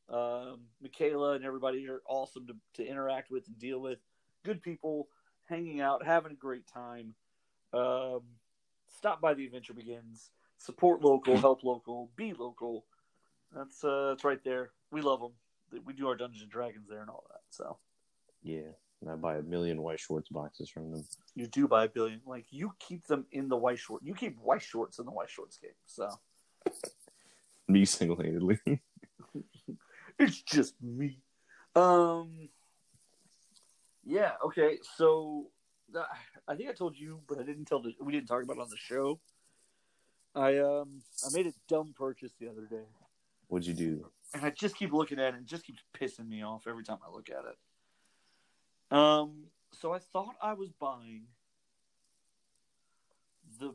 um, 0.09 0.61
Michaela 0.81 1.33
and 1.33 1.45
everybody 1.45 1.87
are 1.87 2.01
awesome 2.07 2.47
to, 2.47 2.55
to 2.75 2.87
interact 2.87 3.29
with 3.31 3.47
and 3.47 3.57
deal 3.57 3.79
with. 3.79 3.99
Good 4.43 4.61
people, 4.61 5.07
hanging 5.45 5.81
out, 5.81 6.05
having 6.05 6.31
a 6.31 6.35
great 6.35 6.67
time. 6.67 7.13
Um, 7.73 8.21
stop 8.97 9.21
by 9.21 9.33
the 9.33 9.45
Adventure 9.45 9.73
Begins. 9.73 10.31
Support 10.57 11.01
local, 11.01 11.37
help 11.39 11.63
local, 11.63 12.09
be 12.15 12.33
local. 12.33 12.85
That's 13.53 13.83
uh, 13.83 14.09
that's 14.09 14.23
right 14.23 14.43
there. 14.43 14.71
We 14.91 15.01
love 15.01 15.21
them. 15.21 15.33
We 15.85 15.93
do 15.93 16.07
our 16.07 16.15
Dungeons 16.15 16.43
and 16.43 16.51
Dragons 16.51 16.87
there 16.89 17.01
and 17.01 17.09
all 17.09 17.25
that. 17.29 17.41
So 17.49 17.77
yeah. 18.43 18.71
And 19.01 19.11
I 19.11 19.15
buy 19.15 19.37
a 19.37 19.41
million 19.41 19.81
white 19.81 19.99
shorts 19.99 20.29
boxes 20.29 20.69
from 20.69 20.91
them. 20.91 21.03
you 21.35 21.47
do 21.47 21.67
buy 21.67 21.85
a 21.85 21.89
billion. 21.89 22.21
Like 22.25 22.45
you 22.49 22.73
keep 22.79 23.05
them 23.07 23.25
in 23.31 23.49
the 23.49 23.57
white 23.57 23.77
short. 23.77 24.01
You 24.03 24.15
keep 24.15 24.37
white 24.39 24.61
shorts 24.61 24.99
in 24.99 25.05
the 25.05 25.11
white 25.11 25.29
shorts 25.29 25.57
game. 25.57 25.71
So 25.85 26.09
Me 27.67 27.85
single 27.85 28.15
handedly. 28.15 28.59
it's 30.19 30.41
just 30.41 30.75
me. 30.81 31.19
Um. 31.75 32.49
Yeah. 34.03 34.33
Okay. 34.45 34.77
So 34.97 35.47
uh, 35.95 36.03
I 36.47 36.55
think 36.55 36.69
I 36.69 36.73
told 36.73 36.97
you, 36.97 37.21
but 37.27 37.39
I 37.39 37.43
didn't 37.43 37.65
tell 37.65 37.81
the. 37.81 37.93
We 37.99 38.13
didn't 38.13 38.27
talk 38.27 38.43
about 38.43 38.57
it 38.57 38.61
on 38.61 38.69
the 38.69 38.77
show. 38.77 39.19
I 40.35 40.57
um 40.59 41.01
I 41.25 41.29
made 41.33 41.47
a 41.47 41.53
dumb 41.67 41.93
purchase 41.97 42.33
the 42.39 42.47
other 42.49 42.65
day, 42.65 42.83
What'd 43.47 43.67
you 43.67 43.73
do? 43.73 44.05
and 44.33 44.43
I 44.45 44.49
just 44.49 44.75
keep 44.75 44.91
looking 44.91 45.17
at 45.19 45.33
it, 45.33 45.37
and 45.37 45.45
just 45.47 45.63
keeps 45.65 45.81
pissing 45.97 46.27
me 46.27 46.43
off 46.43 46.67
every 46.67 46.83
time 46.83 46.97
I 47.07 47.11
look 47.11 47.29
at 47.29 47.43
it. 47.45 48.95
Um. 48.97 49.45
So 49.71 49.93
I 49.93 49.99
thought 49.99 50.35
I 50.41 50.53
was 50.53 50.69
buying 50.79 51.23
the 53.59 53.73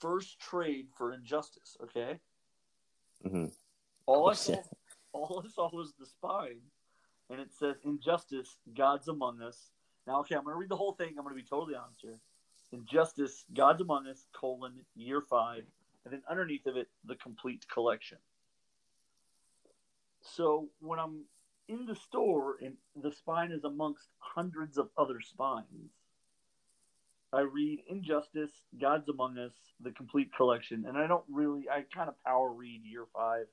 first 0.00 0.38
trade 0.38 0.86
for 0.96 1.12
Injustice. 1.12 1.76
Okay, 1.82 2.18
hmm 3.22 3.46
all 4.06 4.28
I 4.28 4.32
Oh, 4.32 4.34
saw, 4.34 4.62
all 5.12 5.42
I 5.44 5.48
saw 5.48 5.70
was 5.72 5.92
the 5.98 6.06
spine, 6.06 6.60
and 7.30 7.40
it 7.40 7.52
says 7.52 7.76
Injustice, 7.84 8.56
Gods 8.76 9.08
Among 9.08 9.40
Us. 9.42 9.70
Now, 10.06 10.20
okay, 10.20 10.34
I'm 10.34 10.44
going 10.44 10.54
to 10.54 10.58
read 10.58 10.68
the 10.70 10.76
whole 10.76 10.92
thing. 10.92 11.10
I'm 11.16 11.24
going 11.24 11.36
to 11.36 11.40
be 11.42 11.46
totally 11.48 11.76
honest 11.76 12.00
here. 12.02 12.18
Injustice, 12.72 13.44
Gods 13.54 13.80
Among 13.80 14.06
Us, 14.08 14.26
colon, 14.32 14.80
year 14.96 15.20
five, 15.20 15.62
and 16.04 16.12
then 16.12 16.22
underneath 16.28 16.66
of 16.66 16.76
it, 16.76 16.88
the 17.04 17.14
complete 17.14 17.66
collection. 17.72 18.18
So 20.22 20.68
when 20.80 20.98
I'm 20.98 21.24
in 21.68 21.86
the 21.86 21.96
store 21.96 22.56
and 22.60 22.74
the 23.00 23.12
spine 23.12 23.52
is 23.52 23.64
amongst 23.64 24.08
hundreds 24.18 24.78
of 24.78 24.88
other 24.96 25.20
spines, 25.20 25.90
I 27.32 27.40
read 27.40 27.80
Injustice, 27.88 28.52
Gods 28.78 29.08
Among 29.08 29.38
Us, 29.38 29.52
the 29.80 29.90
complete 29.90 30.34
collection, 30.36 30.84
and 30.86 30.98
I 30.98 31.06
don't 31.06 31.24
really, 31.30 31.68
I 31.68 31.84
kind 31.94 32.08
of 32.08 32.22
power 32.24 32.52
read 32.52 32.82
year 32.84 33.06
five. 33.14 33.46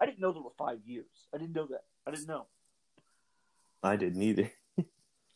I 0.00 0.06
didn't 0.06 0.20
know 0.20 0.32
there 0.32 0.42
were 0.42 0.50
five 0.58 0.78
years. 0.86 1.06
I 1.34 1.38
didn't 1.38 1.54
know 1.54 1.66
that. 1.66 1.84
I 2.06 2.12
didn't 2.12 2.28
know. 2.28 2.46
I 3.82 3.96
didn't 3.96 4.22
either. 4.22 4.50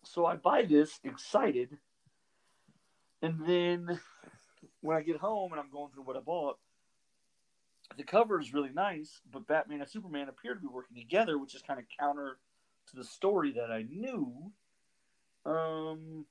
So 0.03 0.25
I 0.25 0.37
buy 0.37 0.63
this 0.63 0.99
excited, 1.05 1.77
and 3.21 3.47
then 3.47 4.01
when 4.81 4.97
I 4.97 5.03
get 5.03 5.17
home 5.17 5.53
and 5.53 5.61
I'm 5.61 5.71
going 5.71 5.91
through 5.93 6.05
what 6.05 6.17
I 6.17 6.21
bought, 6.21 6.59
the 7.97 8.05
cover 8.05 8.41
is 8.41 8.55
really 8.55 8.71
nice, 8.73 9.21
but 9.31 9.47
Batman 9.47 9.81
and 9.81 9.91
Superman 9.91 10.29
appear 10.29 10.55
to 10.55 10.61
be 10.61 10.67
working 10.67 10.97
together, 10.97 11.39
which 11.39 11.55
is 11.55 11.63
kind 11.63 11.81
of 11.81 11.87
counter 11.99 12.39
to 12.89 12.97
the 12.97 13.05
story 13.05 13.53
that 13.53 13.71
I 13.71 13.83
knew. 13.83 14.53
Um, 15.45 16.25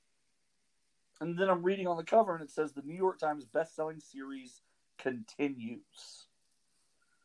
and 1.20 1.38
then 1.38 1.50
I'm 1.50 1.62
reading 1.62 1.86
on 1.86 1.96
the 1.96 2.04
cover, 2.04 2.34
and 2.34 2.42
it 2.42 2.50
says 2.50 2.72
the 2.72 2.82
New 2.82 2.96
York 2.96 3.18
Times 3.18 3.44
best-selling 3.44 4.00
series 4.00 4.62
continues. 4.98 6.26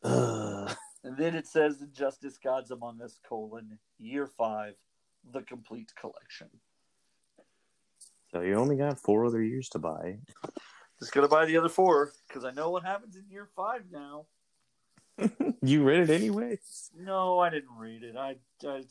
Ugh. 0.02 0.76
And 1.02 1.16
then 1.16 1.34
it 1.34 1.46
says 1.46 1.80
Injustice 1.80 2.38
Gods 2.38 2.70
Among 2.70 3.00
Us, 3.00 3.18
colon, 3.26 3.78
year 3.98 4.26
five, 4.26 4.74
the 5.32 5.42
complete 5.42 5.92
collection. 5.98 6.48
so 8.32 8.40
you 8.40 8.54
only 8.54 8.76
got 8.76 8.98
four 8.98 9.24
other 9.24 9.42
years 9.42 9.68
to 9.70 9.78
buy. 9.78 10.18
Just 10.98 11.12
gonna 11.12 11.28
buy 11.28 11.44
the 11.44 11.56
other 11.56 11.68
four 11.68 12.12
because 12.26 12.44
I 12.44 12.52
know 12.52 12.70
what 12.70 12.82
happens 12.82 13.16
in 13.16 13.24
year 13.30 13.48
five 13.54 13.82
now. 13.92 14.26
you 15.62 15.84
read 15.84 16.00
it 16.00 16.10
anyway. 16.10 16.58
No, 16.98 17.38
I 17.38 17.50
didn't 17.50 17.76
read 17.78 18.02
it. 18.02 18.16
I 18.16 18.36
I, 18.66 18.84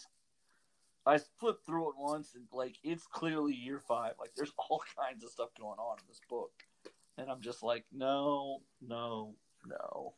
I 1.05 1.19
flipped 1.39 1.65
through 1.65 1.89
it 1.89 1.95
once 1.97 2.35
and 2.35 2.45
like 2.51 2.75
it's 2.83 3.07
clearly 3.07 3.53
year 3.53 3.79
five. 3.79 4.13
Like 4.19 4.31
there's 4.35 4.53
all 4.57 4.83
kinds 4.99 5.23
of 5.23 5.31
stuff 5.31 5.49
going 5.59 5.79
on 5.79 5.97
in 5.99 6.05
this 6.07 6.21
book, 6.29 6.51
and 7.17 7.29
I'm 7.29 7.41
just 7.41 7.63
like, 7.63 7.85
no, 7.91 8.61
no, 8.81 9.33
no, 9.65 10.13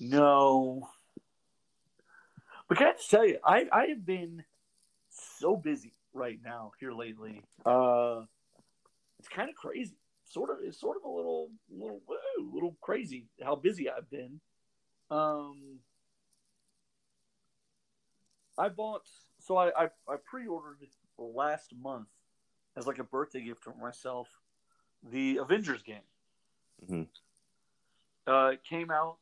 no. 0.00 0.88
But 2.68 2.78
can 2.78 2.88
I 2.88 2.92
just 2.92 3.10
tell 3.10 3.26
you, 3.26 3.38
I 3.44 3.66
I 3.72 3.86
have 3.86 4.06
been 4.06 4.44
so 5.10 5.56
busy 5.56 5.94
right 6.12 6.38
now 6.44 6.72
here 6.78 6.92
lately. 6.92 7.42
Uh, 7.66 8.22
it's 9.18 9.28
kind 9.28 9.48
of 9.48 9.56
crazy. 9.56 9.96
Sort 10.28 10.50
of, 10.50 10.58
it's 10.62 10.78
sort 10.78 10.96
of 10.98 11.04
a 11.04 11.08
little, 11.08 11.50
little, 11.70 12.00
woo, 12.06 12.50
little 12.52 12.76
crazy 12.80 13.26
how 13.42 13.54
busy 13.56 13.88
I've 13.88 14.10
been. 14.10 14.40
Um, 15.10 15.78
I 18.58 18.68
bought 18.68 19.06
so 19.38 19.56
I, 19.56 19.68
I 19.84 19.84
I 20.06 20.16
pre-ordered 20.24 20.78
last 21.16 21.72
month 21.80 22.08
as 22.76 22.86
like 22.86 22.98
a 22.98 23.04
birthday 23.04 23.40
gift 23.40 23.62
for 23.62 23.74
myself 23.80 24.28
the 25.02 25.38
Avengers 25.38 25.82
game. 25.82 26.02
Mhm. 26.86 27.08
Uh, 28.26 28.50
it 28.52 28.64
came 28.64 28.90
out 28.90 29.16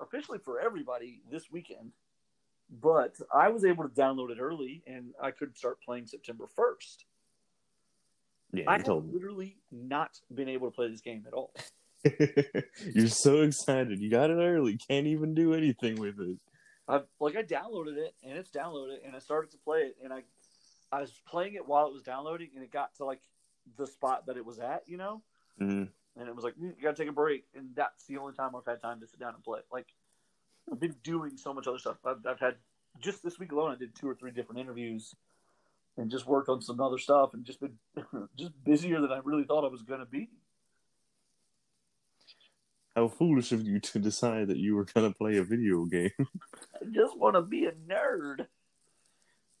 officially 0.00 0.38
for 0.38 0.60
everybody 0.60 1.22
this 1.30 1.50
weekend, 1.50 1.92
but 2.68 3.16
I 3.32 3.48
was 3.48 3.64
able 3.64 3.88
to 3.88 3.94
download 3.94 4.30
it 4.30 4.38
early 4.38 4.82
and 4.86 5.14
I 5.22 5.30
could 5.30 5.56
start 5.56 5.80
playing 5.80 6.06
September 6.06 6.46
first. 6.54 7.06
Yeah, 8.52 8.64
I 8.68 8.72
have 8.72 8.84
told 8.84 9.12
literally 9.12 9.56
not 9.70 10.20
been 10.34 10.48
able 10.48 10.70
to 10.70 10.74
play 10.74 10.88
this 10.90 11.00
game 11.00 11.24
at 11.26 11.32
all. 11.32 11.52
You're 12.94 13.06
so 13.06 13.42
excited. 13.42 14.00
You 14.00 14.10
got 14.10 14.30
it 14.30 14.34
early. 14.34 14.76
Can't 14.76 15.06
even 15.06 15.34
do 15.34 15.54
anything 15.54 16.00
with 16.00 16.18
it. 16.18 16.36
I 16.88 17.00
like 17.20 17.36
I 17.36 17.44
downloaded 17.44 17.96
it 17.96 18.14
and 18.24 18.36
it's 18.36 18.50
downloaded 18.50 19.06
and 19.06 19.14
I 19.14 19.20
started 19.20 19.52
to 19.52 19.58
play 19.58 19.82
it 19.82 19.96
and 20.02 20.12
I 20.12 20.24
I 20.90 21.00
was 21.00 21.12
playing 21.28 21.54
it 21.54 21.66
while 21.66 21.86
it 21.86 21.92
was 21.92 22.02
downloading 22.02 22.50
and 22.54 22.64
it 22.64 22.72
got 22.72 22.94
to 22.96 23.04
like 23.04 23.20
the 23.76 23.86
spot 23.86 24.26
that 24.26 24.36
it 24.36 24.44
was 24.44 24.58
at, 24.58 24.82
you 24.88 24.96
know, 24.96 25.22
Mhm. 25.60 25.88
and 26.16 26.28
it 26.28 26.34
was 26.34 26.44
like 26.44 26.54
"Mm, 26.56 26.76
you 26.76 26.82
gotta 26.82 26.96
take 26.96 27.08
a 27.08 27.12
break 27.12 27.44
and 27.54 27.74
that's 27.76 28.04
the 28.06 28.18
only 28.18 28.34
time 28.34 28.56
I've 28.56 28.66
had 28.66 28.80
time 28.82 28.98
to 29.00 29.06
sit 29.06 29.20
down 29.20 29.34
and 29.36 29.44
play. 29.44 29.60
Like 29.70 29.86
I've 30.70 30.80
been 30.80 30.96
doing 31.04 31.36
so 31.36 31.54
much 31.54 31.68
other 31.68 31.78
stuff. 31.78 31.98
I've, 32.04 32.26
I've 32.26 32.40
had 32.40 32.56
just 32.98 33.22
this 33.22 33.38
week 33.38 33.52
alone 33.52 33.70
I 33.70 33.76
did 33.76 33.94
two 33.94 34.08
or 34.08 34.14
three 34.16 34.32
different 34.32 34.60
interviews 34.60 35.14
and 35.96 36.10
just 36.10 36.26
worked 36.26 36.48
on 36.48 36.62
some 36.62 36.80
other 36.80 36.98
stuff 36.98 37.34
and 37.34 37.44
just 37.44 37.60
been 37.60 37.76
just 38.36 38.52
busier 38.64 39.00
than 39.00 39.12
I 39.12 39.20
really 39.24 39.44
thought 39.44 39.64
I 39.64 39.68
was 39.68 39.82
gonna 39.82 40.06
be. 40.06 40.30
How 42.96 43.08
foolish 43.08 43.52
of 43.52 43.62
you 43.62 43.80
to 43.80 43.98
decide 43.98 44.48
that 44.48 44.58
you 44.58 44.76
were 44.76 44.84
gonna 44.84 45.12
play 45.12 45.38
a 45.38 45.44
video 45.44 45.84
game. 45.84 46.10
I 46.18 46.84
just 46.92 47.18
want 47.18 47.36
to 47.36 47.42
be 47.42 47.66
a 47.66 47.72
nerd. 47.72 48.46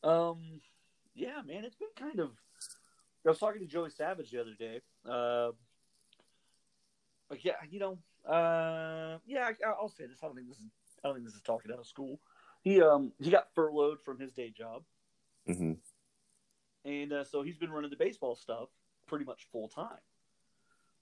Um, 0.04 0.60
yeah, 1.14 1.40
man, 1.46 1.64
it's 1.64 1.76
been 1.76 1.88
kind 1.96 2.20
of. 2.20 2.30
I 3.24 3.28
was 3.28 3.38
talking 3.38 3.60
to 3.60 3.66
Joey 3.66 3.90
Savage 3.90 4.30
the 4.32 4.40
other 4.40 4.54
day. 4.58 4.80
Uh, 5.08 5.52
like, 7.30 7.44
yeah, 7.44 7.52
you 7.70 7.78
know, 7.78 7.98
uh, 8.28 9.18
yeah, 9.26 9.48
I, 9.48 9.68
I'll 9.68 9.88
say 9.88 10.06
this. 10.06 10.18
I 10.22 10.26
don't 10.26 10.34
think 10.34 10.48
this 10.48 10.58
is. 10.58 10.70
I 11.02 11.08
don't 11.08 11.16
think 11.16 11.26
this 11.26 11.34
is 11.34 11.42
talking 11.42 11.72
out 11.72 11.78
of 11.78 11.86
school. 11.86 12.20
He 12.62 12.80
um 12.80 13.12
he 13.20 13.30
got 13.30 13.48
furloughed 13.54 14.00
from 14.04 14.20
his 14.20 14.32
day 14.32 14.50
job, 14.50 14.82
hmm 15.46 15.72
and 16.84 17.12
uh, 17.12 17.24
so 17.24 17.42
he's 17.42 17.56
been 17.56 17.70
running 17.70 17.90
the 17.90 17.96
baseball 17.96 18.34
stuff 18.34 18.68
pretty 19.06 19.24
much 19.24 19.46
full 19.52 19.68
time 19.68 20.00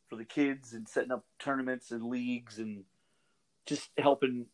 for 0.08 0.16
the 0.16 0.24
kids 0.24 0.72
and 0.72 0.88
setting 0.88 1.12
up 1.12 1.24
tournaments 1.38 1.92
and 1.92 2.04
leagues 2.04 2.58
and 2.58 2.84
just 3.66 3.90
helping 3.96 4.46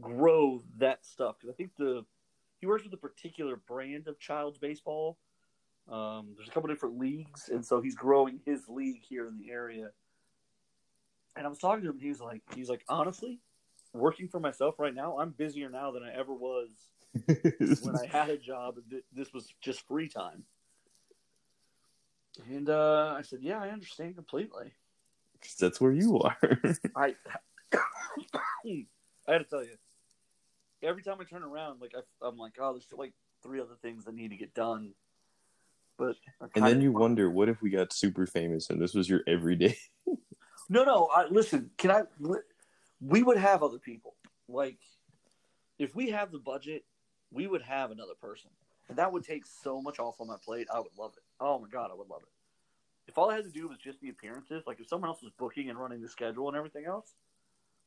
grow 0.00 0.62
that 0.78 1.04
stuff. 1.04 1.36
Because 1.38 1.52
I 1.52 1.56
think 1.56 1.70
the 1.76 2.04
he 2.60 2.66
works 2.66 2.84
with 2.84 2.94
a 2.94 2.98
particular 2.98 3.56
brand 3.56 4.08
of 4.08 4.18
child's 4.18 4.58
baseball. 4.58 5.18
Um, 5.90 6.28
there's 6.36 6.48
a 6.48 6.50
couple 6.50 6.68
different 6.68 6.98
leagues, 6.98 7.50
and 7.50 7.66
so 7.66 7.82
he's 7.82 7.94
growing 7.94 8.40
his 8.46 8.68
league 8.68 9.02
here 9.06 9.26
in 9.28 9.36
the 9.36 9.50
area. 9.50 9.90
And 11.36 11.44
I 11.44 11.48
was 11.50 11.58
talking 11.58 11.82
to 11.82 11.90
him, 11.90 11.96
and 11.96 12.02
he 12.02 12.08
was 12.08 12.20
like, 12.20 12.40
he's 12.54 12.70
like, 12.70 12.84
honestly, 12.88 13.40
working 13.92 14.28
for 14.28 14.40
myself 14.40 14.78
right 14.78 14.94
now, 14.94 15.18
I'm 15.18 15.30
busier 15.30 15.68
now 15.68 15.90
than 15.90 16.02
I 16.02 16.14
ever 16.14 16.32
was 16.32 16.70
when 17.82 17.96
I 17.96 18.06
had 18.06 18.30
a 18.30 18.38
job 18.38 18.76
this 19.12 19.32
was 19.34 19.52
just 19.60 19.86
free 19.86 20.08
time. 20.08 20.44
And 22.48 22.68
uh, 22.68 23.14
I 23.16 23.22
said, 23.22 23.40
"Yeah, 23.42 23.60
I 23.60 23.68
understand 23.70 24.16
completely." 24.16 24.72
Because 25.32 25.54
that's 25.56 25.80
where 25.80 25.92
you 25.92 26.18
are. 26.20 26.36
I 26.96 27.14
I 27.74 29.32
had 29.32 29.38
to 29.38 29.44
tell 29.44 29.62
you, 29.64 29.76
every 30.82 31.02
time 31.02 31.18
I 31.20 31.24
turn 31.24 31.42
around, 31.42 31.80
like 31.80 31.92
I, 31.96 32.26
I'm 32.26 32.36
like, 32.36 32.54
"Oh, 32.58 32.72
there's 32.72 32.86
like 32.96 33.12
three 33.42 33.60
other 33.60 33.76
things 33.82 34.04
that 34.04 34.14
need 34.14 34.30
to 34.30 34.36
get 34.36 34.54
done." 34.54 34.94
But 35.96 36.16
and 36.56 36.66
then 36.66 36.80
you 36.80 36.92
wonder, 36.92 37.30
what 37.30 37.48
if 37.48 37.62
we 37.62 37.70
got 37.70 37.92
super 37.92 38.26
famous 38.26 38.68
and 38.68 38.80
this 38.80 38.94
was 38.94 39.08
your 39.08 39.22
everyday? 39.26 39.76
No, 40.70 40.82
no. 40.82 41.10
I, 41.14 41.26
listen, 41.26 41.70
can 41.76 41.90
I? 41.90 42.02
We 43.00 43.22
would 43.22 43.36
have 43.36 43.62
other 43.62 43.78
people. 43.78 44.14
Like, 44.48 44.78
if 45.78 45.94
we 45.94 46.08
have 46.10 46.32
the 46.32 46.38
budget, 46.38 46.84
we 47.30 47.46
would 47.46 47.60
have 47.60 47.90
another 47.90 48.14
person, 48.18 48.50
and 48.88 48.96
that 48.96 49.12
would 49.12 49.24
take 49.24 49.44
so 49.44 49.82
much 49.82 49.98
off 49.98 50.20
on 50.20 50.28
my 50.28 50.36
plate. 50.42 50.68
I 50.72 50.80
would 50.80 50.96
love 50.98 51.12
it. 51.18 51.23
Oh 51.40 51.58
my 51.58 51.68
god, 51.68 51.90
I 51.90 51.94
would 51.94 52.08
love 52.08 52.22
it. 52.22 52.28
If 53.06 53.18
all 53.18 53.30
I 53.30 53.36
had 53.36 53.44
to 53.44 53.50
do 53.50 53.68
was 53.68 53.78
just 53.78 54.00
the 54.00 54.08
appearances, 54.08 54.62
like 54.66 54.80
if 54.80 54.88
someone 54.88 55.10
else 55.10 55.22
was 55.22 55.32
booking 55.38 55.68
and 55.68 55.78
running 55.78 56.00
the 56.00 56.08
schedule 56.08 56.48
and 56.48 56.56
everything 56.56 56.86
else, 56.86 57.14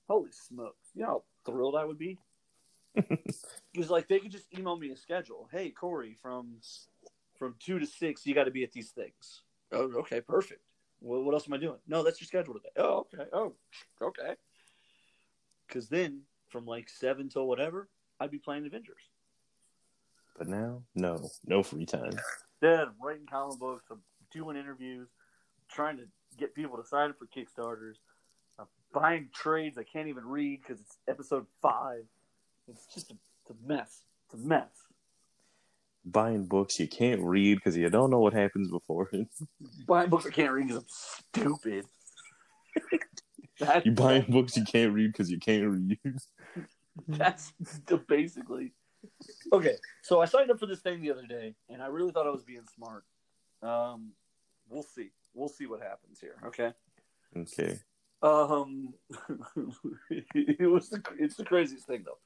holy 0.07 0.31
smokes! 0.31 0.89
You 0.93 1.03
know 1.03 1.07
how 1.07 1.23
thrilled 1.45 1.75
I 1.75 1.85
would 1.85 1.99
be. 1.99 2.17
Because 3.73 3.91
like 3.91 4.07
they 4.07 4.17
could 4.19 4.31
just 4.31 4.47
email 4.57 4.75
me 4.75 4.89
a 4.89 4.95
schedule. 4.95 5.47
Hey, 5.51 5.69
Corey, 5.69 6.17
from 6.19 6.55
from 7.37 7.53
two 7.59 7.77
to 7.77 7.85
six, 7.85 8.25
you 8.25 8.33
got 8.33 8.45
to 8.45 8.51
be 8.51 8.63
at 8.63 8.71
these 8.71 8.89
things. 8.89 9.41
Oh, 9.71 9.91
okay, 9.99 10.19
perfect. 10.19 10.61
Well, 10.99 11.21
what 11.21 11.33
else 11.33 11.47
am 11.47 11.53
I 11.53 11.57
doing? 11.57 11.77
No, 11.87 12.03
that's 12.03 12.19
your 12.19 12.25
schedule 12.25 12.55
today. 12.55 12.69
Oh, 12.77 13.05
okay. 13.13 13.29
Oh, 13.31 13.53
okay. 14.01 14.33
Because 15.67 15.89
then, 15.89 16.21
from 16.49 16.65
like 16.65 16.89
seven 16.89 17.29
till 17.29 17.45
whatever, 17.45 17.87
I'd 18.19 18.31
be 18.31 18.39
playing 18.39 18.65
Avengers. 18.65 19.11
But 20.37 20.47
now, 20.47 20.81
no, 20.95 21.29
no 21.45 21.61
free 21.61 21.85
time. 21.85 22.17
Then 22.61 22.79
I'm 22.79 22.93
writing 23.01 23.25
comic 23.29 23.59
books. 23.59 23.85
I'm 23.91 24.01
doing 24.31 24.57
interviews, 24.57 25.09
trying 25.69 25.97
to 25.97 26.03
get 26.37 26.55
people 26.55 26.77
to 26.77 26.85
sign 26.85 27.09
up 27.09 27.17
for 27.17 27.27
Kickstarters. 27.27 27.95
I'm 28.59 28.65
buying 28.93 29.29
trades 29.33 29.77
I 29.77 29.83
can't 29.83 30.07
even 30.07 30.25
read 30.25 30.61
because 30.61 30.81
it's 30.81 30.97
episode 31.07 31.45
five. 31.61 32.03
It's 32.67 32.85
just 32.93 33.11
a, 33.11 33.15
it's 33.41 33.51
a 33.51 33.67
mess. 33.67 34.01
It's 34.25 34.41
a 34.41 34.45
mess. 34.45 34.69
Buying 36.05 36.45
books 36.45 36.79
you 36.79 36.87
can't 36.87 37.21
read 37.21 37.55
because 37.55 37.75
you 37.75 37.89
don't 37.89 38.09
know 38.09 38.19
what 38.19 38.33
happens 38.33 38.71
before 38.71 39.09
it. 39.11 39.27
Buying 39.87 40.09
books 40.09 40.25
I 40.25 40.29
can't 40.29 40.53
read 40.53 40.67
because 40.67 40.83
I'm 40.83 40.89
stupid. 40.89 41.85
You 43.83 43.91
buying 43.91 44.25
books 44.29 44.55
you 44.55 44.63
can't 44.65 44.93
read 44.93 45.11
because 45.11 45.31
you 45.31 45.39
can't 45.39 45.67
read. 45.67 45.97
That's 47.07 47.51
basically 48.07 48.73
okay. 49.53 49.75
So 50.01 50.21
I 50.21 50.25
signed 50.25 50.51
up 50.51 50.59
for 50.59 50.65
this 50.65 50.79
thing 50.79 51.01
the 51.01 51.11
other 51.11 51.25
day, 51.25 51.55
and 51.69 51.81
I 51.81 51.87
really 51.87 52.11
thought 52.11 52.27
I 52.27 52.31
was 52.31 52.43
being 52.43 52.65
smart. 52.75 53.03
Um, 53.61 54.11
we'll 54.69 54.83
see. 54.83 55.11
We'll 55.33 55.49
see 55.49 55.65
what 55.65 55.81
happens 55.81 56.19
here. 56.19 56.35
Okay. 56.45 56.71
Okay. 57.35 57.79
Um, 58.21 58.93
it 60.09 60.69
was 60.69 60.89
the 60.89 61.01
it's 61.19 61.35
the 61.35 61.45
craziest 61.45 61.85
thing 61.85 62.03
though. 62.05 62.17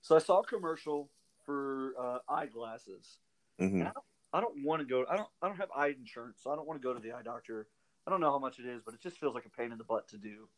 So 0.00 0.16
I 0.16 0.18
saw 0.18 0.40
a 0.40 0.44
commercial 0.44 1.08
for 1.44 1.94
uh, 1.98 2.18
eyeglasses. 2.28 3.18
hmm 3.58 3.84
I 4.30 4.42
don't 4.42 4.62
want 4.62 4.80
to 4.82 4.86
go. 4.86 5.06
I 5.10 5.16
don't. 5.16 5.28
I 5.40 5.48
don't 5.48 5.56
have 5.56 5.70
eye 5.74 5.94
insurance, 5.98 6.40
so 6.42 6.50
I 6.50 6.56
don't 6.56 6.68
want 6.68 6.80
to 6.80 6.86
go 6.86 6.92
to 6.92 7.00
the 7.00 7.12
eye 7.12 7.22
doctor. 7.22 7.66
I 8.06 8.10
don't 8.10 8.20
know 8.20 8.30
how 8.30 8.38
much 8.38 8.58
it 8.58 8.66
is, 8.66 8.82
but 8.84 8.92
it 8.92 9.00
just 9.00 9.18
feels 9.18 9.34
like 9.34 9.46
a 9.46 9.50
pain 9.50 9.72
in 9.72 9.78
the 9.78 9.84
butt 9.84 10.06
to 10.08 10.18
do. 10.18 10.48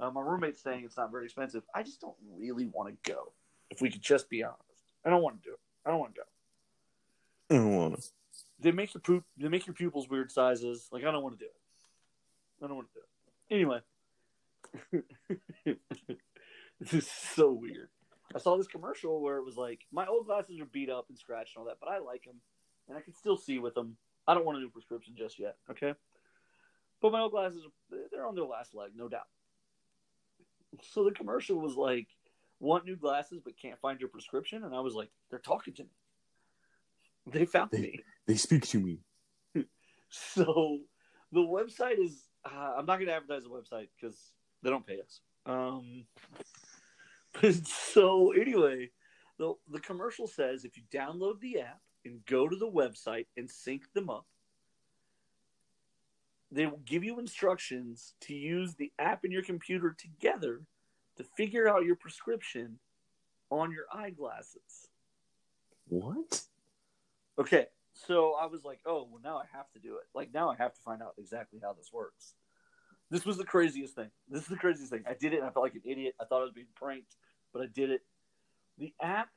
Uh, 0.00 0.10
my 0.10 0.20
roommate's 0.20 0.62
saying 0.62 0.84
it's 0.84 0.96
not 0.96 1.10
very 1.10 1.24
expensive. 1.24 1.64
I 1.74 1.82
just 1.82 2.00
don't 2.00 2.14
really 2.36 2.66
want 2.66 2.90
to 2.90 3.10
go. 3.10 3.32
If 3.70 3.80
we 3.80 3.90
could 3.90 4.02
just 4.02 4.30
be 4.30 4.44
honest, 4.44 4.62
I 5.04 5.10
don't 5.10 5.22
want 5.22 5.42
to 5.42 5.48
do 5.48 5.54
it. 5.54 5.60
I 5.86 5.90
don't 5.90 6.00
want 6.00 6.14
to 6.14 6.20
go. 6.20 6.26
I 7.54 7.58
don't 7.58 7.76
want 7.76 7.96
to. 7.96 8.08
They 8.60 8.72
make 8.72 8.92
your 8.94 9.00
poop. 9.00 9.24
They 9.36 9.48
make 9.48 9.66
your 9.66 9.74
pupils 9.74 10.08
weird 10.08 10.30
sizes. 10.32 10.88
Like 10.92 11.04
I 11.04 11.10
don't 11.10 11.22
want 11.22 11.38
to 11.38 11.44
do 11.44 11.48
it. 11.48 12.64
I 12.64 12.66
don't 12.66 12.76
want 12.76 12.88
to 12.88 12.94
do 12.94 13.00
it. 13.00 13.08
Anyway, 13.50 13.80
this 16.80 16.92
is 16.92 17.08
so 17.34 17.52
weird. 17.52 17.88
I 18.34 18.38
saw 18.38 18.56
this 18.56 18.66
commercial 18.66 19.22
where 19.22 19.38
it 19.38 19.44
was 19.44 19.56
like 19.56 19.80
my 19.92 20.06
old 20.06 20.26
glasses 20.26 20.60
are 20.60 20.66
beat 20.66 20.90
up 20.90 21.06
and 21.08 21.18
scratched 21.18 21.56
and 21.56 21.62
all 21.62 21.68
that, 21.68 21.78
but 21.80 21.88
I 21.88 21.98
like 21.98 22.24
them 22.24 22.40
and 22.88 22.98
I 22.98 23.00
can 23.00 23.14
still 23.14 23.36
see 23.36 23.58
with 23.58 23.74
them. 23.74 23.96
I 24.26 24.34
don't 24.34 24.44
want 24.44 24.58
a 24.58 24.60
new 24.60 24.68
prescription 24.68 25.14
just 25.16 25.38
yet. 25.38 25.56
Okay, 25.70 25.94
but 27.00 27.12
my 27.12 27.20
old 27.20 27.32
glasses 27.32 27.62
they're 28.12 28.26
on 28.26 28.34
their 28.34 28.44
last 28.44 28.74
leg, 28.74 28.90
no 28.94 29.08
doubt. 29.08 29.28
So 30.82 31.04
the 31.04 31.12
commercial 31.12 31.58
was 31.58 31.76
like, 31.76 32.08
"Want 32.60 32.84
new 32.84 32.96
glasses 32.96 33.40
but 33.44 33.56
can't 33.56 33.78
find 33.80 34.00
your 34.00 34.08
prescription," 34.08 34.64
and 34.64 34.74
I 34.74 34.80
was 34.80 34.94
like, 34.94 35.10
"They're 35.30 35.38
talking 35.38 35.74
to 35.74 35.84
me. 35.84 35.90
They 37.26 37.44
found 37.44 37.70
They- 37.70 37.80
me." 37.80 38.00
They 38.26 38.36
speak 38.36 38.66
to 38.68 38.80
me. 38.80 38.98
So 40.10 40.80
the 41.32 41.40
website 41.40 41.98
is. 41.98 42.24
Uh, 42.44 42.74
I'm 42.78 42.86
not 42.86 42.96
going 42.96 43.08
to 43.08 43.12
advertise 43.14 43.42
the 43.42 43.50
website 43.50 43.88
because 44.00 44.32
they 44.62 44.70
don't 44.70 44.86
pay 44.86 45.00
us. 45.00 45.20
Um, 45.44 46.06
so 47.64 48.32
anyway, 48.32 48.90
the 49.38 49.54
the 49.70 49.80
commercial 49.80 50.26
says 50.26 50.64
if 50.64 50.76
you 50.78 50.82
download 50.90 51.40
the 51.40 51.60
app 51.60 51.80
and 52.06 52.24
go 52.24 52.48
to 52.48 52.56
the 52.56 52.70
website 52.70 53.26
and 53.36 53.50
sync 53.50 53.92
them 53.92 54.08
up, 54.08 54.26
they 56.50 56.66
will 56.66 56.80
give 56.86 57.04
you 57.04 57.18
instructions 57.18 58.14
to 58.22 58.34
use 58.34 58.74
the 58.76 58.90
app 58.98 59.24
and 59.24 59.32
your 59.32 59.42
computer 59.42 59.94
together 59.98 60.62
to 61.18 61.24
figure 61.36 61.68
out 61.68 61.84
your 61.84 61.96
prescription 61.96 62.78
on 63.50 63.70
your 63.70 63.84
eyeglasses. 63.92 64.88
What? 65.88 66.42
Okay, 67.38 67.66
so 67.92 68.34
I 68.34 68.46
was 68.46 68.64
like, 68.64 68.80
oh, 68.86 69.08
well, 69.10 69.20
now 69.22 69.36
I 69.38 69.44
have 69.52 69.70
to 69.72 69.78
do 69.78 69.96
it. 69.96 70.04
Like, 70.14 70.32
now 70.32 70.50
I 70.50 70.56
have 70.56 70.74
to 70.74 70.80
find 70.80 71.02
out 71.02 71.14
exactly 71.18 71.60
how 71.62 71.72
this 71.72 71.90
works. 71.92 72.34
This 73.10 73.24
was 73.24 73.36
the 73.36 73.44
craziest 73.44 73.94
thing. 73.94 74.10
This 74.28 74.42
is 74.42 74.48
the 74.48 74.56
craziest 74.56 74.92
thing. 74.92 75.04
I 75.08 75.14
did 75.14 75.32
it 75.32 75.38
and 75.38 75.46
I 75.46 75.50
felt 75.50 75.64
like 75.64 75.74
an 75.74 75.82
idiot. 75.84 76.14
I 76.20 76.24
thought 76.24 76.40
I 76.40 76.44
was 76.44 76.52
being 76.52 76.66
pranked, 76.74 77.16
but 77.52 77.62
I 77.62 77.66
did 77.66 77.90
it. 77.90 78.02
The 78.76 78.92
app, 79.00 79.30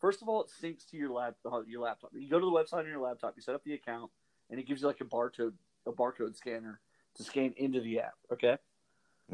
first 0.00 0.22
of 0.22 0.28
all, 0.28 0.42
it 0.42 0.50
syncs 0.62 0.88
to 0.90 0.96
your 0.96 1.10
lap, 1.10 1.36
uh, 1.44 1.60
your 1.66 1.82
laptop. 1.82 2.10
You 2.14 2.28
go 2.28 2.40
to 2.40 2.46
the 2.46 2.50
website 2.50 2.80
on 2.80 2.86
your 2.86 3.00
laptop, 3.00 3.34
you 3.36 3.42
set 3.42 3.54
up 3.54 3.62
the 3.64 3.74
account, 3.74 4.10
and 4.50 4.58
it 4.58 4.66
gives 4.66 4.80
you 4.80 4.88
like 4.88 5.00
a 5.00 5.04
barcode, 5.04 5.52
a 5.86 5.92
barcode 5.92 6.36
scanner 6.36 6.80
to 7.16 7.22
scan 7.22 7.52
into 7.56 7.80
the 7.80 8.00
app. 8.00 8.14
Okay. 8.32 8.58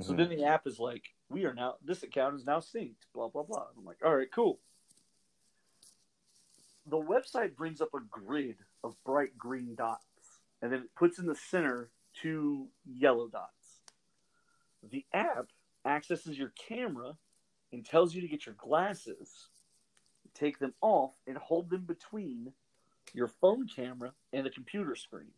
So 0.01 0.13
Mhm. 0.13 0.17
then 0.17 0.29
the 0.31 0.45
app 0.45 0.67
is 0.67 0.81
like, 0.81 1.14
we 1.35 1.45
are 1.47 1.53
now, 1.53 1.75
this 1.85 2.05
account 2.05 2.37
is 2.37 2.47
now 2.47 2.61
synced, 2.61 2.95
blah, 3.13 3.29
blah, 3.29 3.43
blah. 3.43 3.65
I'm 3.77 3.85
like, 3.85 3.99
all 4.05 4.17
right, 4.17 4.31
cool. 4.33 4.61
The 6.87 6.97
website 6.97 7.57
brings 7.57 7.81
up 7.81 7.93
a 7.93 8.01
grid 8.09 8.57
of 8.85 8.95
bright 9.05 9.37
green 9.37 9.75
dots, 9.75 10.05
and 10.63 10.73
then 10.73 10.81
it 10.81 10.95
puts 10.95 11.19
in 11.19 11.27
the 11.27 11.35
center 11.35 11.91
two 12.23 12.69
yellow 12.87 13.27
dots. 13.27 13.81
The 14.93 15.05
app 15.13 15.49
accesses 15.85 16.39
your 16.39 16.53
camera 16.69 17.17
and 17.73 17.85
tells 17.85 18.15
you 18.15 18.21
to 18.21 18.29
get 18.29 18.47
your 18.47 18.55
glasses, 18.57 19.49
take 20.35 20.61
them 20.61 20.75
off, 20.81 21.15
and 21.27 21.37
hold 21.37 21.69
them 21.69 21.83
between 21.83 22.53
your 23.13 23.29
phone 23.29 23.67
camera 23.67 24.13
and 24.33 24.47
the 24.47 24.51
computer 24.51 24.95
screen. 24.95 25.33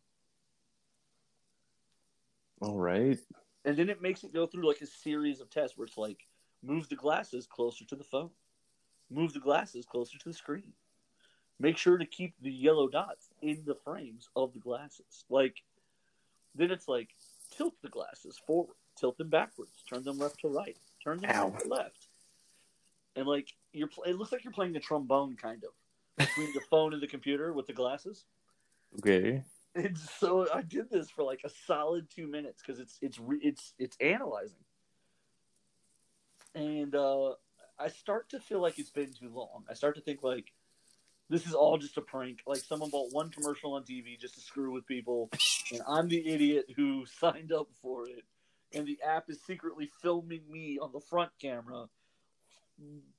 All 2.60 2.76
right. 2.76 3.18
And 3.66 3.76
then 3.76 3.90
it 3.90 4.00
makes 4.00 4.22
it 4.22 4.32
go 4.32 4.46
through 4.46 4.66
like 4.66 4.80
a 4.80 4.86
series 4.86 5.40
of 5.40 5.50
tests 5.50 5.76
where 5.76 5.86
it's 5.86 5.98
like 5.98 6.26
move 6.62 6.88
the 6.88 6.96
glasses 6.96 7.46
closer 7.46 7.84
to 7.84 7.96
the 7.96 8.04
phone. 8.04 8.30
Move 9.10 9.34
the 9.34 9.40
glasses 9.40 9.84
closer 9.84 10.16
to 10.18 10.28
the 10.28 10.34
screen. 10.34 10.72
Make 11.58 11.76
sure 11.76 11.98
to 11.98 12.06
keep 12.06 12.34
the 12.40 12.50
yellow 12.50 12.88
dots 12.88 13.28
in 13.42 13.62
the 13.66 13.74
frames 13.74 14.28
of 14.36 14.52
the 14.52 14.60
glasses. 14.60 15.24
Like 15.28 15.56
then 16.54 16.70
it's 16.70 16.88
like 16.88 17.10
tilt 17.56 17.74
the 17.82 17.88
glasses 17.88 18.40
forward 18.46 18.76
tilt 18.98 19.18
them 19.18 19.28
backwards 19.28 19.84
turn 19.88 20.02
them 20.02 20.18
left 20.18 20.40
to 20.40 20.48
right 20.48 20.76
turn 21.04 21.20
them 21.20 21.30
Ow. 21.30 21.48
right 21.48 21.60
to 21.60 21.68
left. 21.68 22.08
And 23.16 23.26
like 23.26 23.52
you're 23.72 23.88
pl- 23.88 24.04
it 24.04 24.14
looks 24.14 24.30
like 24.30 24.44
you're 24.44 24.52
playing 24.52 24.72
the 24.72 24.80
trombone 24.80 25.36
kind 25.36 25.64
of 25.64 25.70
between 26.16 26.52
the 26.54 26.60
phone 26.70 26.92
and 26.92 27.02
the 27.02 27.06
computer 27.06 27.52
with 27.52 27.66
the 27.66 27.72
glasses. 27.72 28.24
Okay. 28.98 29.42
And 29.76 29.96
so 29.98 30.48
I 30.52 30.62
did 30.62 30.90
this 30.90 31.10
for 31.10 31.22
like 31.24 31.42
a 31.44 31.50
solid 31.66 32.08
two 32.10 32.26
minutes 32.26 32.62
because 32.64 32.80
it's 32.80 32.98
it's 33.02 33.18
it's 33.42 33.74
it's 33.78 33.96
analyzing, 34.00 34.64
and 36.54 36.94
uh, 36.94 37.32
I 37.78 37.88
start 37.88 38.30
to 38.30 38.40
feel 38.40 38.60
like 38.60 38.78
it's 38.78 38.90
been 38.90 39.12
too 39.12 39.28
long. 39.28 39.64
I 39.70 39.74
start 39.74 39.96
to 39.96 40.00
think 40.02 40.22
like 40.22 40.52
this 41.28 41.46
is 41.46 41.54
all 41.54 41.76
just 41.78 41.96
a 41.96 42.00
prank. 42.00 42.40
Like 42.46 42.58
someone 42.58 42.90
bought 42.90 43.12
one 43.12 43.30
commercial 43.30 43.74
on 43.74 43.82
TV 43.82 44.18
just 44.18 44.34
to 44.34 44.40
screw 44.40 44.72
with 44.72 44.86
people, 44.86 45.30
and 45.72 45.82
I'm 45.86 46.08
the 46.08 46.26
idiot 46.26 46.66
who 46.76 47.04
signed 47.20 47.52
up 47.52 47.68
for 47.82 48.08
it. 48.08 48.22
And 48.74 48.86
the 48.86 48.98
app 49.06 49.30
is 49.30 49.38
secretly 49.46 49.88
filming 50.02 50.42
me 50.50 50.78
on 50.82 50.90
the 50.92 51.00
front 51.00 51.30
camera, 51.40 51.86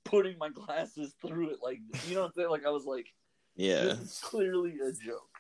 putting 0.04 0.38
my 0.38 0.50
glasses 0.50 1.14
through 1.26 1.52
it. 1.52 1.60
Like 1.62 1.80
you 2.08 2.16
know 2.16 2.22
what 2.22 2.28
I'm 2.28 2.34
saying? 2.34 2.50
Like 2.50 2.66
I 2.66 2.70
was 2.70 2.86
like, 2.86 3.14
Yeah. 3.56 3.84
this 3.86 4.00
is 4.00 4.20
clearly 4.22 4.76
a 4.86 4.92
joke. 4.92 5.37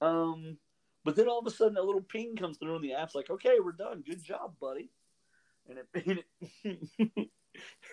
Um, 0.00 0.58
but 1.04 1.16
then 1.16 1.28
all 1.28 1.38
of 1.38 1.46
a 1.46 1.50
sudden, 1.50 1.76
a 1.76 1.82
little 1.82 2.02
ping 2.02 2.36
comes 2.36 2.58
through, 2.58 2.76
and 2.76 2.84
the 2.84 2.94
app's 2.94 3.14
like, 3.14 3.30
"Okay, 3.30 3.58
we're 3.62 3.72
done. 3.72 4.02
Good 4.06 4.22
job, 4.22 4.54
buddy." 4.60 4.90
And 5.68 5.78
it 5.78 5.88
and 6.06 6.22
it, 7.16 7.30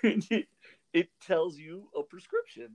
and 0.03 0.27
it, 0.29 0.47
it 0.93 1.09
tells 1.25 1.57
you 1.57 1.89
a 1.97 2.03
prescription, 2.03 2.69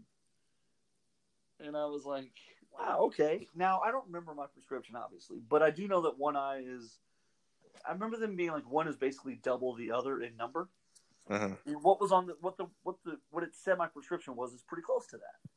and 1.58 1.76
I 1.76 1.86
was 1.86 2.04
like, 2.04 2.32
"Wow, 2.72 3.00
okay." 3.06 3.46
Now 3.54 3.80
I 3.80 3.90
don't 3.90 4.06
remember 4.06 4.34
my 4.34 4.46
prescription, 4.52 4.96
obviously, 4.96 5.38
but 5.48 5.62
I 5.62 5.70
do 5.70 5.86
know 5.88 6.02
that 6.02 6.18
one 6.18 6.36
eye 6.36 6.62
is. 6.64 6.98
I 7.88 7.92
remember 7.92 8.18
them 8.18 8.36
being 8.36 8.50
like 8.50 8.70
one 8.70 8.88
is 8.88 8.96
basically 8.96 9.40
double 9.42 9.74
the 9.74 9.92
other 9.92 10.20
in 10.20 10.36
number. 10.36 10.68
Uh-huh. 11.28 11.50
And 11.64 11.82
what 11.82 12.00
was 12.00 12.12
on 12.12 12.26
the 12.26 12.36
what 12.40 12.56
the 12.56 12.66
what 12.82 12.96
the 13.04 13.18
what 13.30 13.44
it 13.44 13.54
said 13.54 13.78
my 13.78 13.86
prescription 13.86 14.36
was 14.36 14.52
is 14.52 14.62
pretty 14.62 14.82
close 14.82 15.06
to 15.08 15.16
that. 15.16 15.50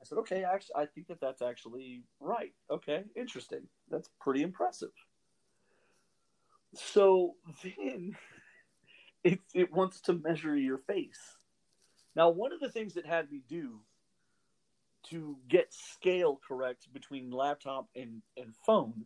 I 0.00 0.04
said, 0.04 0.18
okay, 0.18 0.44
actually, 0.44 0.76
I 0.76 0.86
think 0.86 1.08
that 1.08 1.20
that's 1.20 1.42
actually 1.42 2.04
right. 2.20 2.52
Okay, 2.70 3.04
interesting. 3.16 3.66
That's 3.90 4.08
pretty 4.20 4.42
impressive. 4.42 4.92
So 6.74 7.34
then 7.62 8.16
it 9.24 9.40
it 9.54 9.72
wants 9.72 10.00
to 10.02 10.14
measure 10.14 10.56
your 10.56 10.78
face. 10.78 11.36
Now, 12.16 12.30
one 12.30 12.52
of 12.52 12.60
the 12.60 12.70
things 12.70 12.94
that 12.94 13.06
had 13.06 13.30
me 13.30 13.42
do 13.48 13.80
to 15.08 15.36
get 15.48 15.72
scale 15.72 16.40
correct 16.46 16.92
between 16.92 17.30
laptop 17.30 17.88
and, 17.94 18.22
and 18.36 18.54
phone 18.66 19.04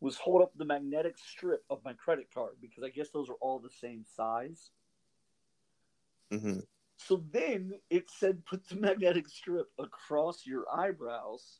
was 0.00 0.16
hold 0.16 0.42
up 0.42 0.52
the 0.56 0.64
magnetic 0.64 1.16
strip 1.16 1.62
of 1.70 1.80
my 1.84 1.92
credit 1.94 2.26
card 2.34 2.56
because 2.60 2.82
I 2.82 2.90
guess 2.90 3.10
those 3.10 3.30
are 3.30 3.36
all 3.40 3.58
the 3.60 3.70
same 3.70 4.04
size. 4.16 4.70
hmm 6.30 6.60
So 6.96 7.22
then 7.32 7.74
it 7.90 8.10
said 8.10 8.44
put 8.44 8.68
the 8.68 8.76
magnetic 8.76 9.28
strip 9.28 9.68
across 9.78 10.46
your 10.46 10.64
eyebrows, 10.72 11.58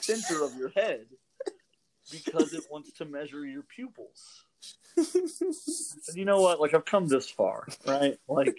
center 0.00 0.44
of 0.44 0.54
your 0.56 0.70
head, 0.70 1.06
because 2.10 2.52
it 2.52 2.64
wants 2.70 2.92
to 2.92 3.04
measure 3.04 3.44
your 3.44 3.62
pupils. 3.62 4.44
And 4.96 6.14
you 6.14 6.24
know 6.24 6.40
what? 6.40 6.60
Like 6.60 6.74
I've 6.74 6.84
come 6.84 7.08
this 7.08 7.28
far, 7.28 7.66
right? 7.86 8.16
Like, 8.28 8.56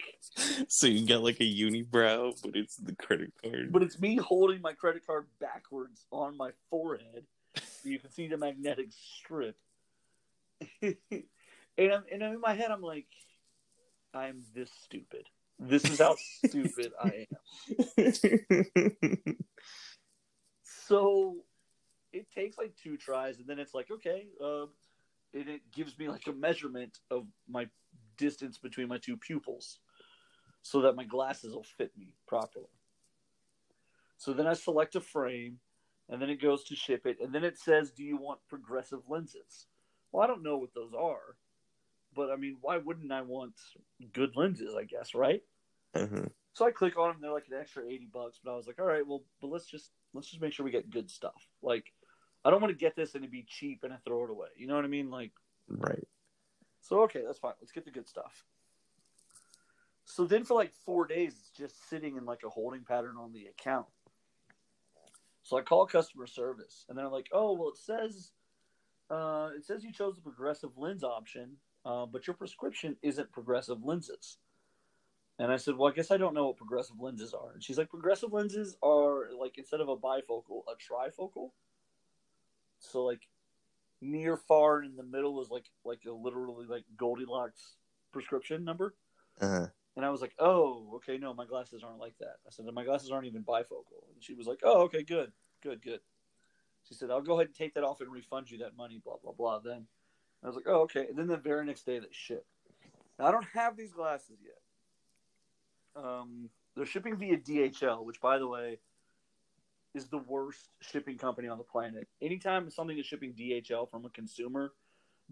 So 0.68 0.86
you 0.86 1.06
got 1.06 1.22
like 1.22 1.40
a 1.40 1.44
unibrow, 1.44 2.40
but 2.42 2.54
it's 2.54 2.76
the 2.76 2.94
credit 2.94 3.32
card. 3.42 3.72
but 3.72 3.82
it's 3.82 3.98
me 4.00 4.16
holding 4.16 4.60
my 4.60 4.72
credit 4.72 5.06
card 5.06 5.26
backwards 5.40 6.04
on 6.10 6.36
my 6.36 6.50
forehead, 6.70 7.24
so 7.54 7.88
you 7.88 7.98
can 7.98 8.10
see 8.10 8.28
the 8.28 8.36
magnetic 8.36 8.88
strip. 8.92 9.56
and 10.82 10.94
I'm, 11.78 12.04
and 12.12 12.24
I'm 12.24 12.34
in 12.34 12.40
my 12.40 12.54
head, 12.54 12.70
I'm 12.70 12.82
like, 12.82 13.06
I'm 14.26 14.42
this 14.54 14.70
stupid. 14.84 15.26
This 15.58 15.84
is 15.84 15.98
how 15.98 16.16
stupid 16.44 16.92
I 17.02 17.26
am. 17.96 19.36
So 20.88 21.36
it 22.14 22.30
takes 22.34 22.56
like 22.56 22.72
two 22.82 22.96
tries, 22.96 23.38
and 23.38 23.46
then 23.46 23.58
it's 23.58 23.74
like, 23.74 23.90
okay, 23.90 24.28
uh, 24.42 24.64
and 25.34 25.46
it 25.46 25.60
gives 25.70 25.98
me 25.98 26.08
like 26.08 26.26
a 26.26 26.32
measurement 26.32 26.98
of 27.10 27.26
my 27.46 27.68
distance 28.16 28.56
between 28.56 28.88
my 28.88 28.96
two 28.96 29.18
pupils 29.18 29.80
so 30.62 30.80
that 30.80 30.96
my 30.96 31.04
glasses 31.04 31.54
will 31.54 31.66
fit 31.76 31.92
me 31.98 32.14
properly. 32.26 32.72
So 34.16 34.32
then 34.32 34.46
I 34.46 34.54
select 34.54 34.96
a 34.96 35.00
frame 35.00 35.58
and 36.08 36.22
then 36.22 36.30
it 36.30 36.40
goes 36.40 36.64
to 36.64 36.74
ship 36.74 37.04
it 37.04 37.18
and 37.20 37.34
then 37.34 37.44
it 37.44 37.58
says 37.58 37.90
do 37.90 38.02
you 38.02 38.16
want 38.16 38.40
progressive 38.48 39.00
lenses? 39.08 39.66
Well, 40.10 40.24
I 40.24 40.26
don't 40.26 40.42
know 40.42 40.56
what 40.56 40.74
those 40.74 40.92
are. 40.98 41.36
But 42.18 42.32
I 42.32 42.36
mean, 42.36 42.56
why 42.60 42.78
wouldn't 42.78 43.12
I 43.12 43.22
want 43.22 43.52
good 44.12 44.34
lenses, 44.34 44.74
I 44.76 44.82
guess, 44.82 45.14
right? 45.14 45.40
Uh-huh. 45.94 46.24
So 46.52 46.66
I 46.66 46.72
click 46.72 46.98
on 46.98 47.10
them. 47.10 47.18
They're 47.20 47.30
like 47.30 47.46
an 47.48 47.56
extra 47.60 47.86
eighty 47.86 48.08
bucks. 48.12 48.40
But 48.42 48.50
I 48.50 48.56
was 48.56 48.66
like, 48.66 48.80
all 48.80 48.86
right, 48.86 49.06
well, 49.06 49.22
but 49.40 49.52
let's 49.52 49.66
just 49.66 49.92
let's 50.14 50.28
just 50.28 50.42
make 50.42 50.52
sure 50.52 50.64
we 50.64 50.72
get 50.72 50.90
good 50.90 51.08
stuff. 51.08 51.46
Like, 51.62 51.92
I 52.44 52.50
don't 52.50 52.60
want 52.60 52.72
to 52.72 52.78
get 52.78 52.96
this 52.96 53.14
and 53.14 53.24
it 53.24 53.30
be 53.30 53.46
cheap 53.48 53.84
and 53.84 53.92
I 53.92 53.98
throw 54.04 54.24
it 54.24 54.30
away. 54.30 54.48
You 54.56 54.66
know 54.66 54.74
what 54.74 54.84
I 54.84 54.88
mean? 54.88 55.10
Like, 55.10 55.30
Right. 55.68 56.08
so 56.80 57.02
okay, 57.02 57.22
that's 57.24 57.38
fine. 57.38 57.52
Let's 57.60 57.70
get 57.70 57.84
the 57.84 57.92
good 57.92 58.08
stuff. 58.08 58.44
So 60.04 60.24
then 60.24 60.42
for 60.42 60.54
like 60.54 60.72
four 60.84 61.06
days, 61.06 61.34
it's 61.38 61.50
just 61.50 61.88
sitting 61.88 62.16
in 62.16 62.24
like 62.24 62.40
a 62.44 62.48
holding 62.48 62.82
pattern 62.82 63.14
on 63.16 63.32
the 63.32 63.46
account. 63.46 63.86
So 65.44 65.56
I 65.56 65.62
call 65.62 65.86
customer 65.86 66.26
service, 66.26 66.84
and 66.88 66.98
they're 66.98 67.08
like, 67.08 67.28
"Oh, 67.32 67.52
well, 67.52 67.68
it 67.68 67.78
says 67.78 68.32
uh, 69.08 69.50
it 69.56 69.64
says 69.64 69.84
you 69.84 69.92
chose 69.92 70.16
the 70.16 70.22
progressive 70.22 70.76
lens 70.76 71.04
option, 71.04 71.58
uh, 71.84 72.06
but 72.06 72.26
your 72.26 72.34
prescription 72.34 72.96
isn't 73.02 73.32
progressive 73.32 73.84
lenses." 73.84 74.38
And 75.38 75.52
I 75.52 75.56
said, 75.56 75.76
"Well, 75.76 75.90
I 75.90 75.94
guess 75.94 76.10
I 76.10 76.16
don't 76.16 76.34
know 76.34 76.46
what 76.46 76.56
progressive 76.56 77.00
lenses 77.00 77.32
are." 77.32 77.52
And 77.52 77.62
she's 77.62 77.78
like, 77.78 77.90
"Progressive 77.90 78.32
lenses 78.32 78.76
are 78.82 79.32
like 79.38 79.56
instead 79.56 79.80
of 79.80 79.88
a 79.88 79.96
bifocal, 79.96 80.62
a 80.66 80.74
trifocal. 80.76 81.52
So 82.80 83.04
like 83.04 83.28
near, 84.00 84.36
far, 84.36 84.78
and 84.78 84.90
in 84.90 84.96
the 84.96 85.02
middle 85.02 85.40
is 85.40 85.50
like 85.50 85.66
like 85.84 86.04
a 86.06 86.12
literally 86.12 86.66
like 86.66 86.84
Goldilocks 86.96 87.76
prescription 88.12 88.64
number." 88.64 88.94
Uh-huh. 89.40 89.68
And 89.96 90.04
I 90.04 90.10
was 90.10 90.20
like, 90.20 90.34
"Oh, 90.38 90.92
okay, 90.96 91.18
no, 91.18 91.34
my 91.34 91.44
glasses 91.44 91.82
aren't 91.84 91.98
like 92.00 92.18
that." 92.18 92.36
I 92.46 92.50
said, 92.50 92.66
"My 92.72 92.84
glasses 92.84 93.10
aren't 93.10 93.26
even 93.26 93.44
bifocal." 93.44 94.12
And 94.14 94.22
she 94.22 94.34
was 94.34 94.46
like, 94.46 94.60
"Oh, 94.62 94.82
okay, 94.82 95.02
good, 95.02 95.32
good, 95.62 95.82
good." 95.82 96.00
She 96.84 96.94
said, 96.94 97.10
"I'll 97.10 97.20
go 97.20 97.34
ahead 97.34 97.46
and 97.46 97.54
take 97.54 97.74
that 97.74 97.84
off 97.84 98.00
and 98.00 98.10
refund 98.10 98.50
you 98.50 98.58
that 98.58 98.76
money." 98.76 99.00
Blah 99.04 99.18
blah 99.22 99.32
blah. 99.32 99.58
Then 99.60 99.86
I 100.42 100.46
was 100.46 100.56
like, 100.56 100.66
"Oh, 100.68 100.82
okay." 100.82 101.06
And 101.08 101.16
then 101.16 101.26
the 101.26 101.36
very 101.36 101.64
next 101.64 101.84
day 101.84 101.98
they 101.98 102.06
ship. 102.10 102.46
Now, 103.18 103.26
I 103.26 103.30
don't 103.30 103.46
have 103.54 103.76
these 103.76 103.92
glasses 103.92 104.38
yet. 104.42 106.04
Um, 106.04 106.50
they're 106.76 106.86
shipping 106.86 107.16
via 107.16 107.36
DHL, 107.36 108.04
which, 108.04 108.20
by 108.20 108.38
the 108.38 108.46
way, 108.46 108.78
is 109.94 110.06
the 110.06 110.18
worst 110.18 110.68
shipping 110.80 111.18
company 111.18 111.48
on 111.48 111.58
the 111.58 111.64
planet. 111.64 112.06
Anytime 112.22 112.70
something 112.70 112.96
is 112.96 113.06
shipping 113.06 113.32
DHL 113.32 113.90
from 113.90 114.04
a 114.04 114.10
consumer, 114.10 114.72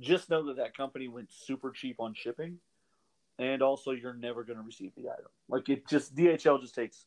just 0.01 0.29
know 0.29 0.45
that 0.47 0.57
that 0.57 0.77
company 0.77 1.07
went 1.07 1.31
super 1.33 1.71
cheap 1.71 2.01
on 2.01 2.15
shipping 2.15 2.59
and 3.39 3.63
also 3.63 3.91
you're 3.91 4.15
never 4.15 4.45
going 4.45 4.59
to 4.59 4.65
receive 4.65 4.93
the 4.97 5.09
item. 5.09 5.31
Like 5.49 5.69
it 5.69 5.87
just 5.89 6.15
DHL 6.15 6.61
just 6.61 6.75
takes 6.75 7.07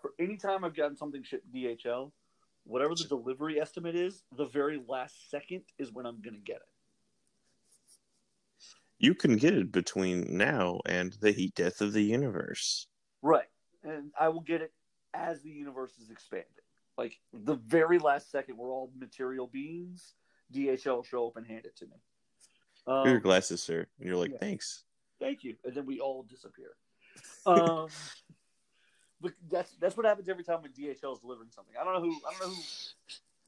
for 0.00 0.12
any 0.18 0.36
time 0.36 0.64
I've 0.64 0.74
gotten 0.74 0.96
something 0.96 1.22
shipped 1.22 1.52
DHL, 1.54 2.10
whatever 2.64 2.94
the 2.94 3.04
delivery 3.04 3.60
estimate 3.60 3.94
is, 3.94 4.24
the 4.36 4.46
very 4.46 4.82
last 4.88 5.30
second 5.30 5.62
is 5.78 5.92
when 5.92 6.06
I'm 6.06 6.20
going 6.20 6.34
to 6.34 6.40
get 6.40 6.56
it. 6.56 6.71
You 9.02 9.14
can 9.16 9.36
get 9.36 9.52
it 9.54 9.72
between 9.72 10.36
now 10.36 10.78
and 10.86 11.12
the 11.14 11.32
heat 11.32 11.56
death 11.56 11.80
of 11.80 11.92
the 11.92 12.02
universe. 12.04 12.86
Right. 13.20 13.48
And 13.82 14.12
I 14.18 14.28
will 14.28 14.40
get 14.40 14.62
it 14.62 14.72
as 15.12 15.42
the 15.42 15.50
universe 15.50 15.92
is 16.00 16.08
expanding. 16.08 16.46
Like 16.96 17.18
the 17.32 17.56
very 17.56 17.98
last 17.98 18.30
second 18.30 18.56
we're 18.56 18.70
all 18.72 18.92
material 18.96 19.48
beings, 19.48 20.14
DHL 20.54 20.96
will 20.96 21.02
show 21.02 21.26
up 21.26 21.36
and 21.36 21.44
hand 21.46 21.66
it 21.66 21.74
to 21.78 21.86
me. 21.86 21.96
Are 22.86 23.06
your 23.08 23.16
Um, 23.16 23.22
glasses, 23.22 23.60
sir. 23.60 23.86
And 23.98 24.06
you're 24.08 24.16
like, 24.16 24.30
yeah. 24.30 24.38
thanks. 24.38 24.84
thank 25.20 25.42
you 25.44 25.56
and 25.64 25.74
then 25.74 25.86
we 25.86 26.00
all 26.00 26.22
disappear 26.24 26.70
um 27.46 27.86
but 29.20 29.32
that's 29.50 29.70
that's 29.80 29.96
what 29.96 30.04
happens 30.06 30.28
every 30.28 30.42
time 30.42 30.60
when 30.62 30.72
dhl 30.72 31.12
is 31.12 31.20
delivering 31.20 31.50
something 31.50 31.74
i 31.80 31.84
don't 31.84 31.94
know 31.94 32.00
who 32.00 32.16
i 32.26 32.30
don't 32.32 32.40
know 32.48 32.54
who 32.54 32.62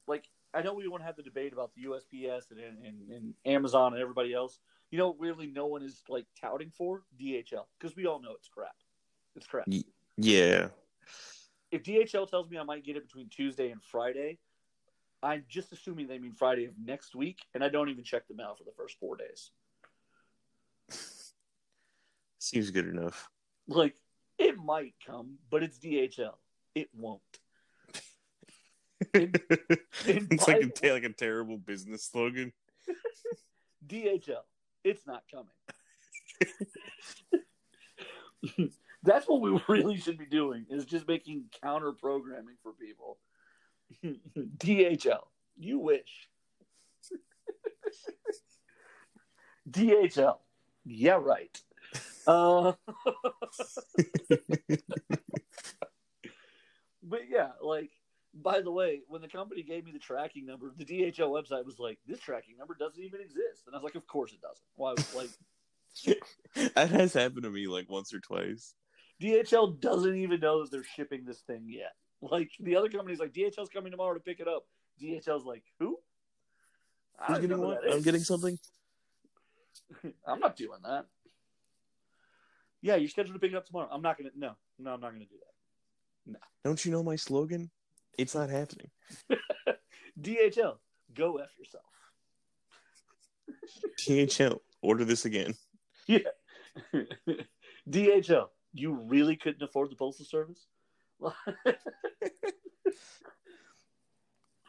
like 0.07 0.23
i 0.53 0.61
know 0.61 0.73
we 0.73 0.87
want 0.87 1.01
to 1.01 1.05
have 1.05 1.17
the 1.17 1.23
debate 1.23 1.51
about 1.51 1.71
the 1.75 1.83
usps 1.85 2.49
and, 2.51 2.59
and, 2.85 3.09
and 3.11 3.33
amazon 3.45 3.91
and 3.93 4.01
everybody 4.01 4.33
else 4.33 4.59
you 4.91 4.97
know 4.97 5.09
what 5.09 5.19
really 5.19 5.47
no 5.47 5.65
one 5.67 5.81
is 5.83 6.01
like 6.09 6.25
touting 6.39 6.71
for 6.77 7.03
dhl 7.19 7.65
because 7.79 7.95
we 7.95 8.05
all 8.05 8.21
know 8.21 8.31
it's 8.35 8.47
crap 8.47 8.75
it's 9.35 9.47
crap 9.47 9.65
Yeah. 10.17 10.67
if 11.71 11.83
dhl 11.83 12.29
tells 12.29 12.49
me 12.49 12.57
i 12.57 12.63
might 12.63 12.83
get 12.83 12.95
it 12.95 13.05
between 13.05 13.29
tuesday 13.29 13.71
and 13.71 13.81
friday 13.83 14.37
i'm 15.23 15.43
just 15.49 15.71
assuming 15.71 16.07
they 16.07 16.19
mean 16.19 16.33
friday 16.33 16.65
of 16.65 16.73
next 16.83 17.15
week 17.15 17.39
and 17.53 17.63
i 17.63 17.69
don't 17.69 17.89
even 17.89 18.03
check 18.03 18.27
the 18.27 18.35
mail 18.35 18.55
for 18.57 18.63
the 18.63 18.73
first 18.77 18.97
four 18.99 19.15
days 19.17 19.51
Seems 22.39 22.69
good 22.69 22.87
enough. 22.87 23.27
Like 23.67 23.95
it 24.37 24.55
might 24.55 24.93
come, 25.03 25.39
but 25.49 25.63
it's 25.63 25.79
DHL. 25.79 26.35
It 26.75 26.89
won't. 26.95 27.21
In- 29.15 29.33
in 30.05 30.27
it's 30.29 30.47
like 30.47 30.61
a, 30.61 30.93
like 30.93 31.03
a 31.03 31.09
terrible 31.09 31.57
business 31.57 32.03
slogan. 32.03 32.53
DHL. 33.87 34.43
It's 34.85 35.05
not 35.07 35.23
coming. 35.31 35.49
That's 39.03 39.27
what 39.27 39.41
we 39.41 39.59
really 39.67 39.97
should 39.97 40.19
be 40.19 40.27
doing 40.27 40.67
is 40.69 40.85
just 40.85 41.07
making 41.07 41.45
counter 41.61 41.91
programming 41.91 42.55
for 42.61 42.71
people. 42.71 43.17
DHL. 44.57 45.23
You 45.57 45.79
wish. 45.79 46.29
DHL. 49.69 50.37
Yeah, 50.85 51.19
right. 51.19 51.59
Uh, 52.27 52.73
but 57.01 57.21
yeah, 57.27 57.49
like, 57.59 57.89
by 58.35 58.61
the 58.61 58.71
way, 58.71 59.01
when 59.07 59.21
the 59.21 59.27
company 59.27 59.63
gave 59.63 59.85
me 59.85 59.91
the 59.91 59.99
tracking 59.99 60.45
number, 60.45 60.73
the 60.77 60.85
DHL 60.85 61.29
website 61.29 61.65
was 61.65 61.79
like, 61.79 61.97
this 62.05 62.19
tracking 62.19 62.57
number 62.57 62.75
doesn't 62.77 63.01
even 63.01 63.21
exist. 63.21 63.63
And 63.65 63.75
I 63.75 63.77
was 63.77 63.83
like, 63.83 63.95
of 63.95 64.05
course 64.07 64.33
it 64.33 64.41
doesn't. 64.41 64.65
Why? 64.75 64.93
Like, 65.15 66.73
that 66.75 66.89
has 66.89 67.13
happened 67.13 67.43
to 67.43 67.49
me 67.49 67.67
like 67.67 67.89
once 67.89 68.13
or 68.13 68.19
twice. 68.19 68.73
DHL 69.21 69.79
doesn't 69.79 70.15
even 70.15 70.41
know 70.41 70.61
that 70.61 70.71
they're 70.71 70.83
shipping 70.83 71.23
this 71.25 71.39
thing 71.41 71.65
yet. 71.67 71.93
Like, 72.21 72.51
the 72.59 72.75
other 72.75 72.89
company's 72.89 73.19
like, 73.19 73.33
DHL's 73.33 73.69
coming 73.69 73.91
tomorrow 73.91 74.13
to 74.13 74.19
pick 74.19 74.39
it 74.39 74.47
up. 74.47 74.65
DHL's 75.01 75.45
like, 75.45 75.63
who? 75.79 75.97
Who's 77.27 77.39
getting 77.39 77.61
what? 77.61 77.79
I'm 77.89 78.01
getting 78.01 78.21
something. 78.21 78.59
I'm 80.27 80.39
not 80.39 80.57
doing 80.57 80.79
that. 80.83 81.05
Yeah, 82.81 82.95
you're 82.95 83.09
scheduled 83.09 83.35
to 83.35 83.39
pick 83.39 83.51
it 83.51 83.57
up 83.57 83.65
tomorrow. 83.65 83.89
I'm 83.91 84.01
not 84.01 84.17
gonna. 84.17 84.31
No, 84.35 84.51
no, 84.77 84.93
I'm 84.93 85.01
not 85.01 85.13
gonna 85.13 85.25
do 85.25 85.37
that. 85.39 86.33
No. 86.33 86.39
Don't 86.63 86.83
you 86.83 86.91
know 86.91 87.03
my 87.03 87.15
slogan? 87.15 87.71
It's 88.17 88.35
not 88.35 88.49
happening. 88.49 88.89
DHL, 90.21 90.77
go 91.13 91.37
f 91.37 91.49
yourself. 91.57 91.83
DHL, 94.07 94.59
order 94.81 95.05
this 95.05 95.25
again. 95.25 95.53
Yeah. 96.07 96.19
DHL, 97.89 98.47
you 98.73 98.93
really 98.93 99.35
couldn't 99.35 99.61
afford 99.61 99.91
the 99.91 99.95
postal 99.95 100.25
service. 100.25 100.65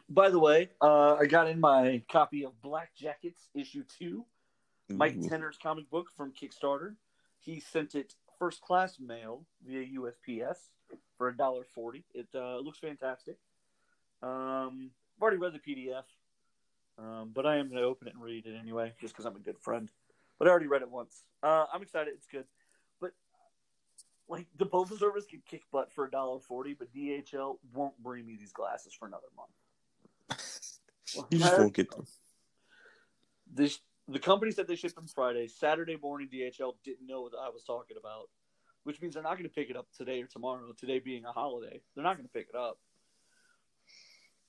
By 0.09 0.29
the 0.29 0.39
way, 0.39 0.69
uh, 0.81 1.15
I 1.15 1.25
got 1.25 1.49
in 1.49 1.59
my 1.59 2.01
copy 2.09 2.45
of 2.45 2.61
Black 2.61 2.95
Jackets 2.95 3.49
issue 3.53 3.83
two. 3.99 4.25
Mike 4.89 5.17
Ooh. 5.17 5.27
Tenner's 5.27 5.57
comic 5.61 5.89
book 5.89 6.07
from 6.15 6.31
Kickstarter. 6.31 6.95
He 7.39 7.59
sent 7.59 7.93
it 7.93 8.13
first 8.39 8.61
class 8.61 8.99
mail 8.99 9.45
via 9.65 9.85
USPS 9.99 10.69
for 11.17 11.27
a 11.27 11.35
dollar 11.35 11.63
forty. 11.63 12.03
It 12.13 12.27
uh, 12.35 12.59
looks 12.59 12.79
fantastic. 12.79 13.37
Um, 14.21 14.91
I've 15.17 15.21
already 15.21 15.37
read 15.37 15.53
the 15.53 15.59
PDF, 15.59 16.03
um, 16.97 17.31
but 17.33 17.45
I 17.45 17.57
am 17.57 17.69
going 17.69 17.81
to 17.81 17.87
open 17.87 18.07
it 18.07 18.13
and 18.13 18.23
read 18.23 18.45
it 18.45 18.55
anyway, 18.59 18.93
just 18.99 19.13
because 19.13 19.25
I'm 19.25 19.35
a 19.35 19.39
good 19.39 19.59
friend. 19.59 19.89
But 20.39 20.47
I 20.47 20.51
already 20.51 20.67
read 20.67 20.81
it 20.81 20.89
once. 20.89 21.23
Uh, 21.41 21.65
I'm 21.73 21.81
excited. 21.81 22.13
It's 22.15 22.27
good, 22.27 22.45
but 23.01 23.11
like 24.29 24.47
the 24.57 24.65
postal 24.65 24.97
service 24.97 25.25
can 25.25 25.41
kick 25.49 25.63
butt 25.71 25.91
for 25.91 26.05
a 26.05 26.11
dollar 26.11 26.39
forty, 26.39 26.73
but 26.73 26.93
DHL 26.93 27.57
won't 27.73 27.97
bring 28.01 28.25
me 28.25 28.37
these 28.39 28.53
glasses 28.53 28.93
for 28.93 29.07
another 29.07 29.27
month. 29.35 30.39
You 31.31 31.39
just 31.39 31.57
won't 31.57 31.73
get 31.73 31.89
them. 31.89 32.05
this 33.51 33.79
the 34.07 34.19
company 34.19 34.51
said 34.51 34.67
they 34.67 34.75
shipped 34.75 34.95
them 34.95 35.07
Friday. 35.07 35.47
Saturday 35.47 35.97
morning, 36.01 36.29
DHL 36.31 36.73
didn't 36.83 37.07
know 37.07 37.21
what 37.21 37.33
I 37.41 37.49
was 37.49 37.63
talking 37.63 37.97
about, 37.99 38.29
which 38.87 39.01
means 39.01 39.15
they're 39.15 39.23
not 39.23 39.33
going 39.33 39.43
to 39.43 39.49
pick 39.49 39.69
it 39.69 39.75
up 39.75 39.85
today 39.97 40.21
or 40.21 40.27
tomorrow. 40.27 40.71
Today 40.77 40.99
being 40.99 41.25
a 41.25 41.31
holiday, 41.33 41.81
they're 41.93 42.05
not 42.05 42.15
going 42.15 42.25
to 42.25 42.31
pick 42.31 42.47
it 42.53 42.57
up. 42.57 42.79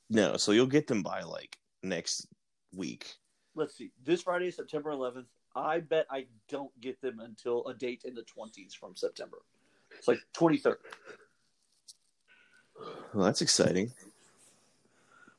No, 0.09 0.36
so 0.36 0.53
you'll 0.53 0.66
get 0.66 0.86
them 0.86 1.03
by 1.03 1.22
like 1.22 1.59
next 1.82 2.28
week. 2.72 3.16
Let's 3.57 3.76
see. 3.76 3.91
This 4.05 4.22
Friday, 4.22 4.53
September 4.53 4.93
11th. 4.93 5.24
I 5.57 5.80
bet 5.80 6.07
I 6.09 6.26
don't 6.49 6.70
get 6.80 7.01
them 7.01 7.18
until 7.18 7.66
a 7.66 7.74
date 7.74 8.03
in 8.05 8.14
the 8.14 8.22
20s 8.22 8.76
from 8.78 8.95
September. 8.95 9.39
It's 9.99 10.07
like 10.07 10.20
23rd. 10.36 10.76
Well, 13.12 13.24
that's 13.24 13.43
exciting. 13.43 13.93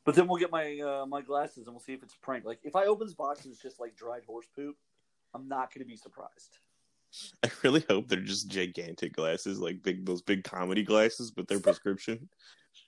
But 0.04 0.16
then 0.16 0.28
we'll 0.28 0.40
get 0.40 0.52
my 0.52 0.78
uh, 0.80 1.06
my 1.06 1.22
glasses 1.22 1.68
and 1.68 1.74
we'll 1.74 1.80
see 1.80 1.94
if 1.94 2.04
it's 2.04 2.16
a 2.16 2.20
prank. 2.20 2.44
Like 2.44 2.60
if 2.64 2.76
I 2.76 2.86
open 2.86 3.08
this 3.08 3.14
box 3.14 3.46
and 3.46 3.54
it's 3.54 3.62
just 3.62 3.80
like 3.80 3.96
dried 3.96 4.24
horse 4.28 4.48
poop, 4.54 4.76
I'm 5.34 5.48
not 5.48 5.74
going 5.74 5.86
to 5.86 5.90
be 5.90 5.96
surprised. 5.96 6.58
I 7.44 7.50
really 7.64 7.84
hope 7.90 8.08
they're 8.08 8.20
just 8.20 8.50
gigantic 8.50 9.14
glasses, 9.14 9.60
like 9.60 9.84
big 9.84 10.06
those 10.06 10.22
big 10.22 10.44
comedy 10.44 10.84
glasses, 10.84 11.32
but 11.32 11.48
they're 11.48 11.60
prescription. 11.60 12.30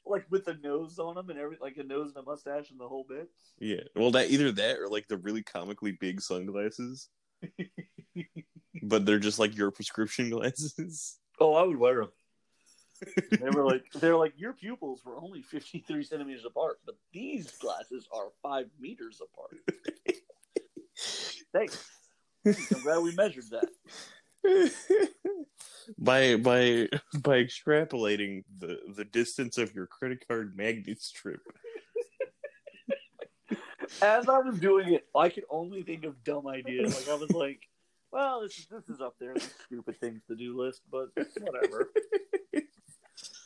Like 0.06 0.26
with 0.32 0.46
the 0.46 0.56
nose 0.64 0.98
on 1.00 1.16
them 1.16 1.30
and 1.30 1.38
every 1.38 1.58
like 1.62 1.78
a 1.78 1.84
nose 1.84 2.14
and 2.16 2.24
a 2.24 2.26
mustache 2.26 2.72
and 2.72 2.80
the 2.80 2.88
whole 2.88 3.06
bit. 3.08 3.30
Yeah. 3.60 3.82
Well, 3.96 4.12
that 4.12 4.32
either 4.32 4.52
that 4.52 4.80
or 4.80 4.88
like 4.88 5.08
the 5.08 5.18
really 5.18 5.44
comically 5.44 5.92
big 5.92 6.22
sunglasses, 6.22 7.10
but 8.84 9.06
they're 9.06 9.20
just 9.20 9.38
like 9.38 9.56
your 9.56 9.70
prescription 9.70 10.30
glasses. 10.30 11.20
Oh, 11.40 11.54
I 11.54 11.64
would 11.64 11.78
wear 11.78 12.06
them. 12.06 12.12
they 13.32 13.50
were 13.50 13.66
like 13.66 13.84
they're 13.96 14.18
like 14.18 14.34
your 14.38 14.54
pupils 14.54 15.04
were 15.06 15.18
only 15.20 15.42
53 15.42 16.04
centimeters 16.04 16.46
apart, 16.46 16.80
but 16.86 16.96
these 17.14 17.52
glasses 17.52 18.08
are 18.14 18.30
five 18.42 18.68
meters 18.80 19.22
apart. 19.22 19.58
Thanks. 21.54 21.86
I'm 22.46 22.82
glad 22.84 23.04
we 23.04 23.14
measured 23.16 23.46
that. 23.52 23.70
by 25.98 26.36
by 26.36 26.88
by 27.20 27.44
extrapolating 27.44 28.44
the 28.60 28.80
the 28.96 29.06
distance 29.06 29.58
of 29.58 29.76
your 29.76 29.86
credit 29.88 30.26
card 30.28 30.58
magnet 30.58 31.02
strip. 31.02 31.42
As 34.02 34.28
I 34.28 34.40
was 34.40 34.58
doing 34.60 34.94
it, 34.94 35.06
I 35.16 35.30
could 35.30 35.44
only 35.50 35.84
think 35.84 36.06
of 36.06 36.24
dumb 36.24 36.48
ideas. 36.48 36.96
Like 36.96 37.10
I 37.10 37.20
was 37.20 37.32
like, 37.32 37.60
well, 38.12 38.42
this 38.42 38.58
is 38.58 38.66
this 38.68 38.90
is 38.90 39.02
up 39.02 39.16
there, 39.20 39.32
on 39.32 39.36
the 39.36 39.52
stupid 39.66 40.00
things 40.00 40.22
to 40.28 40.36
do 40.36 40.58
list, 40.58 40.82
but 40.92 41.10
whatever. 41.40 41.90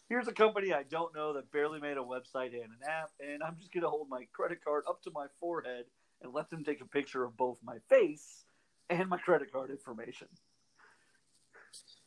Here's 0.08 0.28
a 0.28 0.34
company 0.34 0.72
I 0.72 0.84
don't 0.84 1.14
know 1.16 1.34
that 1.34 1.52
barely 1.52 1.82
made 1.82 1.98
a 1.98 2.02
website 2.02 2.54
and 2.54 2.64
an 2.64 2.88
app, 2.88 3.10
and 3.20 3.44
I'm 3.44 3.58
just 3.58 3.74
gonna 3.74 3.90
hold 3.90 4.08
my 4.08 4.28
credit 4.32 4.64
card 4.64 4.84
up 4.88 5.02
to 5.04 5.12
my 5.12 5.26
forehead 5.40 5.86
and 6.22 6.34
let 6.34 6.50
them 6.50 6.64
take 6.64 6.80
a 6.80 6.86
picture 6.86 7.26
of 7.26 7.36
both 7.36 7.58
my 7.64 7.80
face 7.90 8.46
and 8.90 9.10
my 9.10 9.18
credit 9.18 9.52
card 9.52 9.72
information. 9.72 10.28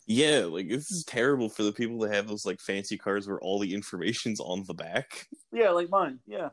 Yeah, 0.07 0.47
like 0.47 0.69
this 0.69 0.91
is 0.91 1.05
terrible 1.05 1.51
for 1.51 1.65
the 1.65 1.73
people 1.73 1.99
that 1.99 2.15
have 2.15 2.27
those 2.27 2.47
like 2.47 2.61
fancy 2.61 2.97
cards 2.97 3.29
where 3.29 3.41
all 3.41 3.59
the 3.59 3.75
information's 3.75 4.41
on 4.41 4.65
the 4.67 4.75
back. 4.75 5.27
Yeah, 5.53 5.71
like 5.71 5.91
mine. 5.91 6.21
Yeah. 6.27 6.49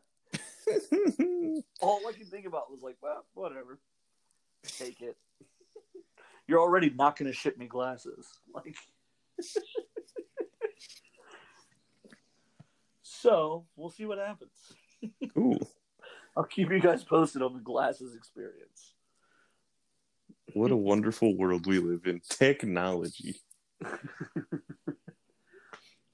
All 1.82 2.02
I 2.08 2.12
could 2.12 2.28
think 2.28 2.46
about 2.46 2.72
was 2.72 2.82
like, 2.82 2.98
well, 3.02 3.26
whatever. 3.34 3.80
Take 4.66 5.02
it. 5.02 5.16
You're 6.48 6.60
already 6.60 6.90
not 6.90 7.18
going 7.18 7.32
to 7.32 7.38
ship 7.38 7.58
me 7.58 7.68
glasses. 7.68 8.28
Like, 8.54 8.76
so 13.04 13.66
we'll 13.76 13.90
see 13.90 14.06
what 14.06 14.18
happens. 14.18 14.52
Ooh, 15.38 15.60
I'll 16.36 16.44
keep 16.44 16.72
you 16.72 16.80
guys 16.80 17.04
posted 17.04 17.42
on 17.42 17.54
the 17.54 17.60
glasses 17.60 18.16
experience. 18.16 18.95
What 20.54 20.72
a 20.72 20.76
wonderful 20.92 21.36
world 21.38 21.68
we 21.68 21.80
live 21.80 22.06
in. 22.06 22.22
Technology. 22.30 23.36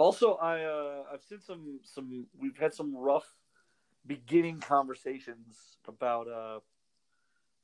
Also, 0.01 0.33
I 0.33 0.63
uh, 0.63 1.03
I've 1.13 1.21
seen 1.21 1.39
some 1.41 1.79
some 1.83 2.25
we've 2.35 2.57
had 2.57 2.73
some 2.73 2.95
rough 2.95 3.35
beginning 4.07 4.59
conversations 4.59 5.77
about 5.87 6.27
a 6.27 6.57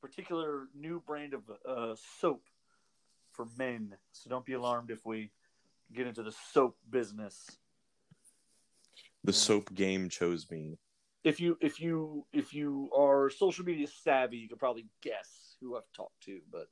particular 0.02 0.68
new 0.80 1.02
brand 1.02 1.34
of 1.34 1.42
uh, 1.68 1.96
soap 2.20 2.44
for 3.32 3.48
men. 3.58 3.96
So 4.12 4.30
don't 4.30 4.46
be 4.46 4.54
alarmed 4.54 4.92
if 4.92 5.04
we 5.04 5.32
get 5.92 6.06
into 6.06 6.22
the 6.22 6.32
soap 6.54 6.78
business. 6.88 7.58
The 9.24 9.34
soap 9.34 9.74
game 9.74 10.08
chose 10.08 10.46
me. 10.52 10.78
If 11.24 11.40
you 11.40 11.58
if 11.60 11.82
you 11.82 12.28
if 12.32 12.54
you 12.54 12.92
are 12.96 13.32
social 13.32 13.66
media 13.66 13.88
savvy, 13.88 14.38
you 14.38 14.48
could 14.48 14.60
probably 14.60 14.86
guess 15.02 15.47
who 15.60 15.76
I've 15.76 15.92
talked 15.96 16.22
to, 16.26 16.40
but 16.52 16.70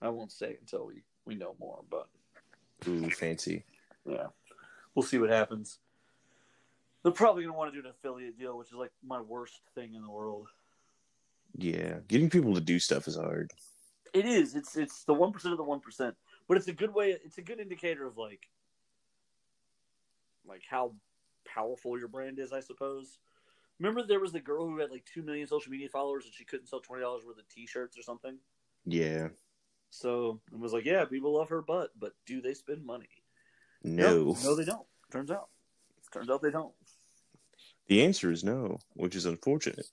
I 0.00 0.08
won't 0.08 0.32
say 0.32 0.56
until 0.60 0.86
we 0.86 1.02
we 1.24 1.34
know 1.34 1.54
more. 1.58 1.80
But 1.90 2.08
Ooh, 2.88 3.10
fancy. 3.10 3.64
Yeah. 4.06 4.28
We'll 4.94 5.02
see 5.02 5.18
what 5.18 5.30
happens. 5.30 5.78
They're 7.02 7.12
probably 7.12 7.42
going 7.42 7.52
to 7.52 7.58
want 7.58 7.72
to 7.72 7.80
do 7.80 7.86
an 7.86 7.94
affiliate 7.94 8.38
deal, 8.38 8.58
which 8.58 8.68
is 8.68 8.74
like 8.74 8.90
my 9.06 9.20
worst 9.20 9.60
thing 9.74 9.94
in 9.94 10.02
the 10.02 10.10
world. 10.10 10.48
Yeah, 11.56 11.98
getting 12.08 12.30
people 12.30 12.54
to 12.54 12.60
do 12.60 12.78
stuff 12.78 13.08
is 13.08 13.16
hard. 13.16 13.52
It 14.12 14.26
is. 14.26 14.54
It's 14.54 14.76
it's 14.76 15.04
the 15.04 15.14
one 15.14 15.32
percent 15.32 15.52
of 15.52 15.58
the 15.58 15.64
one 15.64 15.80
percent, 15.80 16.14
but 16.48 16.56
it's 16.56 16.68
a 16.68 16.72
good 16.72 16.92
way. 16.92 17.16
It's 17.24 17.38
a 17.38 17.42
good 17.42 17.60
indicator 17.60 18.06
of 18.06 18.18
like, 18.18 18.48
like 20.46 20.62
how 20.68 20.92
powerful 21.46 21.98
your 21.98 22.08
brand 22.08 22.38
is. 22.38 22.52
I 22.52 22.60
suppose. 22.60 23.18
Remember, 23.80 24.06
there 24.06 24.20
was 24.20 24.32
the 24.32 24.40
girl 24.40 24.66
who 24.66 24.78
had 24.78 24.90
like 24.90 25.06
two 25.06 25.22
million 25.22 25.46
social 25.46 25.72
media 25.72 25.88
followers, 25.88 26.26
and 26.26 26.34
she 26.34 26.44
couldn't 26.44 26.68
sell 26.68 26.80
twenty 26.80 27.02
dollars 27.02 27.24
worth 27.26 27.38
of 27.38 27.48
T-shirts 27.48 27.98
or 27.98 28.02
something. 28.02 28.36
Yeah. 28.84 29.28
So 29.88 30.40
it 30.52 30.60
was 30.60 30.72
like, 30.72 30.84
yeah, 30.84 31.04
people 31.06 31.36
love 31.36 31.48
her 31.48 31.62
butt, 31.62 31.90
but 31.98 32.12
do 32.26 32.40
they 32.42 32.54
spend 32.54 32.84
money? 32.84 33.08
No. 33.82 34.36
no, 34.44 34.54
they 34.54 34.64
don't. 34.64 34.86
Turns 35.10 35.30
out, 35.30 35.48
turns 36.12 36.30
out 36.30 36.42
they 36.42 36.50
don't. 36.50 36.74
The 37.88 38.04
answer 38.04 38.30
is 38.30 38.44
no, 38.44 38.78
which 38.92 39.16
is 39.16 39.24
unfortunate. 39.24 39.86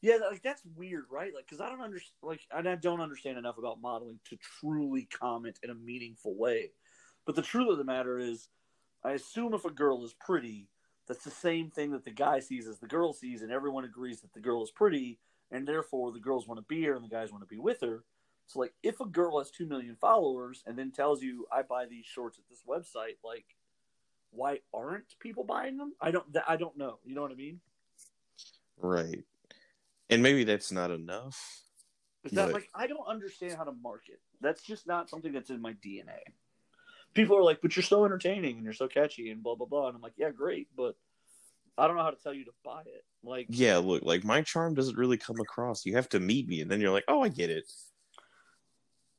Yeah, 0.00 0.18
like 0.30 0.42
that's 0.42 0.62
weird, 0.76 1.06
right? 1.10 1.34
Like, 1.34 1.46
because 1.46 1.60
I 1.60 1.70
don't 1.70 1.80
understand, 1.80 2.14
like, 2.22 2.40
and 2.54 2.68
I 2.68 2.76
don't 2.76 3.00
understand 3.00 3.38
enough 3.38 3.58
about 3.58 3.80
modeling 3.80 4.20
to 4.28 4.36
truly 4.60 5.08
comment 5.10 5.58
in 5.64 5.70
a 5.70 5.74
meaningful 5.74 6.36
way. 6.36 6.70
But 7.26 7.34
the 7.34 7.42
truth 7.42 7.70
of 7.70 7.78
the 7.78 7.84
matter 7.84 8.18
is, 8.18 8.48
I 9.02 9.12
assume 9.12 9.54
if 9.54 9.64
a 9.64 9.70
girl 9.70 10.04
is 10.04 10.14
pretty, 10.14 10.68
that's 11.08 11.24
the 11.24 11.30
same 11.30 11.70
thing 11.70 11.90
that 11.92 12.04
the 12.04 12.10
guy 12.10 12.40
sees 12.40 12.68
as 12.68 12.78
the 12.78 12.86
girl 12.86 13.12
sees, 13.12 13.42
and 13.42 13.50
everyone 13.50 13.84
agrees 13.84 14.20
that 14.20 14.32
the 14.34 14.40
girl 14.40 14.62
is 14.62 14.70
pretty, 14.70 15.18
and 15.50 15.66
therefore 15.66 16.12
the 16.12 16.20
girls 16.20 16.46
want 16.46 16.58
to 16.58 16.66
be 16.68 16.84
her 16.84 16.94
and 16.94 17.04
the 17.04 17.08
guys 17.08 17.32
want 17.32 17.42
to 17.42 17.48
be 17.48 17.58
with 17.58 17.80
her. 17.80 18.04
So, 18.46 18.60
like, 18.60 18.74
if 18.82 19.00
a 19.00 19.06
girl 19.06 19.38
has 19.38 19.50
two 19.50 19.66
million 19.66 19.96
followers 19.96 20.62
and 20.66 20.78
then 20.78 20.90
tells 20.90 21.22
you, 21.22 21.46
"I 21.52 21.62
buy 21.62 21.86
these 21.86 22.06
shorts 22.06 22.38
at 22.38 22.48
this 22.48 22.62
website," 22.66 23.16
like, 23.24 23.44
why 24.30 24.60
aren't 24.72 25.18
people 25.18 25.44
buying 25.44 25.76
them? 25.76 25.94
I 26.00 26.10
don't. 26.10 26.26
I 26.46 26.56
don't 26.56 26.76
know. 26.76 26.98
You 27.04 27.14
know 27.14 27.22
what 27.22 27.32
I 27.32 27.34
mean? 27.34 27.60
Right. 28.76 29.24
And 30.10 30.22
maybe 30.22 30.44
that's 30.44 30.72
not 30.72 30.90
enough. 30.90 31.62
Is 32.24 32.32
that 32.32 32.46
But- 32.46 32.54
like 32.54 32.70
I 32.74 32.86
don't 32.86 33.06
understand 33.06 33.54
how 33.54 33.64
to 33.64 33.72
market. 33.72 34.20
That's 34.40 34.62
just 34.62 34.86
not 34.86 35.08
something 35.10 35.32
that's 35.32 35.50
in 35.50 35.60
my 35.60 35.74
DNA. 35.74 36.20
People 37.14 37.36
are 37.36 37.42
like, 37.42 37.60
"But 37.60 37.76
you're 37.76 37.82
so 37.82 38.04
entertaining 38.04 38.56
and 38.56 38.64
you're 38.64 38.72
so 38.72 38.88
catchy 38.88 39.30
and 39.30 39.42
blah 39.42 39.54
blah 39.54 39.66
blah," 39.66 39.88
and 39.88 39.96
I'm 39.96 40.02
like, 40.02 40.14
"Yeah, 40.16 40.30
great, 40.30 40.68
but 40.76 40.96
I 41.76 41.86
don't 41.86 41.96
know 41.96 42.02
how 42.02 42.10
to 42.10 42.22
tell 42.22 42.34
you 42.34 42.44
to 42.44 42.52
buy 42.64 42.82
it." 42.82 43.04
Like, 43.22 43.46
Yeah, 43.48 43.78
look, 43.78 44.02
like 44.04 44.24
my 44.24 44.42
charm 44.42 44.74
doesn't 44.74 44.96
really 44.96 45.16
come 45.16 45.40
across. 45.40 45.84
You 45.84 45.94
have 45.96 46.08
to 46.10 46.20
meet 46.20 46.48
me, 46.48 46.60
and 46.60 46.70
then 46.70 46.80
you're 46.80 46.92
like, 46.92 47.04
oh, 47.08 47.22
I 47.22 47.28
get 47.28 47.50
it. 47.50 47.70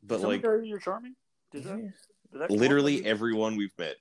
But 0.02 0.22
like, 0.22 0.42
you're 0.42 0.80
charming? 0.80 1.16
Did 1.52 1.66
that, 1.66 1.78
yeah, 1.78 1.90
did 2.32 2.42
that 2.42 2.52
literally? 2.52 3.06
Everyone 3.06 3.58
we've 3.58 3.78
met 3.78 3.96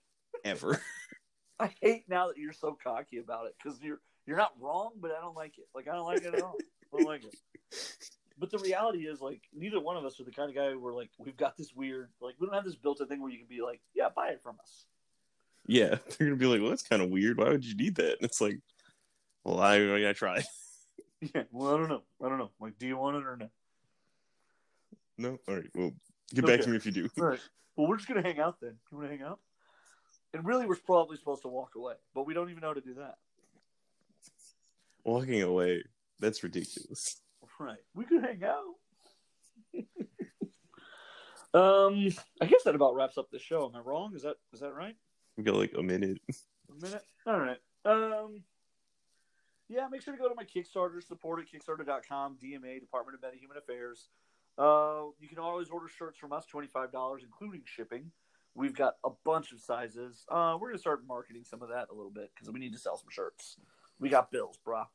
ever. 0.44 0.80
I 1.60 1.74
hate 1.80 2.04
now 2.08 2.28
that 2.28 2.36
you're 2.36 2.52
so 2.52 2.78
cocky 2.82 3.18
about 3.18 3.46
it 3.46 3.56
because 3.60 3.80
you're 3.80 4.00
you're 4.26 4.36
not 4.36 4.52
wrong, 4.60 4.92
but 5.00 5.10
I 5.10 5.20
don't 5.20 5.34
like 5.34 5.58
it. 5.58 5.64
Like 5.74 5.88
I 5.88 5.94
don't 5.94 6.06
like 6.06 6.22
it 6.22 6.34
at 6.34 6.42
all. 6.42 6.56
I 6.92 6.96
don't 6.98 7.06
like 7.06 7.24
it. 7.24 7.34
But 8.38 8.50
the 8.50 8.58
reality 8.58 9.06
is, 9.06 9.20
like, 9.20 9.42
neither 9.52 9.80
one 9.80 9.96
of 9.96 10.04
us 10.04 10.20
are 10.20 10.24
the 10.24 10.30
kind 10.30 10.48
of 10.48 10.54
guy 10.54 10.74
where 10.74 10.92
like 10.92 11.10
we've 11.18 11.36
got 11.36 11.56
this 11.56 11.74
weird, 11.74 12.10
like, 12.20 12.34
we 12.38 12.46
don't 12.46 12.54
have 12.54 12.64
this 12.64 12.76
built-in 12.76 13.08
thing 13.08 13.20
where 13.20 13.32
you 13.32 13.38
can 13.38 13.48
be 13.48 13.62
like, 13.62 13.80
"Yeah, 13.94 14.08
buy 14.14 14.28
it 14.28 14.40
from 14.42 14.56
us." 14.60 14.86
yeah, 15.68 15.88
they're 16.18 16.26
gonna 16.26 16.36
be 16.36 16.46
like, 16.46 16.60
well, 16.60 16.70
that's 16.70 16.82
kind 16.82 17.00
of 17.02 17.10
weird. 17.10 17.38
Why 17.38 17.50
would 17.50 17.64
you 17.64 17.76
need 17.76 17.94
that? 17.96 18.14
And 18.14 18.22
it's 18.22 18.40
like, 18.40 18.58
well, 19.44 19.60
I 19.60 19.76
I, 19.76 20.10
I 20.10 20.12
tried. 20.12 20.44
Yeah. 21.34 21.42
Well, 21.50 21.74
I 21.74 21.76
don't 21.76 21.88
know. 21.88 22.02
I 22.24 22.28
don't 22.28 22.38
know. 22.38 22.52
Like, 22.60 22.78
do 22.78 22.86
you 22.86 22.96
want 22.96 23.16
it 23.16 23.24
or 23.24 23.36
no? 23.36 23.50
No, 25.18 25.38
all 25.48 25.56
right. 25.56 25.68
Well, 25.74 25.90
get 26.32 26.46
back 26.46 26.60
to 26.60 26.68
me 26.68 26.76
if 26.76 26.86
you 26.86 26.92
do. 26.92 27.08
All 27.18 27.24
right. 27.26 27.40
Well, 27.74 27.88
we're 27.88 27.96
just 27.96 28.06
gonna 28.06 28.22
hang 28.22 28.38
out 28.38 28.60
then. 28.60 28.76
You 28.92 28.98
want 28.98 29.10
to 29.10 29.16
hang 29.16 29.26
out? 29.26 29.40
And 30.32 30.46
really, 30.46 30.64
we're 30.64 30.76
probably 30.76 31.16
supposed 31.16 31.42
to 31.42 31.48
walk 31.48 31.74
away, 31.74 31.94
but 32.14 32.24
we 32.24 32.34
don't 32.34 32.50
even 32.50 32.60
know 32.60 32.68
how 32.68 32.74
to 32.74 32.80
do 32.80 32.94
that. 32.94 33.16
Walking 35.02 35.42
away, 35.42 35.82
that's 36.20 36.44
ridiculous. 36.44 37.20
Right. 37.58 37.78
We 37.94 38.04
could 38.04 38.22
hang 38.22 38.42
out. 38.44 38.74
um, 41.54 42.08
I 42.40 42.46
guess 42.46 42.62
that 42.64 42.74
about 42.74 42.94
wraps 42.94 43.18
up 43.18 43.30
the 43.30 43.38
show. 43.38 43.68
Am 43.68 43.74
I 43.74 43.80
wrong? 43.80 44.14
Is 44.14 44.22
that 44.22 44.36
is 44.52 44.60
that 44.60 44.74
right? 44.74 44.96
We 45.36 45.44
got 45.44 45.56
like 45.56 45.74
a 45.76 45.82
minute. 45.82 46.18
A 46.30 46.84
minute. 46.84 47.02
All 47.26 47.40
right. 47.40 47.58
Um. 47.84 48.42
Yeah, 49.68 49.86
make 49.90 50.00
sure 50.00 50.14
to 50.14 50.18
go 50.18 50.28
to 50.28 50.34
my 50.34 50.44
Kickstarter, 50.44 51.02
support 51.06 51.40
at 51.40 51.46
Kickstarter.com, 51.46 52.38
DMA, 52.42 52.80
Department 52.80 53.16
of 53.16 53.22
Meta 53.22 53.38
Human 53.38 53.58
Affairs. 53.58 54.08
Uh, 54.56 55.12
you 55.20 55.28
can 55.28 55.38
always 55.38 55.68
order 55.68 55.88
shirts 55.88 56.18
from 56.18 56.32
us, 56.32 56.46
$25, 56.52 57.22
including 57.22 57.60
shipping. 57.66 58.10
We've 58.54 58.74
got 58.74 58.94
a 59.04 59.10
bunch 59.24 59.52
of 59.52 59.60
sizes. 59.60 60.24
Uh, 60.30 60.56
we're 60.58 60.68
going 60.68 60.78
to 60.78 60.80
start 60.80 61.06
marketing 61.06 61.44
some 61.44 61.62
of 61.62 61.68
that 61.68 61.88
a 61.92 61.94
little 61.94 62.10
bit 62.10 62.30
because 62.34 62.50
we 62.50 62.58
need 62.58 62.72
to 62.72 62.78
sell 62.78 62.96
some 62.96 63.10
shirts. 63.10 63.56
We 64.00 64.08
got 64.08 64.32
bills, 64.32 64.58
brah. 64.66 64.86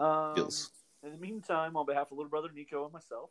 Um, 0.00 0.34
Bills. 0.34 0.70
In 1.02 1.12
the 1.12 1.18
meantime, 1.18 1.76
on 1.76 1.86
behalf 1.86 2.10
of 2.10 2.18
little 2.18 2.30
brother 2.30 2.50
Nico 2.52 2.84
and 2.84 2.92
myself, 2.92 3.30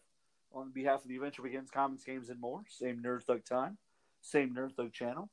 on 0.54 0.72
behalf 0.72 1.02
of 1.04 1.10
the 1.10 1.16
Adventure 1.16 1.42
Begins 1.42 1.70
Comics, 1.70 2.04
Games, 2.04 2.30
and 2.30 2.40
More, 2.40 2.64
same 2.70 3.02
Nerd 3.04 3.24
Thug 3.24 3.44
time, 3.44 3.78
same 4.22 4.54
Nerd 4.56 4.74
Thug 4.76 4.94
channel. 4.94 5.30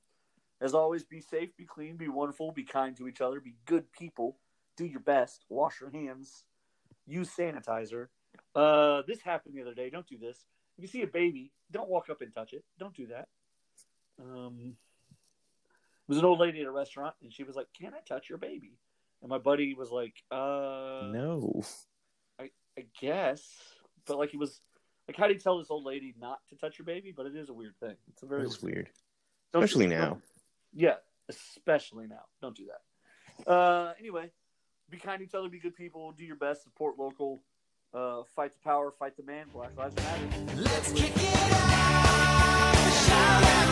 As 0.61 0.75
always, 0.75 1.05
be 1.05 1.21
safe, 1.21 1.57
be 1.57 1.65
clean, 1.65 1.97
be 1.97 2.09
wonderful, 2.09 2.53
be 2.53 2.65
kind 2.65 2.97
to 2.97 3.09
each 3.09 3.21
other, 3.21 3.41
be 3.41 3.55
good 3.67 3.91
people, 3.93 4.37
do 4.77 4.85
your 4.85 5.01
best, 5.01 5.45
wash 5.49 5.81
your 5.81 5.91
hands, 5.91 6.45
use 7.07 7.31
sanitizer. 7.31 8.09
Uh, 8.55 9.03
this 9.07 9.21
happened 9.21 9.55
the 9.55 9.63
other 9.63 9.75
day. 9.75 9.91
Don't 9.91 10.07
do 10.07 10.19
this. 10.19 10.47
If 10.79 10.83
you 10.83 10.89
see 10.89 11.03
a 11.03 11.07
baby, 11.07 11.53
don't 11.71 11.89
walk 11.89 12.11
up 12.11 12.21
and 12.21 12.33
touch 12.33 12.53
it. 12.53 12.65
Don't 12.79 12.95
do 12.95 13.07
that. 13.09 13.29
Um, 14.21 14.77
it 15.09 16.09
was 16.09 16.19
an 16.19 16.25
old 16.25 16.39
lady 16.41 16.61
at 16.61 16.67
a 16.67 16.71
restaurant, 16.71 17.15
and 17.23 17.33
she 17.33 17.45
was 17.45 17.57
like, 17.57 17.69
"Can 17.73 17.95
I 17.95 18.01
touch 18.01 18.29
your 18.29 18.39
baby?" 18.39 18.79
And 19.21 19.29
my 19.29 19.39
buddy 19.39 19.75
was 19.75 19.91
like, 19.91 20.23
"Uh, 20.31 21.11
No. 21.13 21.63
I 22.79 22.85
guess." 23.01 23.43
But 24.07 24.19
like, 24.19 24.31
he 24.31 24.37
was 24.37 24.61
like, 25.09 25.17
"How 25.17 25.27
do 25.27 25.33
you 25.35 25.39
tell 25.39 25.59
this 25.59 25.71
old 25.71 25.85
lady 25.85 26.15
not 26.19 26.39
to 26.51 26.57
touch 26.57 26.79
your 26.79 26.87
baby?" 26.87 27.13
But 27.17 27.27
it 27.27 27.37
is 27.37 27.49
a 27.49 27.53
weird 27.53 27.77
thing. 27.81 27.97
It's 28.13 28.23
a 28.23 28.27
very 28.27 28.43
That's 28.43 28.63
weird. 28.63 28.89
don't 29.53 29.63
Especially 29.63 29.87
it. 29.87 29.91
now. 29.91 30.19
Yeah, 30.75 30.95
especially 31.29 32.07
now. 32.07 32.23
Don't 32.41 32.57
do 32.57 32.67
that. 32.67 32.81
Uh, 33.51 33.93
anyway, 33.99 34.31
be 34.91 34.99
kind 34.99 35.19
to 35.19 35.25
each 35.25 35.35
other. 35.35 35.49
Be 35.49 35.59
good 35.59 35.75
people. 35.77 36.13
Do 36.13 36.25
your 36.25 36.37
best. 36.37 36.63
Support 36.65 36.99
local. 36.99 37.43
Uh, 37.95 38.23
fight 38.35 38.53
the 38.53 38.59
power. 38.65 38.91
Fight 38.91 39.17
the 39.17 39.23
man. 39.23 39.47
Black 39.53 39.77
Lives 39.77 39.95
Matter. 39.97 40.29
Let's 40.57 40.93
kick 40.93 41.13
it 41.15 41.53
up. 43.13 43.72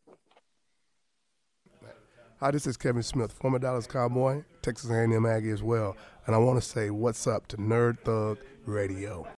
Hi, 2.43 2.49
this 2.49 2.65
is 2.65 2.75
Kevin 2.75 3.03
Smith, 3.03 3.31
former 3.31 3.59
Dallas 3.59 3.85
Cowboy, 3.85 4.41
Texas 4.63 4.89
A&M 4.89 5.27
Aggie 5.27 5.51
as 5.51 5.61
well, 5.61 5.95
and 6.25 6.35
I 6.35 6.39
want 6.39 6.59
to 6.59 6.67
say 6.67 6.89
what's 6.89 7.27
up 7.27 7.45
to 7.49 7.57
Nerd 7.57 7.99
Thug 7.99 8.39
Radio. 8.65 9.27